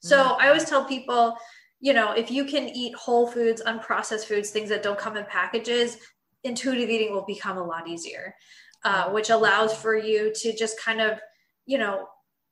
So 0.01 0.17
Mhm. 0.17 0.37
I 0.41 0.47
always 0.47 0.65
tell 0.65 0.85
people, 0.85 1.37
you 1.79 1.93
know, 1.93 2.11
if 2.11 2.29
you 2.31 2.43
can 2.45 2.67
eat 2.69 2.93
whole 2.95 3.27
foods, 3.27 3.61
unprocessed 3.65 4.25
foods, 4.25 4.49
things 4.51 4.69
that 4.69 4.83
don't 4.83 4.99
come 4.99 5.15
in 5.17 5.25
packages, 5.25 5.97
intuitive 6.43 6.89
eating 6.89 7.13
will 7.13 7.25
become 7.25 7.57
a 7.57 7.63
lot 7.63 7.87
easier, 7.87 8.35
uh, 8.83 9.09
which 9.09 9.29
allows 9.29 9.75
for 9.75 9.95
you 9.97 10.31
to 10.33 10.55
just 10.55 10.79
kind 10.79 11.01
of, 11.01 11.19
you 11.65 11.77
know, 11.77 12.07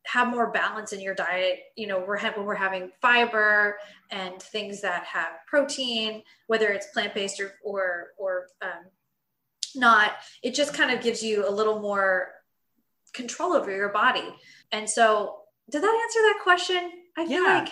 have 0.06 0.28
more 0.30 0.52
balance 0.52 0.94
in 0.94 1.00
your 1.02 1.16
diet. 1.16 1.60
You 1.76 1.88
know, 1.88 2.04
we're 2.06 2.18
ha- 2.18 2.34
when 2.36 2.46
we're 2.46 2.56
having 2.56 2.92
fiber 3.02 3.78
and 4.12 4.42
things 4.42 4.82
that 4.82 5.04
have 5.06 5.30
protein, 5.48 6.24
whether 6.48 6.70
it's 6.70 6.88
plant 6.94 7.14
based 7.14 7.40
or 7.40 7.54
or 7.64 8.08
or 8.18 8.48
um, 8.62 8.86
not, 9.76 10.14
it 10.44 10.54
just 10.54 10.74
kind 10.74 10.92
of 10.92 11.02
gives 11.02 11.22
you 11.24 11.48
a 11.48 11.52
little 11.52 11.80
more 11.80 12.30
control 13.14 13.54
over 13.54 13.74
your 13.76 13.90
body. 13.90 14.34
And 14.72 14.90
so, 14.90 15.38
did 15.70 15.82
that 15.82 16.02
answer 16.04 16.20
that 16.22 16.40
question? 16.44 16.92
I 17.18 17.26
feel 17.28 17.44
Yeah. 17.44 17.60
like 17.60 17.70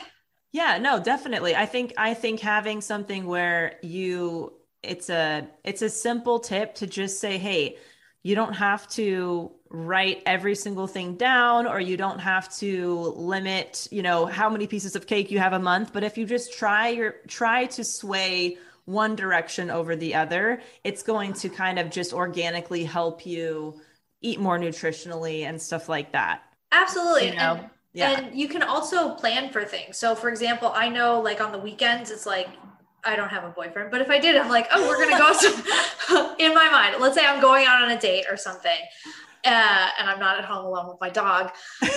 Yeah, 0.52 0.78
no, 0.78 1.00
definitely. 1.00 1.56
I 1.56 1.66
think 1.66 1.94
I 1.98 2.14
think 2.14 2.40
having 2.40 2.82
something 2.82 3.26
where 3.26 3.80
you 3.82 4.54
it's 4.84 5.10
a 5.10 5.48
it's 5.64 5.82
a 5.82 5.90
simple 5.90 6.40
tip 6.40 6.76
to 6.76 6.88
just 6.88 7.20
say, 7.20 7.38
"Hey, 7.38 7.78
you 8.22 8.36
don't 8.36 8.54
have 8.54 8.88
to 8.90 9.52
write 9.74 10.22
every 10.28 10.54
single 10.54 10.86
thing 10.86 11.16
down 11.16 11.66
or 11.66 11.80
you 11.80 11.98
don't 11.98 12.20
have 12.20 12.48
to 12.58 12.96
limit, 13.16 13.88
you 13.92 14.04
know, 14.04 14.28
how 14.28 14.48
many 14.48 14.68
pieces 14.68 14.96
of 14.96 15.08
cake 15.08 15.32
you 15.32 15.40
have 15.40 15.54
a 15.54 15.60
month, 15.60 15.92
but 15.92 16.04
if 16.04 16.16
you 16.16 16.26
just 16.28 16.54
try 16.54 16.90
your 16.90 17.16
try 17.28 17.66
to 17.66 17.84
sway 17.84 18.56
one 18.86 19.16
direction 19.16 19.72
over 19.72 19.96
the 19.96 20.14
other, 20.14 20.62
it's 20.84 21.02
going 21.02 21.34
to 21.34 21.50
kind 21.50 21.80
of 21.80 21.90
just 21.90 22.14
organically 22.14 22.84
help 22.84 23.26
you 23.26 23.82
eat 24.22 24.40
more 24.40 24.60
nutritionally 24.60 25.42
and 25.42 25.60
stuff 25.60 25.90
like 25.90 26.12
that. 26.12 26.44
Absolutely. 26.72 27.30
You 27.30 27.36
know? 27.36 27.54
And, 27.56 27.70
Yeah. 27.94 28.20
and 28.20 28.38
you 28.40 28.48
can 28.48 28.62
also 28.62 29.16
plan 29.16 29.50
for 29.52 29.64
things. 29.66 29.98
So, 29.98 30.14
for 30.14 30.30
example, 30.30 30.72
I 30.76 30.88
know 30.88 31.20
like 31.20 31.42
on 31.42 31.52
the 31.52 31.58
weekends, 31.60 32.12
it's 32.12 32.28
like, 32.28 32.48
I 33.04 33.16
don't 33.16 33.30
have 33.30 33.44
a 33.44 33.50
boyfriend, 33.50 33.90
but 33.92 34.02
if 34.02 34.10
I 34.10 34.20
did, 34.20 34.36
I'm 34.38 34.50
like, 34.50 34.68
oh, 34.72 34.88
we're 34.88 35.04
gonna 35.04 35.18
go 35.18 36.36
in 36.40 36.54
my 36.54 36.70
mind. 36.70 37.02
Let's 37.02 37.16
say 37.16 37.26
I'm 37.26 37.42
going 37.42 37.66
out 37.66 37.82
on 37.82 37.92
a 37.92 38.00
date 38.00 38.26
or 38.30 38.38
something, 38.38 38.78
uh, 39.46 39.90
and 40.00 40.10
I'm 40.10 40.20
not 40.20 40.38
at 40.38 40.46
home 40.46 40.66
alone 40.66 40.88
with 40.88 40.98
my 41.02 41.10
dog. 41.10 41.52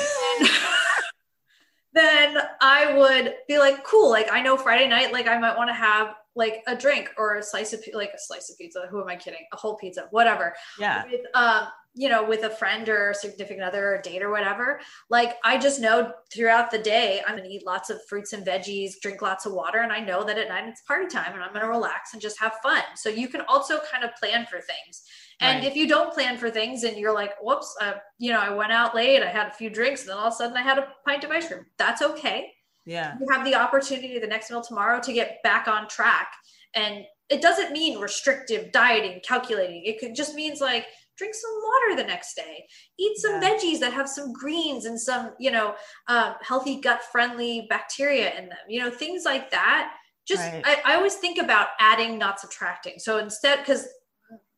Then 1.96 2.36
I 2.60 2.94
would 2.94 3.36
be 3.48 3.58
like, 3.58 3.82
cool. 3.82 4.10
Like 4.10 4.30
I 4.30 4.42
know 4.42 4.58
Friday 4.58 4.86
night, 4.86 5.14
like 5.14 5.26
I 5.26 5.38
might 5.38 5.56
want 5.56 5.70
to 5.70 5.74
have 5.74 6.14
like 6.36 6.62
a 6.66 6.76
drink 6.76 7.10
or 7.18 7.36
a 7.36 7.42
slice 7.42 7.72
of 7.72 7.80
like 7.94 8.12
a 8.14 8.18
slice 8.18 8.50
of 8.50 8.58
pizza. 8.58 8.86
Who 8.90 9.00
am 9.00 9.08
I 9.08 9.16
kidding? 9.16 9.44
A 9.52 9.56
whole 9.56 9.76
pizza, 9.76 10.06
whatever 10.10 10.54
yeah. 10.78 11.04
with 11.10 11.22
um 11.34 11.66
you 11.96 12.10
know 12.10 12.22
with 12.22 12.44
a 12.44 12.50
friend 12.50 12.88
or 12.88 13.10
a 13.10 13.14
significant 13.14 13.62
other 13.62 13.88
or 13.88 13.94
a 13.96 14.02
date 14.02 14.22
or 14.22 14.30
whatever 14.30 14.80
like 15.08 15.36
i 15.44 15.56
just 15.56 15.80
know 15.80 16.12
throughout 16.32 16.70
the 16.70 16.78
day 16.78 17.22
i'm 17.26 17.36
gonna 17.36 17.48
eat 17.48 17.64
lots 17.64 17.88
of 17.88 17.98
fruits 18.06 18.34
and 18.34 18.46
veggies 18.46 18.92
drink 19.00 19.22
lots 19.22 19.46
of 19.46 19.52
water 19.54 19.78
and 19.78 19.90
i 19.90 19.98
know 19.98 20.22
that 20.22 20.36
at 20.36 20.48
night 20.48 20.64
it's 20.68 20.82
party 20.82 21.06
time 21.06 21.32
and 21.32 21.42
i'm 21.42 21.54
gonna 21.54 21.66
relax 21.66 22.12
and 22.12 22.20
just 22.20 22.38
have 22.38 22.52
fun 22.62 22.82
so 22.94 23.08
you 23.08 23.28
can 23.28 23.40
also 23.48 23.80
kind 23.90 24.04
of 24.04 24.14
plan 24.16 24.46
for 24.46 24.60
things 24.60 25.02
and 25.40 25.62
Right. 25.62 25.70
if 25.70 25.76
you 25.76 25.88
don't 25.88 26.12
plan 26.12 26.36
for 26.36 26.50
things 26.50 26.84
and 26.84 26.98
you're 26.98 27.14
like 27.14 27.32
whoops 27.42 27.74
uh, 27.80 27.94
you 28.18 28.30
know 28.30 28.40
i 28.40 28.50
went 28.50 28.72
out 28.72 28.94
late 28.94 29.22
i 29.22 29.28
had 29.28 29.46
a 29.48 29.54
few 29.54 29.70
drinks 29.70 30.02
and 30.02 30.10
then 30.10 30.18
all 30.18 30.26
of 30.26 30.34
a 30.34 30.36
sudden 30.36 30.56
i 30.56 30.62
had 30.62 30.78
a 30.78 30.88
pint 31.06 31.24
of 31.24 31.30
ice 31.30 31.48
cream 31.48 31.64
that's 31.78 32.02
okay 32.02 32.52
Yeah. 32.86 33.14
you 33.20 33.26
have 33.32 33.44
the 33.44 33.54
opportunity 33.54 34.18
the 34.18 34.26
next 34.26 34.50
meal 34.50 34.62
tomorrow 34.62 35.00
to 35.00 35.12
get 35.12 35.42
back 35.42 35.66
on 35.68 35.88
track 35.88 36.32
and 36.74 37.04
it 37.28 37.42
doesn't 37.42 37.72
mean 37.72 37.98
restrictive 37.98 38.70
dieting 38.72 39.20
calculating 39.26 39.82
it 39.84 39.98
could 39.98 40.14
just 40.14 40.34
means 40.34 40.60
like 40.60 40.86
drink 41.18 41.34
some 41.34 41.50
water 41.64 42.00
the 42.02 42.06
next 42.06 42.34
day 42.34 42.66
eat 42.98 43.16
some 43.18 43.40
Yeah. 43.42 43.50
veggies 43.50 43.80
that 43.80 43.92
have 43.92 44.08
some 44.08 44.32
greens 44.32 44.84
and 44.84 45.00
some 45.00 45.32
you 45.40 45.50
know 45.50 45.74
um, 46.08 46.34
healthy 46.42 46.80
gut 46.80 47.02
friendly 47.10 47.66
bacteria 47.68 48.32
in 48.38 48.48
them 48.48 48.58
you 48.68 48.80
know 48.80 48.90
things 48.90 49.24
like 49.24 49.50
that 49.50 49.92
just 50.28 50.42
Right. 50.42 50.62
I, 50.64 50.92
I 50.92 50.94
always 50.96 51.14
think 51.16 51.38
about 51.38 51.68
adding 51.80 52.18
not 52.18 52.38
subtracting 52.40 52.98
so 52.98 53.18
instead 53.18 53.58
because 53.60 53.86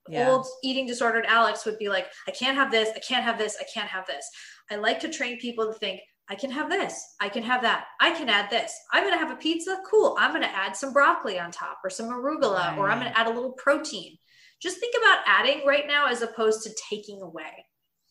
Yeah. 0.08 0.30
old 0.30 0.46
eating 0.64 0.86
disordered 0.86 1.26
alex 1.26 1.64
would 1.66 1.78
be 1.78 1.88
like 1.88 2.06
i 2.26 2.30
can't 2.30 2.56
have 2.56 2.70
this 2.70 2.88
i 2.96 3.00
can't 3.00 3.24
have 3.24 3.38
this 3.38 3.56
i 3.60 3.64
can't 3.72 3.88
have 3.88 4.06
this 4.06 4.26
i 4.70 4.76
like 4.76 4.98
to 5.00 5.08
train 5.08 5.38
people 5.38 5.66
to 5.72 5.78
think 5.78 6.00
I 6.30 6.34
can 6.34 6.50
have 6.50 6.68
this. 6.68 7.14
I 7.20 7.28
can 7.28 7.42
have 7.42 7.62
that. 7.62 7.86
I 8.00 8.10
can 8.10 8.28
add 8.28 8.50
this. 8.50 8.72
I'm 8.92 9.02
going 9.02 9.14
to 9.14 9.18
have 9.18 9.30
a 9.30 9.36
pizza. 9.36 9.78
Cool. 9.90 10.16
I'm 10.18 10.30
going 10.32 10.42
to 10.42 10.54
add 10.54 10.76
some 10.76 10.92
broccoli 10.92 11.38
on 11.38 11.50
top 11.50 11.78
or 11.82 11.90
some 11.90 12.06
arugula, 12.06 12.76
or 12.76 12.90
I'm 12.90 13.00
going 13.00 13.10
to 13.10 13.18
add 13.18 13.26
a 13.28 13.30
little 13.30 13.52
protein. 13.52 14.18
Just 14.60 14.78
think 14.78 14.94
about 15.00 15.20
adding 15.26 15.62
right 15.66 15.86
now 15.86 16.06
as 16.08 16.20
opposed 16.20 16.64
to 16.64 16.70
taking 16.90 17.22
away. 17.22 17.64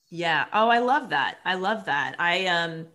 Yeah. 0.09 0.45
Oh, 0.53 0.69
I 0.69 0.79
love 0.79 1.09
that. 1.09 1.37
I 1.43 1.55
love 1.55 1.85
that. 1.85 2.15
I 2.19 2.47
um 2.47 2.87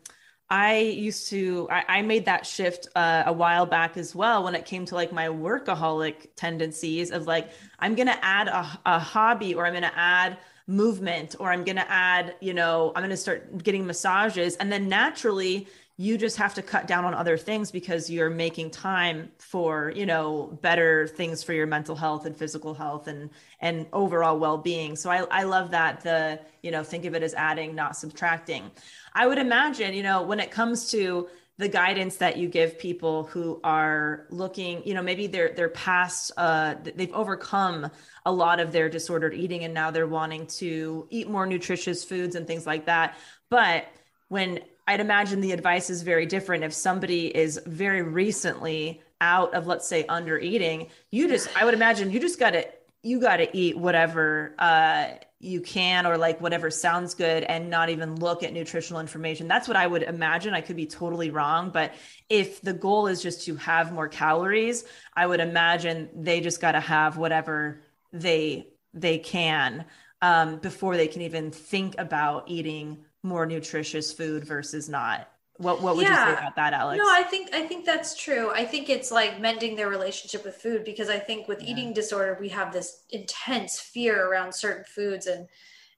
I 0.48 0.78
used 0.78 1.28
to 1.28 1.68
I, 1.70 1.84
I 1.88 2.02
made 2.02 2.24
that 2.24 2.46
shift 2.46 2.88
uh, 2.96 3.24
a 3.26 3.32
while 3.32 3.66
back 3.66 3.96
as 3.96 4.14
well 4.14 4.44
when 4.44 4.54
it 4.54 4.64
came 4.64 4.86
to 4.86 4.94
like 4.94 5.12
my 5.12 5.28
workaholic 5.28 6.28
tendencies 6.36 7.10
of 7.10 7.26
like 7.26 7.50
I'm 7.78 7.94
gonna 7.94 8.18
add 8.22 8.48
a, 8.48 8.80
a 8.86 8.98
hobby 8.98 9.54
or 9.54 9.66
I'm 9.66 9.74
gonna 9.74 9.92
add 9.94 10.38
movement 10.66 11.36
or 11.38 11.50
I'm 11.50 11.64
gonna 11.64 11.86
add, 11.88 12.36
you 12.40 12.54
know, 12.54 12.92
I'm 12.94 13.02
gonna 13.02 13.16
start 13.16 13.62
getting 13.62 13.86
massages. 13.86 14.56
And 14.56 14.70
then 14.70 14.88
naturally 14.88 15.66
you 15.98 16.16
just 16.16 16.36
have 16.38 16.54
to 16.54 16.62
cut 16.62 16.86
down 16.86 17.04
on 17.04 17.14
other 17.14 17.36
things 17.36 17.70
because 17.70 18.10
you're 18.10 18.30
making 18.30 18.70
time 18.70 19.30
for 19.38 19.92
you 19.94 20.06
know 20.06 20.58
better 20.62 21.06
things 21.06 21.42
for 21.42 21.52
your 21.52 21.66
mental 21.66 21.94
health 21.94 22.24
and 22.24 22.36
physical 22.36 22.72
health 22.72 23.08
and 23.08 23.28
and 23.60 23.86
overall 23.92 24.38
well-being. 24.38 24.96
So 24.96 25.10
i, 25.10 25.18
I 25.30 25.42
love 25.44 25.70
that 25.72 26.00
the 26.00 26.40
you 26.62 26.70
know 26.70 26.82
think 26.82 27.04
of 27.04 27.14
it 27.14 27.22
as 27.22 27.34
adding 27.34 27.74
not 27.74 27.96
subtracting. 27.96 28.70
I 29.14 29.26
would 29.26 29.38
imagine 29.38 29.92
you 29.92 30.02
know 30.02 30.22
when 30.22 30.40
it 30.40 30.50
comes 30.50 30.90
to 30.92 31.28
the 31.62 31.68
guidance 31.68 32.16
that 32.16 32.36
you 32.36 32.48
give 32.48 32.78
people 32.78 33.24
who 33.24 33.60
are 33.62 34.26
looking 34.30 34.82
you 34.84 34.92
know 34.94 35.02
maybe 35.02 35.28
they're 35.28 35.52
they're 35.54 35.68
past 35.68 36.32
uh 36.36 36.74
they've 36.82 37.14
overcome 37.14 37.88
a 38.26 38.32
lot 38.32 38.60
of 38.60 38.72
their 38.72 38.88
disordered 38.88 39.34
eating 39.34 39.64
and 39.64 39.74
now 39.74 39.90
they're 39.90 40.06
wanting 40.06 40.46
to 40.46 41.06
eat 41.10 41.28
more 41.28 41.46
nutritious 41.46 42.04
foods 42.04 42.36
and 42.36 42.46
things 42.46 42.66
like 42.66 42.86
that. 42.86 43.16
But 43.48 43.86
when 44.28 44.60
I'd 44.86 45.00
imagine 45.00 45.40
the 45.40 45.52
advice 45.52 45.90
is 45.90 46.02
very 46.02 46.26
different. 46.26 46.64
If 46.64 46.72
somebody 46.72 47.34
is 47.34 47.60
very 47.66 48.02
recently 48.02 49.00
out 49.20 49.54
of 49.54 49.66
let's 49.66 49.86
say 49.86 50.04
under 50.06 50.38
eating 50.38 50.88
you 51.10 51.28
just 51.28 51.48
I 51.56 51.64
would 51.64 51.74
imagine 51.74 52.10
you 52.10 52.18
just 52.18 52.40
got 52.40 52.50
to 52.50 52.66
you 53.02 53.20
got 53.20 53.38
to 53.38 53.56
eat 53.56 53.76
whatever 53.76 54.54
uh 54.58 55.06
you 55.40 55.60
can 55.60 56.06
or 56.06 56.16
like 56.16 56.40
whatever 56.40 56.70
sounds 56.70 57.14
good 57.14 57.42
and 57.42 57.68
not 57.68 57.88
even 57.88 58.14
look 58.16 58.42
at 58.44 58.52
nutritional 58.52 59.00
information 59.00 59.48
that's 59.48 59.66
what 59.66 59.76
I 59.76 59.86
would 59.86 60.02
imagine 60.02 60.54
I 60.54 60.60
could 60.60 60.76
be 60.76 60.86
totally 60.86 61.30
wrong 61.30 61.70
but 61.70 61.94
if 62.28 62.60
the 62.62 62.72
goal 62.72 63.08
is 63.08 63.22
just 63.22 63.44
to 63.46 63.56
have 63.56 63.92
more 63.92 64.08
calories 64.08 64.84
I 65.14 65.26
would 65.26 65.40
imagine 65.40 66.08
they 66.14 66.40
just 66.40 66.60
got 66.60 66.72
to 66.72 66.80
have 66.80 67.16
whatever 67.16 67.82
they 68.12 68.68
they 68.94 69.18
can 69.18 69.84
um, 70.22 70.58
before 70.58 70.96
they 70.96 71.08
can 71.08 71.22
even 71.22 71.50
think 71.50 71.96
about 71.98 72.44
eating 72.46 73.04
more 73.22 73.46
nutritious 73.46 74.12
food 74.12 74.44
versus 74.44 74.88
not. 74.88 75.28
What 75.62 75.80
what 75.80 75.96
would 75.96 76.06
you 76.06 76.14
say 76.14 76.32
about 76.32 76.56
that, 76.56 76.72
Alex? 76.72 76.98
No, 76.98 77.08
I 77.08 77.22
think 77.22 77.54
I 77.54 77.66
think 77.66 77.84
that's 77.86 78.16
true. 78.16 78.50
I 78.50 78.64
think 78.64 78.90
it's 78.90 79.10
like 79.12 79.40
mending 79.40 79.76
their 79.76 79.88
relationship 79.88 80.44
with 80.44 80.56
food 80.56 80.84
because 80.84 81.08
I 81.08 81.18
think 81.18 81.46
with 81.46 81.62
Yeah. 81.62 81.70
eating 81.70 81.92
disorder 81.92 82.36
we 82.40 82.48
have 82.48 82.72
this 82.72 83.04
intense 83.10 83.78
fear 83.78 84.26
around 84.28 84.52
certain 84.54 84.84
foods 84.84 85.26
and 85.26 85.48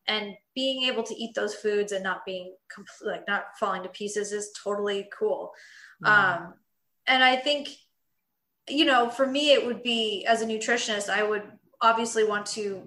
and 0.07 0.37
being 0.55 0.83
able 0.85 1.03
to 1.03 1.15
eat 1.15 1.35
those 1.35 1.55
foods 1.55 1.93
and 1.93 2.05
not 2.05 2.27
being 2.27 2.55
like 3.03 3.27
not 3.27 3.57
falling 3.59 3.83
to 3.83 3.89
pieces 3.89 4.33
is 4.33 4.53
totally 4.63 5.09
cool. 5.19 5.53
Yeah. 6.03 6.35
Um 6.35 6.55
and 7.07 7.25
I 7.25 7.37
think 7.37 7.69
you 8.69 8.85
know, 8.85 9.09
for 9.09 9.27
me 9.27 9.53
it 9.53 9.65
would 9.65 9.83
be 9.83 10.27
as 10.27 10.43
a 10.43 10.47
nutritionist 10.47 11.09
I 11.09 11.23
would 11.23 11.45
obviously 11.81 12.25
want 12.25 12.47
to 12.47 12.87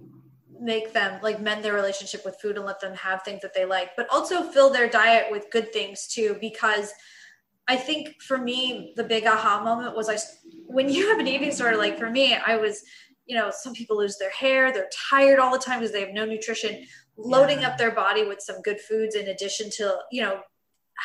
make 0.62 0.93
them 0.93 1.20
like 1.22 1.41
mend 1.41 1.64
their 1.64 1.74
relationship 1.74 2.24
with 2.26 2.39
food 2.41 2.58
and 2.58 2.66
let 2.66 2.80
them 2.80 2.95
have 2.95 3.24
things 3.24 3.41
that 3.41 3.53
they 3.53 3.66
like, 3.66 3.95
but 3.95 4.08
also 4.10 4.43
fill 4.43 4.72
their 4.72 4.89
diet 4.89 5.32
with 5.32 5.51
good 5.51 5.72
things 5.74 6.08
too. 6.08 6.38
Because 6.39 6.93
I 7.68 7.76
think 7.76 8.22
for 8.22 8.38
me, 8.38 8.93
the 8.95 9.03
big 9.03 9.26
aha 9.26 9.62
moment 9.64 9.95
was 9.95 10.10
I, 10.10 10.18
when 10.68 10.89
you 10.89 11.10
have 11.10 11.20
an 11.20 11.28
eating 11.28 11.49
disorder, 11.49 11.78
like 11.78 11.97
for 11.97 12.10
me, 12.10 12.36
I 12.36 12.58
was, 12.58 12.84
you 13.26 13.36
know, 13.36 13.51
some 13.51 13.74
people 13.74 13.97
lose 13.97 14.18
their 14.18 14.32
hair, 14.32 14.72
they're 14.72 14.89
tired 15.10 15.39
all 15.39 15.51
the 15.51 15.60
time 15.60 15.80
because 15.80 15.91
they 15.91 16.01
have 16.01 16.14
no 16.14 16.26
nutrition, 16.26 16.86
loading 17.18 17.62
Yeah. 17.62 17.70
up 17.70 17.78
their 17.78 17.91
body 17.91 18.26
with 18.26 18.41
some 18.41 18.62
good 18.62 18.80
foods 18.80 19.16
in 19.16 19.28
addition 19.28 19.70
to, 19.72 19.97
you 20.12 20.22
know, 20.22 20.41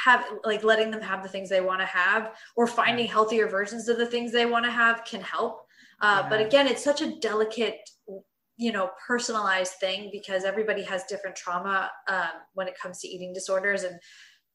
have 0.05 0.25
like 0.45 0.65
letting 0.65 0.91
them 0.91 1.03
have 1.03 1.23
the 1.23 1.29
things 1.29 1.49
they 1.51 1.61
want 1.61 1.81
to 1.81 1.87
have 1.87 2.35
or 2.57 2.67
finding 2.67 3.07
healthier 3.07 3.47
versions 3.47 3.89
of 3.89 3.99
the 3.99 4.07
things 4.07 4.33
they 4.33 4.47
want 4.47 4.65
to 4.65 4.71
have 4.71 5.05
can 5.05 5.21
help. 5.21 5.67
Uh, 6.01 6.29
But 6.29 6.41
again, 6.41 6.67
it's 6.67 6.83
such 6.83 7.03
a 7.03 7.19
delicate 7.21 7.79
you 8.57 8.73
know 8.73 8.91
personalized 9.07 9.75
thing 9.81 10.11
because 10.13 10.45
everybody 10.45 10.83
has 10.83 11.05
different 11.05 11.37
trauma 11.37 11.91
um, 12.09 12.31
when 12.55 12.69
it 12.69 12.75
comes 12.81 13.01
to 13.01 13.09
eating 13.09 13.33
disorders 13.33 13.83
and 13.83 13.99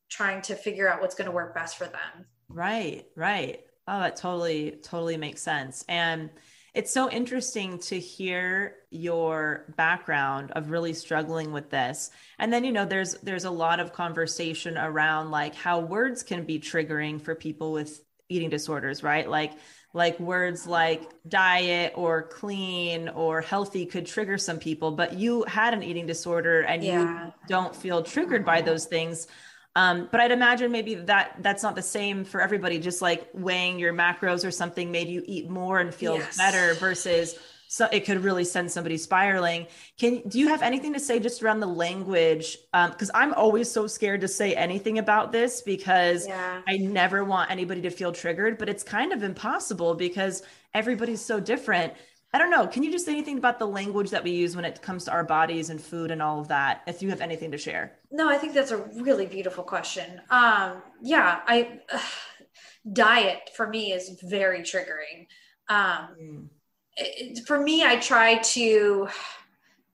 trying 0.09 0.41
to 0.41 0.55
figure 0.55 0.87
out 0.87 1.01
what's 1.01 1.15
going 1.15 1.29
to 1.29 1.35
work 1.35 1.53
best 1.53 1.77
for 1.77 1.85
them 1.85 2.25
Right, 2.49 3.05
right. 3.15 3.61
Oh, 3.87 3.99
that 3.99 4.15
totally, 4.15 4.79
totally 4.83 5.17
makes 5.17 5.41
sense. 5.41 5.83
And 5.87 6.29
it's 6.73 6.91
so 6.91 7.09
interesting 7.09 7.79
to 7.79 7.99
hear 7.99 8.75
your 8.91 9.73
background 9.75 10.51
of 10.51 10.69
really 10.69 10.93
struggling 10.93 11.51
with 11.51 11.69
this. 11.69 12.11
And 12.37 12.53
then, 12.53 12.63
you 12.63 12.71
know, 12.71 12.85
there's 12.85 13.15
there's 13.15 13.45
a 13.45 13.51
lot 13.51 13.79
of 13.79 13.93
conversation 13.93 14.77
around 14.77 15.31
like 15.31 15.55
how 15.55 15.79
words 15.79 16.23
can 16.23 16.43
be 16.43 16.59
triggering 16.59 17.21
for 17.21 17.35
people 17.35 17.71
with 17.71 18.03
eating 18.29 18.49
disorders, 18.49 19.01
right? 19.01 19.27
Like 19.27 19.53
like 19.93 20.19
words 20.19 20.67
like 20.67 21.09
diet 21.27 21.93
or 21.95 22.23
clean 22.23 23.09
or 23.09 23.41
healthy 23.41 23.85
could 23.85 24.05
trigger 24.05 24.37
some 24.37 24.59
people, 24.59 24.91
but 24.91 25.13
you 25.13 25.43
had 25.47 25.73
an 25.73 25.81
eating 25.81 26.05
disorder 26.05 26.61
and 26.61 26.83
Yeah. 26.83 27.25
you 27.27 27.33
don't 27.47 27.75
feel 27.75 28.03
triggered 28.03 28.45
by 28.45 28.61
those 28.61 28.85
things. 28.85 29.27
Um, 29.75 30.09
but 30.11 30.19
I'd 30.19 30.31
imagine 30.31 30.71
maybe 30.71 30.95
that 30.95 31.35
that's 31.39 31.61
not 31.63 31.75
the 31.75 31.83
same 31.83 32.25
for 32.25 32.41
everybody. 32.41 32.79
Just 32.79 33.01
like 33.01 33.27
weighing 33.33 33.77
your 33.79 33.93
macros 33.93 34.45
or 34.45 34.49
something 34.51 34.91
made 34.91 35.07
you 35.07 35.23
eat 35.25 35.49
more 35.49 35.79
and 35.79 35.93
feel 35.93 36.15
Yes. 36.15 36.35
better 36.37 36.73
versus 36.75 37.37
so 37.77 37.87
it 37.91 38.05
could 38.05 38.23
really 38.23 38.43
send 38.43 38.71
somebody 38.71 38.97
spiraling. 38.97 39.67
Can 39.99 40.27
do 40.27 40.39
you 40.39 40.47
have 40.47 40.63
anything 40.63 40.93
to 40.93 40.99
say 40.99 41.19
just 41.19 41.43
around 41.43 41.59
the 41.59 41.67
language? 41.67 42.57
Because 42.73 43.11
I'm 43.13 43.35
always 43.35 43.69
so 43.71 43.85
scared 43.85 44.21
to 44.21 44.27
say 44.27 44.55
anything 44.55 44.97
about 44.97 45.31
this 45.31 45.61
because 45.61 46.27
Yeah. 46.27 46.61
I 46.67 46.77
never 46.77 47.23
want 47.23 47.51
anybody 47.51 47.81
to 47.81 47.91
feel 47.91 48.11
triggered, 48.11 48.57
but 48.57 48.67
it's 48.67 48.81
kind 48.81 49.13
of 49.13 49.21
impossible 49.21 49.93
because 49.93 50.41
everybody's 50.73 51.21
so 51.21 51.39
different. 51.39 51.93
I 52.33 52.39
don't 52.39 52.49
know. 52.49 52.65
Can 52.65 52.81
you 52.81 52.91
just 52.91 53.05
say 53.05 53.11
anything 53.11 53.37
about 53.37 53.59
the 53.59 53.67
language 53.67 54.09
that 54.09 54.23
we 54.23 54.31
use 54.31 54.55
when 54.55 54.65
it 54.65 54.81
comes 54.81 55.05
to 55.05 55.11
our 55.11 55.23
bodies 55.23 55.69
and 55.69 55.79
food 55.79 56.09
and 56.09 56.19
all 56.19 56.39
of 56.39 56.47
that? 56.47 56.81
If 56.87 57.03
you 57.03 57.09
have 57.09 57.21
anything 57.21 57.51
to 57.51 57.59
share. 57.59 57.99
No, 58.11 58.27
I 58.27 58.37
think 58.39 58.55
that's 58.55 58.71
a 58.71 58.77
really 58.77 59.27
beautiful 59.27 59.63
question. 59.63 60.19
Um, 60.31 60.81
yeah, 61.03 61.41
I 61.45 61.79
diet 62.91 63.51
for 63.55 63.67
me 63.67 63.91
is 63.93 64.19
very 64.23 64.61
triggering. 64.61 65.27
Um, 65.69 66.49
it, 66.97 67.45
for 67.47 67.59
me, 67.59 67.83
I 67.83 67.97
try 67.97 68.37
to 68.37 69.07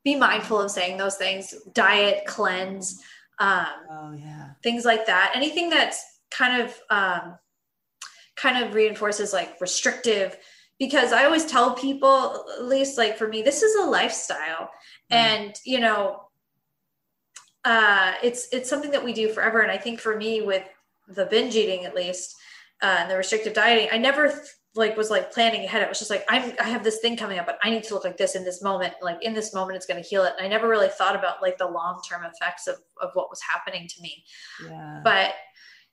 be 0.04 0.16
mindful 0.16 0.62
of 0.62 0.72
saying 0.72 0.98
those 0.98 1.16
things: 1.16 1.54
diet, 1.74 2.26
cleanse, 2.26 3.02
um, 3.40 3.68
Oh 3.90 4.14
yeah. 4.14 4.52
things 4.64 4.86
like 4.86 5.06
that. 5.06 5.32
Anything 5.36 5.70
that's 5.70 6.04
kind 6.32 6.62
of 6.62 6.80
um, 6.90 7.38
kind 8.36 8.64
of 8.64 8.74
reinforces 8.74 9.34
like 9.34 9.60
restrictive. 9.62 10.38
Because 10.80 11.14
I 11.14 11.26
always 11.26 11.46
tell 11.46 11.76
people, 11.76 12.46
at 12.58 12.66
least 12.66 12.98
like 12.98 13.18
for 13.18 13.28
me, 13.28 13.42
this 13.42 13.62
is 13.62 13.76
a 13.76 13.88
lifestyle, 13.88 14.72
and 15.10 15.56
you 15.64 15.80
know, 15.80 16.24
uh, 17.64 18.14
it's 18.24 18.48
it's 18.52 18.70
something 18.70 18.92
that 18.92 19.04
we 19.04 19.14
do 19.14 19.30
forever. 19.30 19.62
And 19.62 19.72
I 19.72 19.78
think 19.78 20.00
for 20.00 20.18
me, 20.18 20.42
with 20.42 20.64
the 21.08 21.26
binge 21.26 21.56
eating, 21.56 21.86
at 21.86 21.96
least, 21.96 22.36
uh, 22.82 22.98
and 23.00 23.12
the 23.12 23.16
restrictive 23.16 23.54
dieting, 23.54 23.90
I 23.92 23.98
never 23.98 24.30
th- 24.30 24.40
like 24.76 24.98
was 24.98 25.12
like 25.12 25.32
planning 25.32 25.64
ahead. 25.66 25.84
It 25.84 25.90
was 25.90 26.00
just 26.00 26.10
like 26.10 26.26
I'm 26.30 26.54
I 26.60 26.68
have 26.70 26.84
this 26.84 27.00
thing 27.00 27.16
coming 27.16 27.38
up, 27.38 27.46
but 27.46 27.60
I 27.64 27.70
need 27.70 27.84
to 27.84 27.94
look 27.94 28.04
like 28.04 28.18
this 28.18 28.36
in 28.36 28.44
this 28.44 28.62
moment. 28.62 28.94
Like 29.02 29.22
in 29.22 29.34
this 29.34 29.54
moment, 29.54 29.78
it's 29.78 29.86
going 29.86 30.02
to 30.02 30.08
heal 30.08 30.24
it. 30.24 30.34
And 30.38 30.46
I 30.46 30.50
never 30.50 30.68
really 30.68 30.90
thought 30.90 31.16
about 31.16 31.42
like 31.42 31.58
the 31.58 31.68
long 31.68 32.02
term 32.08 32.24
effects 32.26 32.68
of 32.68 32.78
of 33.02 33.12
what 33.14 33.30
was 33.30 33.40
happening 33.42 33.88
to 33.88 34.02
me. 34.02 34.24
Yeah. 34.68 35.02
But 35.04 35.36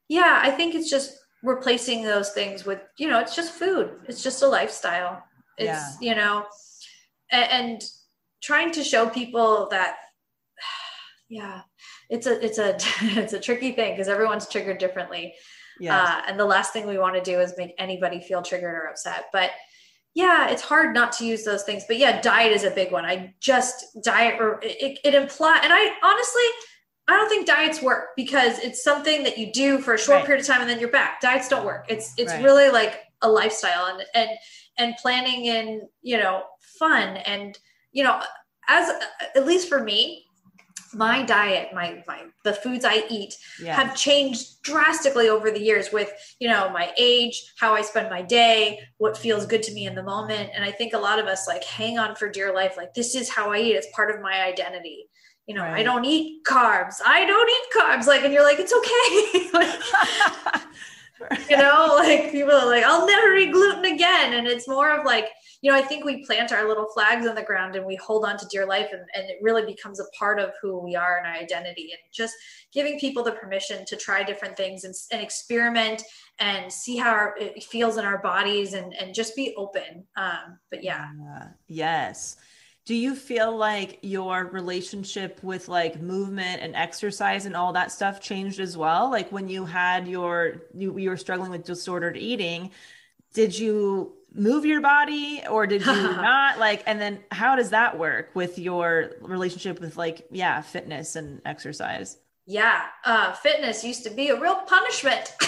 yeah, 0.09 0.41
I 0.43 0.51
think 0.51 0.75
it's 0.75 0.91
just 0.91 1.19
replacing 1.43 2.03
those 2.03 2.31
things 2.31 2.65
with 2.65 2.81
you 2.99 3.09
know 3.09 3.19
it's 3.21 3.37
just 3.37 3.53
food. 3.53 3.91
It's 4.09 4.23
just 4.23 4.43
a 4.43 4.49
lifestyle. 4.49 5.23
It's 5.59 5.67
Yeah. 5.67 5.93
you 6.01 6.15
know, 6.15 6.47
and, 7.31 7.51
and 7.51 7.83
trying 8.43 8.73
to 8.73 8.83
show 8.83 9.09
people 9.09 9.69
that 9.71 9.97
yeah 11.29 11.63
it's 12.09 12.27
a 12.27 12.45
it's 12.45 12.59
a 12.59 12.77
it's 13.21 13.35
a 13.35 13.41
tricky 13.41 13.73
thing 13.73 13.93
because 13.93 14.09
everyone's 14.09 14.49
triggered 14.49 14.79
differently 14.79 15.35
Yes. 15.81 15.93
uh, 16.09 16.23
and 16.29 16.39
the 16.39 16.45
last 16.45 16.73
thing 16.73 16.87
we 16.87 16.99
want 16.99 17.15
to 17.17 17.23
do 17.23 17.41
is 17.41 17.55
make 17.59 17.75
anybody 17.79 18.21
feel 18.21 18.43
triggered 18.43 18.75
or 18.75 18.87
upset 18.89 19.27
but 19.33 19.51
yeah 20.15 20.49
it's 20.51 20.63
hard 20.63 20.93
not 20.95 21.13
to 21.13 21.25
use 21.25 21.45
those 21.45 21.63
things 21.63 21.85
but 21.89 21.97
yeah 21.97 22.21
diet 22.21 22.53
is 22.53 22.65
a 22.65 22.71
big 22.71 22.93
one 22.93 23.05
i 23.05 23.33
just 23.41 23.87
diet 24.05 24.41
or 24.41 24.59
it, 24.63 24.99
it 25.05 25.15
imply 25.15 25.59
and 25.63 25.73
i 25.73 25.93
honestly 26.03 26.43
i 27.09 27.13
don't 27.17 27.29
think 27.29 27.47
diets 27.47 27.81
work 27.81 28.09
because 28.17 28.59
it's 28.59 28.83
something 28.85 29.23
that 29.23 29.39
you 29.39 29.53
do 29.53 29.79
for 29.79 29.95
a 29.95 29.99
short 29.99 30.19
Right. 30.19 30.27
period 30.27 30.41
of 30.43 30.47
time 30.47 30.61
and 30.61 30.69
then 30.71 30.81
you're 30.81 30.91
back 30.91 31.21
diets 31.21 31.49
don't 31.49 31.65
work 31.65 31.87
it's 31.89 32.13
it's 32.19 32.33
Right. 32.33 32.43
really 32.45 32.71
like 32.71 33.01
a 33.23 33.29
lifestyle 33.29 33.87
and 33.87 34.03
and 34.15 34.31
and 34.79 34.95
planning 34.97 35.47
in 35.47 35.83
you 36.03 36.19
know 36.19 36.43
fun 36.79 37.17
and 37.19 37.59
you 37.93 38.03
know 38.05 38.21
as 38.69 38.91
at 39.37 39.47
least 39.47 39.69
for 39.69 39.83
me 39.83 40.25
my 40.95 41.23
diet 41.23 41.69
my 41.73 42.03
my 42.09 42.23
the 42.43 42.53
foods 42.53 42.85
i 42.85 43.05
eat 43.09 43.35
yeah. 43.63 43.77
have 43.77 43.97
changed 43.97 44.61
drastically 44.63 45.29
over 45.29 45.51
the 45.51 45.61
years 45.61 45.93
with 45.93 46.11
you 46.41 46.49
know 46.49 46.69
my 46.71 46.93
age 46.99 47.53
how 47.59 47.75
i 47.75 47.81
spend 47.81 48.11
my 48.11 48.23
day 48.23 48.81
what 48.99 49.17
feels 49.17 49.47
good 49.47 49.63
to 49.63 49.73
me 49.73 49.87
in 49.87 49.95
the 49.95 50.03
moment. 50.03 50.51
And 50.55 50.65
i 50.65 50.71
think 50.71 50.93
a 50.93 50.99
lot 50.99 51.19
of 51.19 51.27
us 51.27 51.47
like 51.47 51.65
hang 51.65 51.99
on 51.99 52.17
for 52.17 52.29
dear 52.29 52.55
life 52.55 52.75
like 52.77 52.95
this 52.95 53.15
is 53.15 53.29
how 53.29 53.53
i 53.53 53.59
eat. 53.59 53.77
It's 53.77 53.87
part 53.95 54.15
of 54.15 54.21
my 54.21 54.43
identity. 54.43 55.09
You 55.47 55.55
know 55.57 55.65
i 55.65 55.83
don't 55.83 56.05
eat 56.05 56.45
carbs. 56.45 56.97
I 57.05 57.25
don't 57.25 57.51
eat 57.51 57.81
carbs. 57.81 58.07
Like 58.07 58.23
and 58.23 58.33
you're 58.33 58.45
like 58.45 58.59
it's 58.59 58.73
okay. 58.73 59.51
Like, 61.21 61.41
you 61.51 61.57
know 61.57 61.97
like 61.99 62.33
people 62.33 62.55
are 62.55 62.67
like 62.67 62.83
i'll 62.83 63.07
never 63.07 63.35
eat 63.35 63.53
gluten 63.53 63.85
again. 63.85 64.35
And 64.35 64.47
it's 64.47 64.69
more 64.69 64.91
of 64.91 65.05
like 65.05 65.29
you 65.63 65.71
know 65.71 65.77
i 65.77 65.83
think 65.83 66.05
we 66.05 66.25
plant 66.25 66.53
our 66.53 66.67
little 66.67 66.87
flags 66.87 67.27
on 67.27 67.35
the 67.35 67.43
ground 67.43 67.77
and 67.77 67.85
we 67.85 67.97
hold 67.97 68.25
on 68.25 68.39
to 68.39 68.47
dear 68.51 68.67
life 68.67 68.89
and, 68.93 69.03
and 69.15 69.31
it 69.31 69.39
really 69.43 69.65
becomes 69.65 70.01
a 70.01 70.05
part 70.19 70.39
of 70.39 70.53
who 70.61 70.79
we 70.79 70.97
are 70.97 71.19
and 71.19 71.27
our 71.27 71.35
identity 71.35 71.91
and 71.93 72.01
just 72.13 72.35
giving 72.73 72.99
people 72.99 73.23
the 73.23 73.33
permission 73.33 73.85
to 73.87 73.97
try 73.97 74.23
different 74.23 74.57
things 74.57 74.85
and, 74.85 74.95
and 75.13 75.23
experiment 75.23 76.03
and 76.39 76.73
see 76.73 76.97
how 76.97 77.11
our, 77.11 77.35
it 77.39 77.63
feels 77.65 77.97
in 77.97 78.05
our 78.05 78.19
bodies 78.19 78.75
and, 78.75 78.95
and 78.95 79.15
just 79.15 79.37
be 79.37 79.55
open 79.57 80.05
um, 80.17 80.59
but 80.71 80.83
yeah. 80.83 81.09
Yes. 81.67 82.37
Do 82.87 82.95
you 82.95 83.15
feel 83.15 83.57
like 83.57 83.99
your 84.03 84.47
relationship 84.47 85.43
with 85.43 85.69
like 85.69 86.01
movement 86.01 86.63
and 86.63 86.75
exercise 86.75 87.47
and 87.47 87.55
all 87.55 87.73
that 87.75 87.93
stuff 87.93 88.21
changed 88.21 88.59
as 88.59 88.77
well? 88.77 89.11
Like 89.11 89.31
when 89.31 89.49
you 89.49 89.65
had 89.65 90.09
your 90.09 90.63
you, 90.75 90.99
you 90.99 91.11
were 91.11 91.17
struggling 91.17 91.51
with 91.51 91.65
disordered 91.65 92.17
eating, 92.17 92.71
did 93.33 93.57
you 93.57 94.15
move 94.35 94.65
your 94.65 94.81
body 94.81 95.43
or 95.51 95.67
did 95.67 95.85
you 95.85 95.93
not? 95.93 96.59
Like 96.59 96.83
and 96.87 97.01
then 97.01 97.21
how 97.31 97.57
does 97.57 97.71
that 97.71 97.99
work 97.99 98.31
with 98.35 98.59
your 98.59 99.13
relationship 99.21 99.81
with 99.81 99.97
like 99.97 100.27
yeah, 100.31 100.61
fitness 100.61 101.17
and 101.17 101.41
exercise? 101.45 102.19
yeah 102.47 102.87
uh, 103.05 103.33
fitness 103.33 103.85
used 103.85 104.03
to 104.03 104.11
be 104.11 104.31
a 104.31 104.41
real 104.41 104.57
punishment 104.67 105.29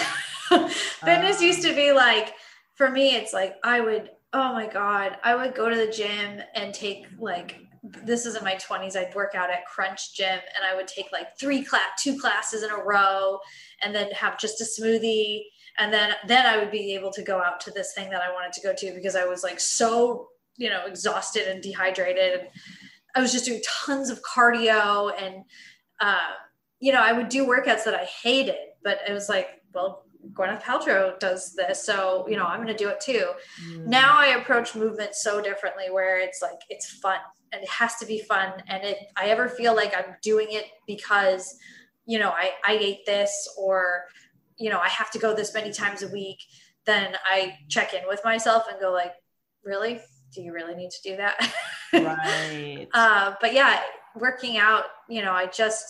fitness 0.49 1.37
Ah. 1.39 1.41
used 1.41 1.61
to 1.63 1.73
be 1.73 1.91
like 1.91 2.33
for 2.75 2.89
me 2.89 3.15
it's 3.15 3.33
like 3.33 3.55
i 3.63 3.81
would 3.81 4.11
oh 4.31 4.53
my 4.53 4.67
god 4.67 5.17
i 5.23 5.35
would 5.35 5.55
go 5.55 5.67
to 5.69 5.75
the 5.75 5.87
gym 5.91 6.39
and 6.55 6.73
take 6.73 7.07
like 7.19 7.59
this 8.05 8.25
is 8.25 8.35
in 8.35 8.43
my 8.43 8.55
20s 8.55 8.95
i'd 8.95 9.13
work 9.15 9.33
out 9.35 9.49
at 9.49 9.65
crunch 9.65 10.13
gym 10.15 10.39
and 10.55 10.63
i 10.63 10.75
would 10.75 10.87
take 10.87 11.07
like 11.11 11.37
three 11.37 11.63
class 11.63 11.89
two 12.01 12.17
classes 12.17 12.63
in 12.63 12.69
a 12.69 12.77
row 12.83 13.39
and 13.81 13.93
then 13.93 14.09
have 14.11 14.37
just 14.39 14.61
a 14.61 14.63
smoothie 14.63 15.41
and 15.77 15.93
then 15.93 16.13
then 16.27 16.45
i 16.45 16.57
would 16.57 16.71
be 16.71 16.93
able 16.93 17.11
to 17.11 17.21
go 17.21 17.41
out 17.41 17.59
to 17.59 17.71
this 17.71 17.93
thing 17.93 18.09
that 18.09 18.21
i 18.21 18.31
wanted 18.31 18.53
to 18.53 18.61
go 18.61 18.73
to 18.73 18.93
because 18.93 19.15
i 19.15 19.25
was 19.25 19.43
like 19.43 19.59
so 19.59 20.27
you 20.57 20.69
know 20.69 20.85
exhausted 20.85 21.47
and 21.47 21.63
dehydrated. 21.63 22.39
And 22.39 22.49
i 23.15 23.21
was 23.21 23.31
just 23.31 23.45
doing 23.45 23.61
tons 23.65 24.09
of 24.09 24.21
cardio 24.23 25.11
and 25.21 25.43
uh, 25.99 26.31
you 26.79 26.91
know 26.91 27.01
i 27.01 27.11
would 27.11 27.29
do 27.29 27.45
workouts 27.45 27.83
that 27.85 27.95
i 27.95 28.05
hated 28.05 28.55
but 28.83 28.99
it 29.07 29.13
was 29.13 29.29
like 29.29 29.61
well 29.73 30.05
gwyneth 30.31 30.61
paltrow 30.61 31.19
does 31.19 31.53
this 31.55 31.83
so 31.83 32.25
you 32.29 32.37
know 32.37 32.45
i'm 32.45 32.63
going 32.63 32.75
to 32.75 32.83
do 32.83 32.89
it 32.89 33.01
too. 33.01 33.27
Mm. 33.67 33.87
now 33.87 34.17
i 34.17 34.27
approach 34.27 34.75
movement 34.75 35.15
so 35.15 35.41
differently 35.41 35.91
where 35.91 36.19
it's 36.19 36.41
like 36.41 36.59
it's 36.69 36.89
fun 36.99 37.19
and 37.53 37.61
it 37.61 37.69
has 37.69 37.95
to 37.97 38.05
be 38.05 38.19
fun. 38.19 38.51
And 38.67 38.83
if 38.83 38.97
i 39.15 39.27
ever 39.27 39.47
feel 39.47 39.75
like 39.75 39.93
i'm 39.95 40.15
doing 40.21 40.47
it 40.49 40.65
because 40.87 41.57
you 42.05 42.19
know 42.19 42.29
i 42.29 42.51
i 42.65 42.73
ate 42.73 43.05
this 43.05 43.47
or 43.57 44.05
you 44.57 44.69
know 44.69 44.79
i 44.79 44.87
have 44.87 45.11
to 45.11 45.19
go 45.19 45.33
this 45.33 45.53
many 45.53 45.71
times 45.71 46.01
a 46.01 46.07
week 46.09 46.39
then 46.85 47.15
i 47.25 47.55
check 47.69 47.93
in 47.93 48.01
with 48.07 48.21
myself 48.23 48.63
and 48.69 48.79
go 48.79 48.91
like 48.91 49.13
really? 49.63 50.01
Do 50.35 50.41
you 50.41 50.51
really 50.51 50.75
need 50.75 50.91
to 50.91 51.09
do 51.09 51.17
that? 51.17 51.53
Right. 51.93 52.87
uh, 52.91 53.35
but 53.39 53.53
yeah 53.53 53.79
working 54.15 54.57
out 54.57 54.85
you 55.07 55.21
know 55.21 55.31
i 55.31 55.45
just 55.45 55.85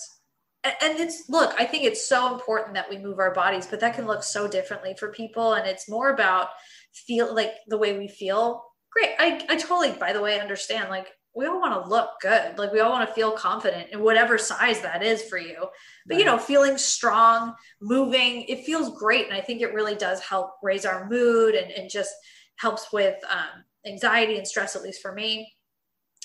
and 0.62 1.00
it's 1.00 1.30
look 1.30 1.54
i 1.58 1.64
think 1.64 1.84
it's 1.84 2.06
so 2.06 2.34
important 2.34 2.74
that 2.74 2.90
we 2.90 2.98
move 2.98 3.18
our 3.18 3.32
bodies 3.32 3.66
but 3.66 3.80
that 3.80 3.94
can 3.94 4.06
look 4.06 4.22
so 4.22 4.46
differently 4.46 4.94
for 4.98 5.08
people 5.08 5.54
and 5.54 5.66
it's 5.66 5.88
more 5.88 6.10
about 6.10 6.48
feel 6.94 7.34
like 7.34 7.54
the 7.66 7.78
way 7.78 7.98
we 7.98 8.08
feel. 8.08 8.64
Great. 8.90 9.10
I, 9.18 9.44
I 9.48 9.56
totally 9.56 9.92
by 9.92 10.12
the 10.12 10.20
way 10.20 10.40
understand 10.40 10.88
like 10.88 11.08
we 11.34 11.46
all 11.46 11.60
want 11.60 11.82
to 11.82 11.88
look 11.88 12.10
good 12.20 12.56
like 12.58 12.72
we 12.72 12.80
all 12.80 12.90
want 12.92 13.08
to 13.08 13.14
feel 13.14 13.32
confident 13.32 13.90
in 13.90 14.00
whatever 14.00 14.38
size 14.38 14.80
that 14.80 15.02
is 15.02 15.22
for 15.22 15.38
you 15.38 15.66
but 16.06 16.16
you 16.16 16.24
know 16.24 16.38
feeling 16.38 16.78
strong 16.78 17.54
moving 17.80 18.42
it 18.42 18.64
feels 18.64 18.96
great 18.98 19.26
and 19.26 19.34
i 19.34 19.40
think 19.40 19.60
it 19.60 19.74
really 19.74 19.94
does 19.94 20.20
help 20.20 20.52
raise 20.62 20.84
our 20.84 21.08
mood 21.08 21.54
and, 21.54 21.70
and 21.72 21.90
just 21.90 22.12
helps 22.56 22.92
with 22.92 23.16
um, 23.30 23.64
anxiety 23.86 24.36
and 24.36 24.46
stress 24.46 24.76
at 24.76 24.82
least 24.82 25.02
for 25.02 25.12
me 25.12 25.52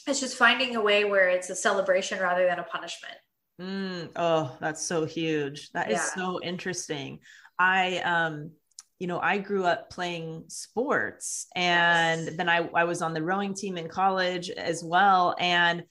it's 0.07 0.20
just 0.20 0.38
finding 0.38 0.76
a 0.76 0.82
way 0.82 1.05
where 1.05 1.30
it's 1.30 1.49
a 1.49 1.55
celebration 1.55 2.20
rather 2.20 2.45
than 2.45 2.60
a 2.60 2.64
punishment 2.64 3.16
Mm, 3.60 4.10
oh, 4.16 4.55
that's 4.62 4.82
so 4.82 5.03
huge. 5.05 5.70
That 5.72 5.91
is 5.91 5.97
Yeah. 5.97 6.16
so 6.16 6.39
interesting. 6.41 7.20
I 7.57 7.97
um 7.97 8.51
you 9.00 9.08
know, 9.08 9.20
I 9.20 9.38
grew 9.38 9.64
up 9.64 9.89
playing 9.89 10.43
sports 10.47 11.47
and 11.56 12.26
Yes. 12.26 12.36
then 12.36 12.50
I 12.50 12.70
I 12.76 12.84
was 12.84 13.02
on 13.02 13.14
the 13.14 13.24
rowing 13.24 13.54
team 13.54 13.78
in 13.78 13.88
college 13.88 14.50
as 14.50 14.84
well 14.84 15.36
and 15.39 15.84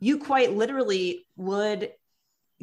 you 0.00 0.18
quite 0.18 0.52
literally 0.52 1.26
would 1.36 1.92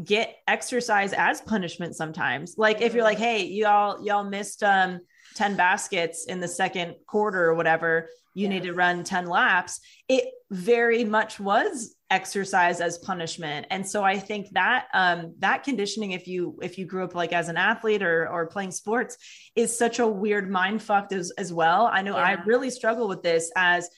get 0.04 0.36
exercise 0.48 1.12
as 1.14 1.42
punishment 1.42 1.96
sometimes. 1.96 2.56
Like 2.58 2.82
if 2.82 2.94
you're 2.94 3.04
like, 3.04 3.18
"Hey, 3.18 3.46
y'all 3.46 4.04
y'all 4.04 4.24
missed 4.24 4.64
um 4.64 5.00
10 5.36 5.56
baskets 5.56 6.26
in 6.26 6.40
the 6.40 6.48
second 6.48 6.96
quarter 7.08 7.46
or 7.46 7.56
whatever, 7.56 8.10
you 8.34 8.48
need 8.48 8.64
to 8.64 8.74
run 8.74 9.04
10 9.04 9.26
laps." 9.28 9.80
It 10.08 10.26
very 10.52 11.04
much 11.04 11.40
was 11.40 11.96
exercise 12.10 12.82
as 12.82 12.98
punishment. 12.98 13.68
And 13.70 13.88
so 13.88 14.04
i 14.04 14.18
think 14.18 14.50
that 14.52 14.88
um 14.94 15.36
that 15.40 15.64
conditioning 15.64 16.12
if 16.12 16.28
you 16.28 16.58
if 16.62 16.78
you 16.78 16.86
grew 16.86 17.04
up 17.04 17.16
like 17.16 17.34
as 17.34 17.50
an 17.50 17.58
athlete 17.58 18.04
or 18.04 18.28
or 18.28 18.48
playing 18.48 18.72
sports 18.72 19.18
is 19.56 19.78
such 19.78 20.00
a 20.00 20.08
weird 20.08 20.50
mind 20.50 20.82
fucked 20.82 21.14
as, 21.14 21.32
as 21.38 21.54
well. 21.54 21.90
I 21.92 22.02
know 22.02 22.16
i 22.16 22.34
really 22.46 22.70
struggle 22.70 23.08
with 23.08 23.24
this 23.24 23.52
as 23.56 23.90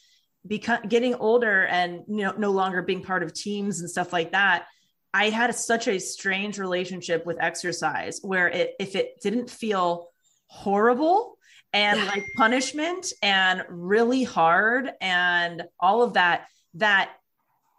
become 0.47 0.82
getting 0.88 1.16
older 1.16 1.66
and 1.68 2.03
you 2.07 2.24
know 2.24 2.34
no 2.38 2.51
longer 2.51 2.82
being 2.82 3.03
part 3.03 3.24
of 3.24 3.34
teams 3.34 3.80
and 3.80 3.89
stuff 3.89 4.12
like 4.12 4.32
that 4.32 4.66
i 5.14 5.30
had 5.30 5.49
a, 5.51 5.53
such 5.53 5.88
a 5.88 5.99
strange 5.99 6.57
relationship 6.57 7.26
with 7.26 7.38
exercise 7.39 8.20
where 8.24 8.47
it 8.47 8.74
if 8.80 8.95
it 8.95 9.22
didn't 9.22 9.49
feel 9.49 10.09
horrible 10.47 11.38
and 11.74 12.05
like 12.07 12.26
punishment 12.36 13.14
and 13.22 13.64
really 13.70 14.24
hard 14.24 14.91
and 14.99 15.64
all 15.80 16.01
of 16.01 16.14
that 16.14 16.47
that 16.74 17.12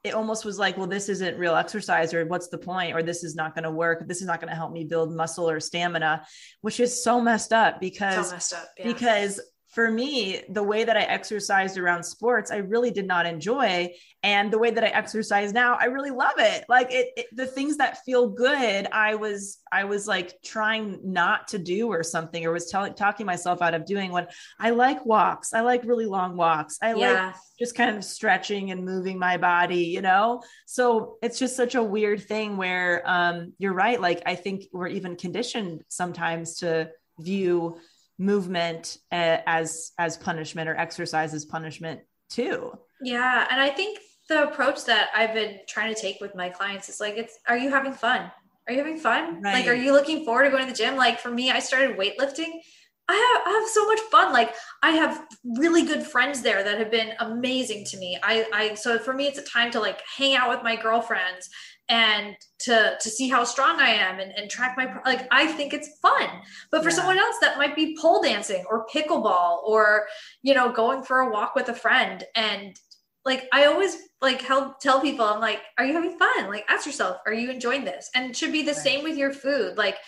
it 0.05 0.15
almost 0.15 0.45
was 0.45 0.59
like 0.59 0.77
well 0.77 0.87
this 0.87 1.09
isn't 1.09 1.39
real 1.39 1.55
exercise 1.55 2.13
or 2.13 2.27
what's 2.27 2.49
the 2.49 2.59
point 2.59 2.95
or 2.95 3.03
this 3.03 3.23
is 3.23 3.35
not 3.35 3.55
going 3.55 3.65
to 3.65 3.71
work 3.71 4.07
this 4.09 4.21
is 4.21 4.27
not 4.27 4.41
going 4.41 4.51
to 4.51 4.57
help 4.57 4.73
me 4.73 4.85
build 4.85 5.15
muscle 5.15 5.49
or 5.49 5.61
stamina 5.61 6.25
which 6.61 6.81
is 6.81 7.03
so 7.03 7.21
messed 7.21 7.53
up 7.53 7.81
because 7.81 8.29
so 8.29 8.35
messed 8.35 8.53
up. 8.53 8.69
Yeah. 8.79 8.87
because 8.87 9.41
for 9.73 9.91
me, 9.91 10.43
the 10.51 10.63
way 10.63 10.85
that 10.85 10.99
I 10.99 11.01
exercised 11.01 11.79
around 11.79 12.03
sports, 12.03 12.51
I 12.51 12.59
really 12.59 12.91
did 12.91 13.07
not 13.07 13.25
enjoy. 13.25 13.95
And 14.23 14.53
the 14.53 14.59
way 14.59 14.71
that 14.71 14.85
I 14.85 14.89
exercise 14.89 15.55
now, 15.55 15.79
I 15.81 15.87
really 15.87 16.11
love 16.11 16.35
it. 16.37 16.67
Like 16.69 16.93
it, 16.93 17.09
it, 17.17 17.27
the 17.33 17.47
things 17.47 17.79
that 17.79 18.05
feel 18.05 18.29
good, 18.29 18.87
I 18.93 19.15
was, 19.15 19.61
I 19.73 19.85
was 19.85 20.07
like 20.07 20.35
trying 20.45 21.01
not 21.03 21.49
to 21.49 21.59
do 21.59 21.89
or 21.89 22.03
something, 22.03 22.45
or 22.45 22.53
was 22.53 22.71
telling, 22.71 22.93
talking 22.93 23.25
myself 23.25 23.63
out 23.63 23.73
of 23.73 23.87
doing 23.87 24.13
when 24.13 24.27
I 24.61 24.71
like 24.71 25.07
walks. 25.07 25.55
I 25.55 25.61
like 25.61 25.85
really 25.85 26.07
long 26.07 26.37
walks. 26.37 26.77
I 26.83 26.95
Yeah. 26.95 27.27
like 27.27 27.35
just 27.59 27.75
kind 27.75 27.97
of 27.97 28.05
stretching 28.05 28.73
and 28.73 28.85
moving 28.85 29.19
my 29.19 29.39
body, 29.39 29.85
you 29.87 30.03
know? 30.03 30.43
So 30.67 31.17
it's 31.23 31.39
just 31.39 31.57
such 31.57 31.77
a 31.77 31.83
weird 31.83 32.23
thing 32.23 32.59
where 32.59 33.03
um, 33.07 33.55
you're 33.57 33.73
right. 33.73 33.99
Like, 33.99 34.23
I 34.27 34.35
think 34.35 34.65
we're 34.71 34.89
even 34.89 35.17
conditioned 35.17 35.83
sometimes 35.89 36.57
to 36.59 36.91
view 37.19 37.79
movement 38.19 38.99
uh, 39.11 39.39
as 39.47 39.93
as 39.99 40.17
punishment 40.17 40.69
or 40.69 40.77
exercise 40.77 41.35
as 41.35 41.45
punishment 41.45 42.01
too 42.29 42.73
Yeah, 43.03 43.47
and 43.51 43.61
I 43.61 43.71
think 43.71 43.99
the 44.29 44.45
approach 44.45 44.85
that 44.87 45.11
I've 45.15 45.35
been 45.35 45.59
trying 45.69 45.95
to 45.95 46.01
take 46.01 46.21
with 46.21 46.35
my 46.35 46.49
clients 46.49 46.89
is 46.89 47.01
like, 47.01 47.17
it's 47.17 47.39
are 47.49 47.59
you 47.59 47.71
having 47.71 47.93
fun? 47.93 48.31
Are 48.67 48.73
you 48.73 48.79
having 48.79 48.99
fun? 48.99 49.43
Like, 49.43 49.67
are 49.67 49.75
you 49.75 49.93
looking 49.93 50.25
forward 50.25 50.45
to 50.45 50.51
going 50.51 50.65
to 50.65 50.71
the 50.71 50.77
gym? 50.77 50.97
Like 50.97 51.19
for 51.19 51.31
me, 51.31 51.51
I 51.51 51.59
started 51.59 51.97
weightlifting. 51.99 52.61
I 53.09 53.15
have, 53.15 53.55
I 53.55 53.59
have 53.59 53.69
so 53.69 53.85
much 53.87 54.01
fun. 54.11 54.33
Like 54.33 54.55
I 54.83 54.93
have 54.93 55.27
really 55.45 55.85
good 55.85 56.05
friends 56.05 56.43
there 56.43 56.63
that 56.63 56.79
have 56.79 56.91
been 56.91 57.13
amazing 57.19 57.85
to 57.87 57.99
me. 57.99 58.19
I, 58.23 58.47
I 58.53 58.75
so 58.75 58.99
for 58.99 59.13
me, 59.13 59.27
it's 59.27 59.39
a 59.39 59.43
time 59.43 59.73
to 59.73 59.81
like 59.81 60.01
hang 60.17 60.37
out 60.37 60.49
with 60.49 60.63
my 60.63 60.77
girlfriends 60.77 61.51
and 61.93 62.37
to 62.59 62.97
to 62.99 63.11
see 63.11 63.29
how 63.29 63.45
strong 63.45 63.79
I 63.79 63.91
am 63.91 64.19
and, 64.19 64.33
and 64.33 64.51
track 64.51 64.77
my 64.79 64.87
like 65.05 65.29
I 65.31 65.47
think 65.47 65.75
it's 65.75 65.99
fun. 66.01 66.27
But 66.71 66.83
for 66.83 66.89
Yeah. 66.89 66.97
someone 66.97 67.19
else, 67.19 67.37
that 67.43 67.59
might 67.59 67.77
be 67.77 67.97
pole 68.01 68.23
dancing 68.23 68.65
or 68.71 68.87
pickleball 68.87 69.63
or 69.65 70.07
you 70.43 70.55
know 70.55 70.73
going 70.73 71.03
for 71.03 71.21
a 71.21 71.31
walk 71.31 71.55
with 71.55 71.69
a 71.69 71.75
friend 71.75 72.25
and 72.35 72.81
like 73.27 73.47
I 73.53 73.67
always 73.67 73.97
like 74.23 74.41
help 74.41 74.81
tell 74.81 75.01
people 75.03 75.27
I'm 75.27 75.41
like, 75.41 75.61
are 75.79 75.85
you 75.85 75.93
having 75.93 76.19
fun? 76.19 76.49
Like 76.49 76.65
ask 76.69 76.87
yourself, 76.87 77.19
are 77.27 77.35
you 77.35 77.51
enjoying 77.51 77.85
this? 77.85 78.11
And 78.15 78.31
it 78.31 78.37
should 78.37 78.53
be 78.53 78.63
the 78.63 78.73
Right. 78.73 78.81
same 78.87 79.05
with 79.05 79.19
your 79.19 79.33
food. 79.33 79.77
Like 79.77 79.99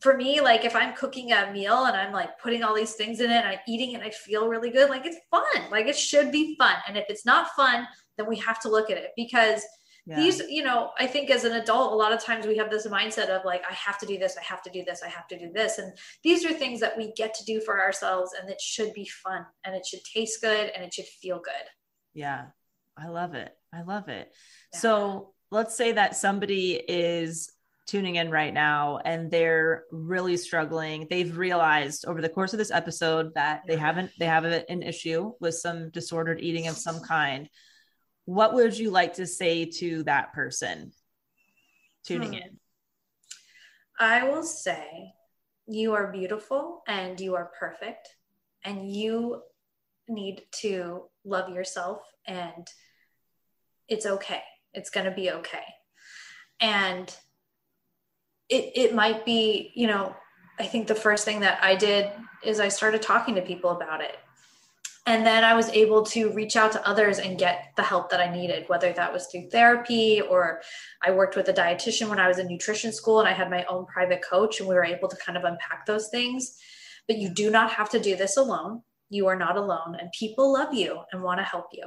for 0.00 0.16
me, 0.16 0.40
like 0.40 0.64
if 0.64 0.76
I'm 0.76 0.94
cooking 0.94 1.32
a 1.32 1.52
meal 1.52 1.86
and 1.86 1.96
I'm 1.96 2.12
like 2.12 2.38
putting 2.38 2.62
all 2.62 2.74
these 2.74 2.94
things 2.94 3.20
in 3.20 3.30
it 3.30 3.34
and 3.34 3.48
I'm 3.48 3.58
eating 3.68 3.90
it 3.92 3.96
and 3.96 4.04
I 4.04 4.10
feel 4.10 4.48
really 4.48 4.70
good, 4.70 4.90
like 4.90 5.04
it's 5.06 5.18
fun. 5.30 5.70
Like 5.72 5.86
it 5.86 5.96
should 5.96 6.30
be 6.30 6.54
fun. 6.56 6.76
And 6.86 6.96
if 6.96 7.04
it's 7.08 7.26
not 7.26 7.48
fun, 7.56 7.86
then 8.16 8.28
we 8.28 8.36
have 8.38 8.60
to 8.60 8.70
look 8.70 8.90
at 8.90 8.96
it 8.96 9.10
because 9.16 9.62
yeah. 10.06 10.16
these, 10.16 10.40
you 10.48 10.62
know, 10.62 10.90
I 10.98 11.06
think 11.06 11.30
as 11.30 11.44
an 11.44 11.52
adult, 11.52 11.92
a 11.92 11.96
lot 11.96 12.12
of 12.12 12.22
times 12.22 12.46
we 12.46 12.56
have 12.58 12.70
this 12.70 12.86
mindset 12.86 13.28
of 13.28 13.44
like, 13.44 13.62
I 13.68 13.74
have 13.74 13.98
to 13.98 14.06
do 14.06 14.18
this, 14.18 14.36
I 14.38 14.42
have 14.44 14.62
to 14.62 14.70
do 14.70 14.84
this, 14.84 15.02
I 15.02 15.08
have 15.08 15.26
to 15.28 15.38
do 15.38 15.50
this. 15.52 15.78
And 15.78 15.92
these 16.22 16.44
are 16.44 16.52
things 16.52 16.80
that 16.80 16.96
we 16.96 17.12
get 17.14 17.34
to 17.34 17.44
do 17.44 17.60
for 17.60 17.80
ourselves 17.80 18.32
and 18.40 18.48
it 18.48 18.60
should 18.60 18.92
be 18.92 19.04
fun 19.06 19.44
and 19.64 19.74
it 19.74 19.84
should 19.84 20.00
taste 20.04 20.40
good 20.40 20.70
and 20.74 20.84
it 20.84 20.94
should 20.94 21.06
feel 21.20 21.38
good. 21.40 21.66
yeah 22.14 22.46
i 22.98 23.08
love 23.08 23.34
it 23.34 23.50
i 23.74 23.82
love 23.82 24.08
it 24.08 24.32
Yeah. 24.72 24.78
so 24.78 25.34
let's 25.50 25.76
say 25.76 25.92
that 25.92 26.16
somebody 26.16 26.74
is 26.88 27.50
tuning 27.86 28.16
in 28.16 28.30
right 28.30 28.54
now 28.54 28.98
and 29.04 29.30
they're 29.30 29.84
really 29.92 30.36
struggling 30.38 31.06
they've 31.10 31.36
realized 31.36 32.06
over 32.06 32.20
the 32.22 32.28
course 32.28 32.52
of 32.54 32.58
this 32.58 32.70
episode 32.70 33.34
that 33.34 33.62
they 33.68 33.76
haven't 33.76 34.10
they 34.18 34.24
have 34.26 34.44
an 34.44 34.82
issue 34.82 35.32
with 35.40 35.54
some 35.54 35.90
disordered 35.90 36.40
eating 36.40 36.68
of 36.68 36.76
some 36.76 37.00
kind 37.00 37.48
what 38.26 38.54
would 38.54 38.76
you 38.76 38.90
like 38.90 39.14
to 39.14 39.26
say 39.26 39.64
to 39.64 40.02
that 40.04 40.32
person 40.34 40.92
tuning 42.04 42.34
Hmm. 42.34 42.34
in 42.34 42.60
I 43.98 44.24
will 44.28 44.42
say 44.42 45.14
you 45.66 45.94
are 45.94 46.12
beautiful 46.12 46.82
and 46.86 47.18
you 47.18 47.34
are 47.34 47.50
perfect 47.58 48.08
and 48.62 48.94
you 48.94 49.42
need 50.08 50.42
to 50.60 51.04
love 51.24 51.48
yourself 51.48 52.02
and 52.26 52.68
it's 53.88 54.04
okay. 54.06 54.42
It's 54.74 54.90
going 54.90 55.06
to 55.06 55.12
be 55.12 55.30
okay. 55.30 55.64
And 56.60 57.08
it 58.48 58.72
it 58.74 58.94
might 58.94 59.24
be, 59.24 59.72
you 59.74 59.86
know, 59.86 60.14
I 60.58 60.66
think 60.66 60.86
the 60.86 60.94
first 60.94 61.24
thing 61.24 61.40
that 61.40 61.58
I 61.62 61.74
did 61.74 62.10
is 62.44 62.60
I 62.60 62.68
started 62.68 63.02
talking 63.02 63.34
to 63.36 63.42
people 63.42 63.70
about 63.70 64.00
it. 64.02 64.16
And 65.08 65.24
then 65.24 65.44
I 65.44 65.54
was 65.54 65.68
able 65.68 66.02
to 66.06 66.30
reach 66.32 66.56
out 66.56 66.72
to 66.72 66.84
others 66.88 67.20
and 67.20 67.38
get 67.38 67.66
the 67.76 67.82
help 67.82 68.10
that 68.10 68.18
I 68.20 68.28
needed, 68.28 68.64
whether 68.68 68.92
that 68.92 69.12
was 69.12 69.26
through 69.28 69.50
therapy 69.50 70.20
or 70.20 70.60
I 71.00 71.12
worked 71.12 71.36
with 71.36 71.48
a 71.48 71.52
dietitian 71.52 72.08
when 72.08 72.18
I 72.18 72.26
was 72.26 72.38
in 72.38 72.48
nutrition 72.48 72.92
school 72.92 73.20
and 73.20 73.28
I 73.28 73.32
had 73.32 73.48
my 73.48 73.64
own 73.66 73.86
private 73.86 74.20
coach 74.28 74.58
and 74.58 74.68
we 74.68 74.74
were 74.74 74.84
able 74.84 75.08
to 75.08 75.16
kind 75.16 75.38
of 75.38 75.44
unpack 75.44 75.86
those 75.86 76.08
things. 76.08 76.56
But 77.06 77.18
you 77.18 77.28
do 77.32 77.52
not 77.52 77.70
have 77.70 77.88
to 77.90 78.00
do 78.00 78.16
this 78.16 78.36
alone. 78.36 78.82
You 79.08 79.28
are 79.28 79.36
not 79.36 79.56
alone 79.56 79.94
and 80.00 80.10
people 80.18 80.52
love 80.52 80.74
you 80.74 80.98
and 81.12 81.22
want 81.22 81.38
to 81.38 81.44
help 81.44 81.66
you. 81.72 81.84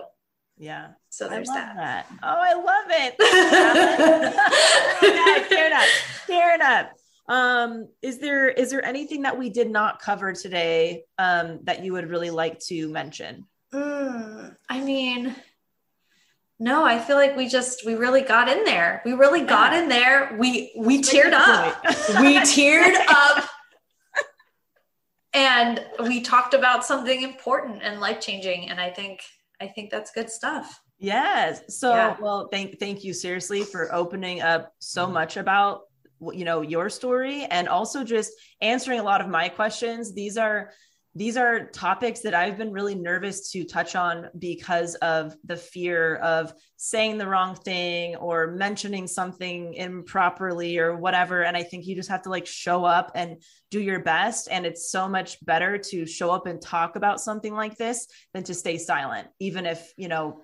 yeah 0.58 0.92
So 1.10 1.26
I 1.26 1.30
there's 1.30 1.50
that. 1.50 1.76
that. 1.76 2.06
oh 2.24 2.40
i 2.52 2.54
love 2.54 2.88
it 3.04 3.18
tear 5.50 5.66
it 5.68 5.74
up 5.74 5.88
tear 6.28 6.54
it 6.56 6.62
up 6.62 6.92
um 7.30 7.88
is 8.02 8.18
there 8.20 8.50
is 8.50 8.72
there 8.72 8.84
anything 8.84 9.22
that 9.22 9.38
we 9.38 9.50
did 9.50 9.70
not 9.70 10.02
cover 10.02 10.34
today 10.34 11.04
um 11.20 11.60
that 11.64 11.84
you 11.84 11.94
would 11.94 12.10
really 12.10 12.32
like 12.32 12.60
to 12.60 12.90
mention 12.90 13.46
Mm, 13.74 14.56
I 14.70 14.82
mean, 14.82 15.36
no, 16.60 16.84
I 16.84 16.98
feel 17.00 17.16
like 17.16 17.38
we 17.38 17.48
just 17.48 17.86
we 17.86 17.94
really 17.94 18.22
got 18.22 18.50
in 18.50 18.64
there. 18.66 19.02
We 19.06 19.14
really 19.14 19.42
got 19.42 19.72
Yeah. 19.74 19.84
in 19.84 19.90
there. 19.90 20.36
We 20.40 20.74
we 20.76 21.02
teared 21.02 21.34
up. 21.34 21.82
we 22.20 22.38
teared 22.40 22.96
up. 23.08 23.48
And 25.34 25.86
we 26.04 26.22
talked 26.22 26.54
about 26.56 26.84
something 26.84 27.22
important 27.22 27.84
and 27.84 28.00
life 28.02 28.20
changing. 28.20 28.70
And 28.70 28.80
I 28.82 28.90
think 28.90 29.22
I 29.62 29.68
think 29.68 29.92
that's 29.92 30.12
good 30.12 30.30
stuff. 30.30 30.82
yes 30.98 31.62
so 31.80 31.92
Yeah. 31.96 32.18
well 32.20 32.50
thank 32.52 32.78
thank 32.80 33.04
you 33.06 33.14
seriously 33.14 33.62
for 33.64 33.94
opening 33.94 34.42
up 34.42 34.74
so 34.80 35.08
much 35.08 35.38
about 35.38 35.82
you 36.34 36.46
know 36.46 36.62
your 36.62 36.90
story 36.90 37.46
and 37.46 37.68
also 37.68 38.04
just 38.04 38.32
answering 38.62 39.00
a 39.00 39.04
lot 39.04 39.22
of 39.22 39.28
my 39.28 39.48
questions 39.50 40.14
these 40.14 40.38
are 40.38 40.72
these 41.16 41.38
are 41.38 41.66
topics 41.66 42.20
that 42.22 42.36
I've 42.36 42.58
been 42.58 42.72
really 42.72 42.94
nervous 42.94 43.52
to 43.52 43.64
touch 43.64 43.96
on 43.96 44.30
because 44.38 44.94
of 44.96 45.36
the 45.44 45.58
fear 45.58 46.18
of 46.18 46.54
saying 46.78 47.18
the 47.18 47.28
wrong 47.28 47.56
thing 47.56 48.16
or 48.18 48.52
mentioning 48.52 49.08
something 49.08 49.74
improperly 49.74 50.78
or 50.78 50.96
whatever. 50.96 51.44
And 51.44 51.58
I 51.58 51.64
think 51.64 51.88
you 51.88 51.96
just 51.96 52.10
have 52.10 52.22
to 52.22 52.30
like 52.30 52.46
show 52.46 52.86
up 52.86 53.12
and 53.16 53.42
do 53.72 53.82
your 53.82 54.02
best. 54.02 54.50
And 54.52 54.68
it's 54.68 54.92
so 54.92 55.10
much 55.10 55.44
better 55.44 55.80
to 55.80 56.06
show 56.06 56.30
up 56.30 56.46
and 56.46 56.62
talk 56.62 56.96
about 56.96 57.20
something 57.20 57.56
like 57.56 57.76
this 57.76 58.08
than 58.36 58.44
to 58.44 58.54
stay 58.54 58.78
silent, 58.78 59.28
even 59.40 59.66
if, 59.66 59.92
you 59.98 60.10
know, 60.10 60.44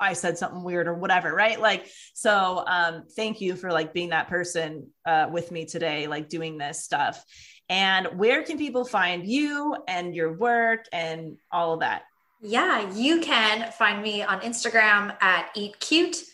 I 0.00 0.14
said 0.14 0.38
something 0.38 0.62
weird 0.62 0.88
or 0.88 0.94
whatever, 0.94 1.32
right? 1.34 1.60
Like, 1.60 1.86
so 2.14 2.64
um, 2.66 3.04
thank 3.14 3.40
you 3.40 3.56
for 3.56 3.70
like 3.70 3.92
being 3.92 4.10
that 4.10 4.28
person 4.28 4.88
uh, 5.06 5.28
with 5.30 5.50
me 5.50 5.66
today, 5.66 6.06
like 6.06 6.28
doing 6.28 6.58
this 6.58 6.82
stuff. 6.82 7.24
And 7.68 8.18
where 8.18 8.42
can 8.42 8.58
people 8.58 8.84
find 8.84 9.26
you 9.26 9.76
and 9.86 10.14
your 10.14 10.32
work 10.32 10.86
and 10.92 11.36
all 11.52 11.74
of 11.74 11.80
that? 11.80 12.02
Yeah, 12.42 12.90
you 12.94 13.20
can 13.20 13.70
find 13.72 14.02
me 14.02 14.22
on 14.22 14.40
Instagram 14.40 15.16
at 15.20 15.50
Eat 15.54 15.78
Cute, 15.78 16.24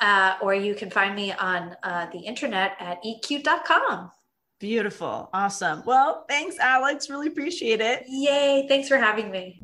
uh, 0.00 0.34
or 0.42 0.54
you 0.54 0.74
can 0.74 0.90
find 0.90 1.14
me 1.14 1.32
on 1.32 1.76
uh, 1.82 2.06
the 2.12 2.18
internet 2.18 2.72
at 2.80 3.02
eatcute.com. 3.04 4.10
Beautiful. 4.58 5.30
Awesome. 5.32 5.82
Well, 5.86 6.24
thanks, 6.28 6.58
Alex. 6.58 7.08
Really 7.08 7.28
appreciate 7.28 7.80
it. 7.80 8.04
Yay! 8.08 8.66
Thanks 8.68 8.88
for 8.88 8.96
having 8.96 9.30
me. 9.30 9.60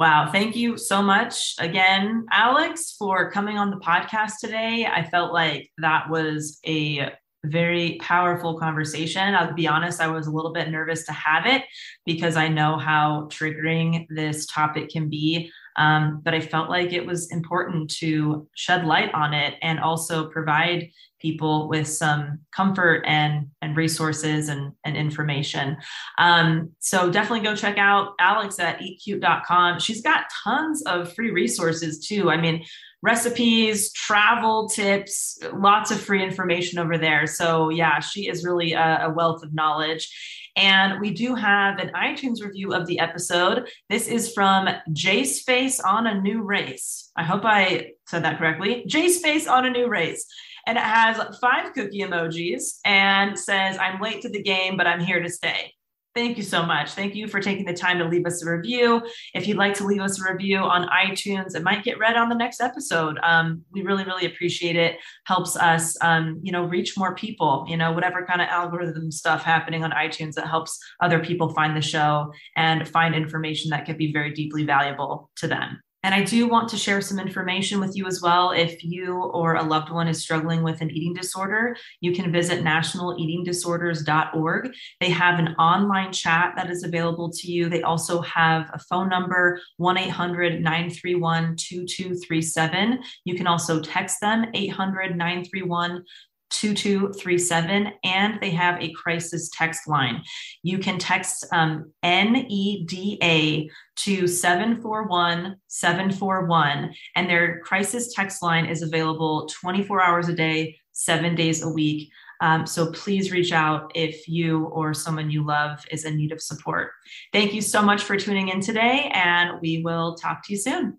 Wow. 0.00 0.30
Thank 0.32 0.56
you 0.56 0.78
so 0.78 1.02
much 1.02 1.54
again, 1.58 2.24
Alex, 2.32 2.96
for 2.98 3.30
coming 3.30 3.58
on 3.58 3.70
the 3.70 3.76
podcast 3.76 4.38
today. 4.40 4.86
I 4.86 5.04
felt 5.04 5.30
like 5.34 5.70
that 5.76 6.08
was 6.08 6.58
a 6.66 7.10
very 7.44 7.98
powerful 8.00 8.58
conversation. 8.58 9.34
I'll 9.34 9.54
be 9.54 9.66
honest, 9.66 10.00
I 10.00 10.08
was 10.08 10.26
a 10.26 10.30
little 10.30 10.52
bit 10.52 10.68
nervous 10.68 11.04
to 11.06 11.12
have 11.12 11.46
it 11.46 11.64
because 12.04 12.36
I 12.36 12.48
know 12.48 12.76
how 12.76 13.28
triggering 13.30 14.06
this 14.10 14.46
topic 14.46 14.90
can 14.90 15.08
be. 15.08 15.50
Um, 15.76 16.20
but 16.22 16.34
I 16.34 16.40
felt 16.40 16.68
like 16.68 16.92
it 16.92 17.06
was 17.06 17.30
important 17.30 17.90
to 17.98 18.46
shed 18.54 18.84
light 18.84 19.14
on 19.14 19.32
it 19.32 19.54
and 19.62 19.80
also 19.80 20.28
provide 20.28 20.90
people 21.20 21.68
with 21.68 21.86
some 21.86 22.40
comfort 22.54 23.04
and 23.06 23.48
and 23.62 23.76
resources 23.76 24.48
and, 24.48 24.72
and 24.84 24.96
information. 24.96 25.76
Um, 26.18 26.72
so 26.80 27.10
definitely 27.10 27.44
go 27.44 27.54
check 27.54 27.78
out 27.78 28.14
Alex 28.18 28.58
at 28.58 28.80
eatcute.com. 28.80 29.78
She's 29.78 30.02
got 30.02 30.24
tons 30.42 30.82
of 30.82 31.12
free 31.14 31.30
resources 31.30 32.06
too. 32.06 32.30
I 32.30 32.36
mean, 32.36 32.64
recipes, 33.02 33.92
travel 33.92 34.68
tips, 34.68 35.38
lots 35.54 35.90
of 35.90 36.00
free 36.00 36.22
information 36.22 36.78
over 36.78 36.98
there. 36.98 37.26
So 37.26 37.70
yeah, 37.70 38.00
she 38.00 38.28
is 38.28 38.44
really 38.44 38.72
a, 38.72 39.06
a 39.06 39.10
wealth 39.10 39.42
of 39.42 39.54
knowledge. 39.54 40.08
And 40.56 41.00
we 41.00 41.12
do 41.12 41.34
have 41.34 41.78
an 41.78 41.92
iTunes 41.94 42.42
review 42.42 42.74
of 42.74 42.86
the 42.86 42.98
episode. 42.98 43.68
This 43.88 44.08
is 44.08 44.32
from 44.32 44.68
Jace 44.90 45.42
Face 45.42 45.80
on 45.80 46.06
a 46.06 46.20
New 46.20 46.42
Race. 46.42 47.10
I 47.16 47.22
hope 47.22 47.44
I 47.44 47.92
said 48.06 48.24
that 48.24 48.38
correctly. 48.38 48.84
Jace 48.88 49.20
Face 49.20 49.46
on 49.46 49.64
a 49.64 49.70
New 49.70 49.88
Race. 49.88 50.26
And 50.66 50.76
it 50.76 50.84
has 50.84 51.38
five 51.38 51.72
cookie 51.72 52.00
emojis 52.00 52.80
and 52.84 53.38
says, 53.38 53.78
I'm 53.78 54.00
late 54.00 54.22
to 54.22 54.28
the 54.28 54.42
game, 54.42 54.76
but 54.76 54.86
I'm 54.86 55.00
here 55.00 55.22
to 55.22 55.30
stay. 55.30 55.72
Thank 56.12 56.38
you 56.38 56.42
so 56.42 56.64
much. 56.66 56.90
Thank 56.90 57.14
you 57.14 57.28
for 57.28 57.38
taking 57.38 57.64
the 57.64 57.72
time 57.72 57.98
to 57.98 58.04
leave 58.04 58.26
us 58.26 58.44
a 58.44 58.50
review. 58.50 59.00
If 59.32 59.46
you'd 59.46 59.56
like 59.56 59.74
to 59.74 59.86
leave 59.86 60.00
us 60.00 60.20
a 60.20 60.32
review 60.32 60.58
on 60.58 60.88
iTunes, 60.88 61.54
it 61.54 61.62
might 61.62 61.84
get 61.84 62.00
read 62.00 62.16
on 62.16 62.28
the 62.28 62.34
next 62.34 62.60
episode. 62.60 63.16
Um, 63.22 63.62
we 63.70 63.82
really, 63.82 64.02
really 64.02 64.26
appreciate 64.26 64.74
it. 64.74 64.96
Helps 65.26 65.56
us, 65.56 65.96
um, 66.02 66.40
you 66.42 66.50
know, 66.50 66.64
reach 66.64 66.98
more 66.98 67.14
people. 67.14 67.64
You 67.68 67.76
know, 67.76 67.92
whatever 67.92 68.26
kind 68.26 68.42
of 68.42 68.48
algorithm 68.48 69.12
stuff 69.12 69.44
happening 69.44 69.84
on 69.84 69.92
iTunes 69.92 70.34
that 70.34 70.48
helps 70.48 70.80
other 71.00 71.20
people 71.20 71.54
find 71.54 71.76
the 71.76 71.80
show 71.80 72.32
and 72.56 72.88
find 72.88 73.14
information 73.14 73.70
that 73.70 73.86
could 73.86 73.96
be 73.96 74.12
very 74.12 74.32
deeply 74.32 74.64
valuable 74.64 75.30
to 75.36 75.46
them. 75.46 75.80
And 76.02 76.14
I 76.14 76.22
do 76.22 76.48
want 76.48 76.70
to 76.70 76.78
share 76.78 77.02
some 77.02 77.18
information 77.18 77.78
with 77.78 77.94
you 77.96 78.06
as 78.06 78.22
well. 78.22 78.52
If 78.52 78.82
you 78.82 79.16
or 79.16 79.56
a 79.56 79.62
loved 79.62 79.90
one 79.90 80.08
is 80.08 80.22
struggling 80.22 80.62
with 80.62 80.80
an 80.80 80.90
eating 80.90 81.12
disorder, 81.12 81.76
you 82.00 82.12
can 82.12 82.32
visit 82.32 82.64
nationaleatingdisorders.org. 82.64 84.74
They 85.00 85.10
have 85.10 85.38
an 85.38 85.48
online 85.56 86.10
chat 86.12 86.54
that 86.56 86.70
is 86.70 86.84
available 86.84 87.30
to 87.30 87.52
you. 87.52 87.68
They 87.68 87.82
also 87.82 88.22
have 88.22 88.70
a 88.72 88.78
phone 88.78 89.10
number, 89.10 89.60
1 89.76 89.98
800 89.98 90.62
931 90.62 91.56
2237. 91.56 93.02
You 93.24 93.34
can 93.34 93.46
also 93.46 93.80
text 93.80 94.20
them, 94.20 94.46
800 94.54 95.16
931 95.16 96.04
2237 96.50 97.92
and 98.04 98.40
they 98.40 98.50
have 98.50 98.80
a 98.80 98.92
crisis 98.92 99.50
text 99.52 99.88
line. 99.88 100.22
You 100.62 100.78
can 100.78 100.98
text 100.98 101.46
um, 101.52 101.92
NEDA 102.04 103.68
to 103.96 104.26
741 104.26 105.56
741 105.66 106.94
and 107.16 107.30
their 107.30 107.60
crisis 107.60 108.12
text 108.14 108.42
line 108.42 108.66
is 108.66 108.82
available 108.82 109.48
24 109.60 110.02
hours 110.02 110.28
a 110.28 110.34
day, 110.34 110.76
seven 110.92 111.34
days 111.34 111.62
a 111.62 111.68
week. 111.68 112.10
Um, 112.40 112.66
so 112.66 112.90
please 112.92 113.32
reach 113.32 113.52
out 113.52 113.92
if 113.94 114.26
you 114.26 114.64
or 114.66 114.94
someone 114.94 115.30
you 115.30 115.44
love 115.44 115.84
is 115.90 116.04
in 116.04 116.16
need 116.16 116.32
of 116.32 116.40
support. 116.40 116.92
Thank 117.32 117.52
you 117.52 117.60
so 117.60 117.82
much 117.82 118.02
for 118.02 118.16
tuning 118.16 118.48
in 118.48 118.60
today, 118.60 119.10
and 119.12 119.60
we 119.60 119.82
will 119.82 120.14
talk 120.14 120.46
to 120.46 120.52
you 120.54 120.58
soon. 120.58 120.98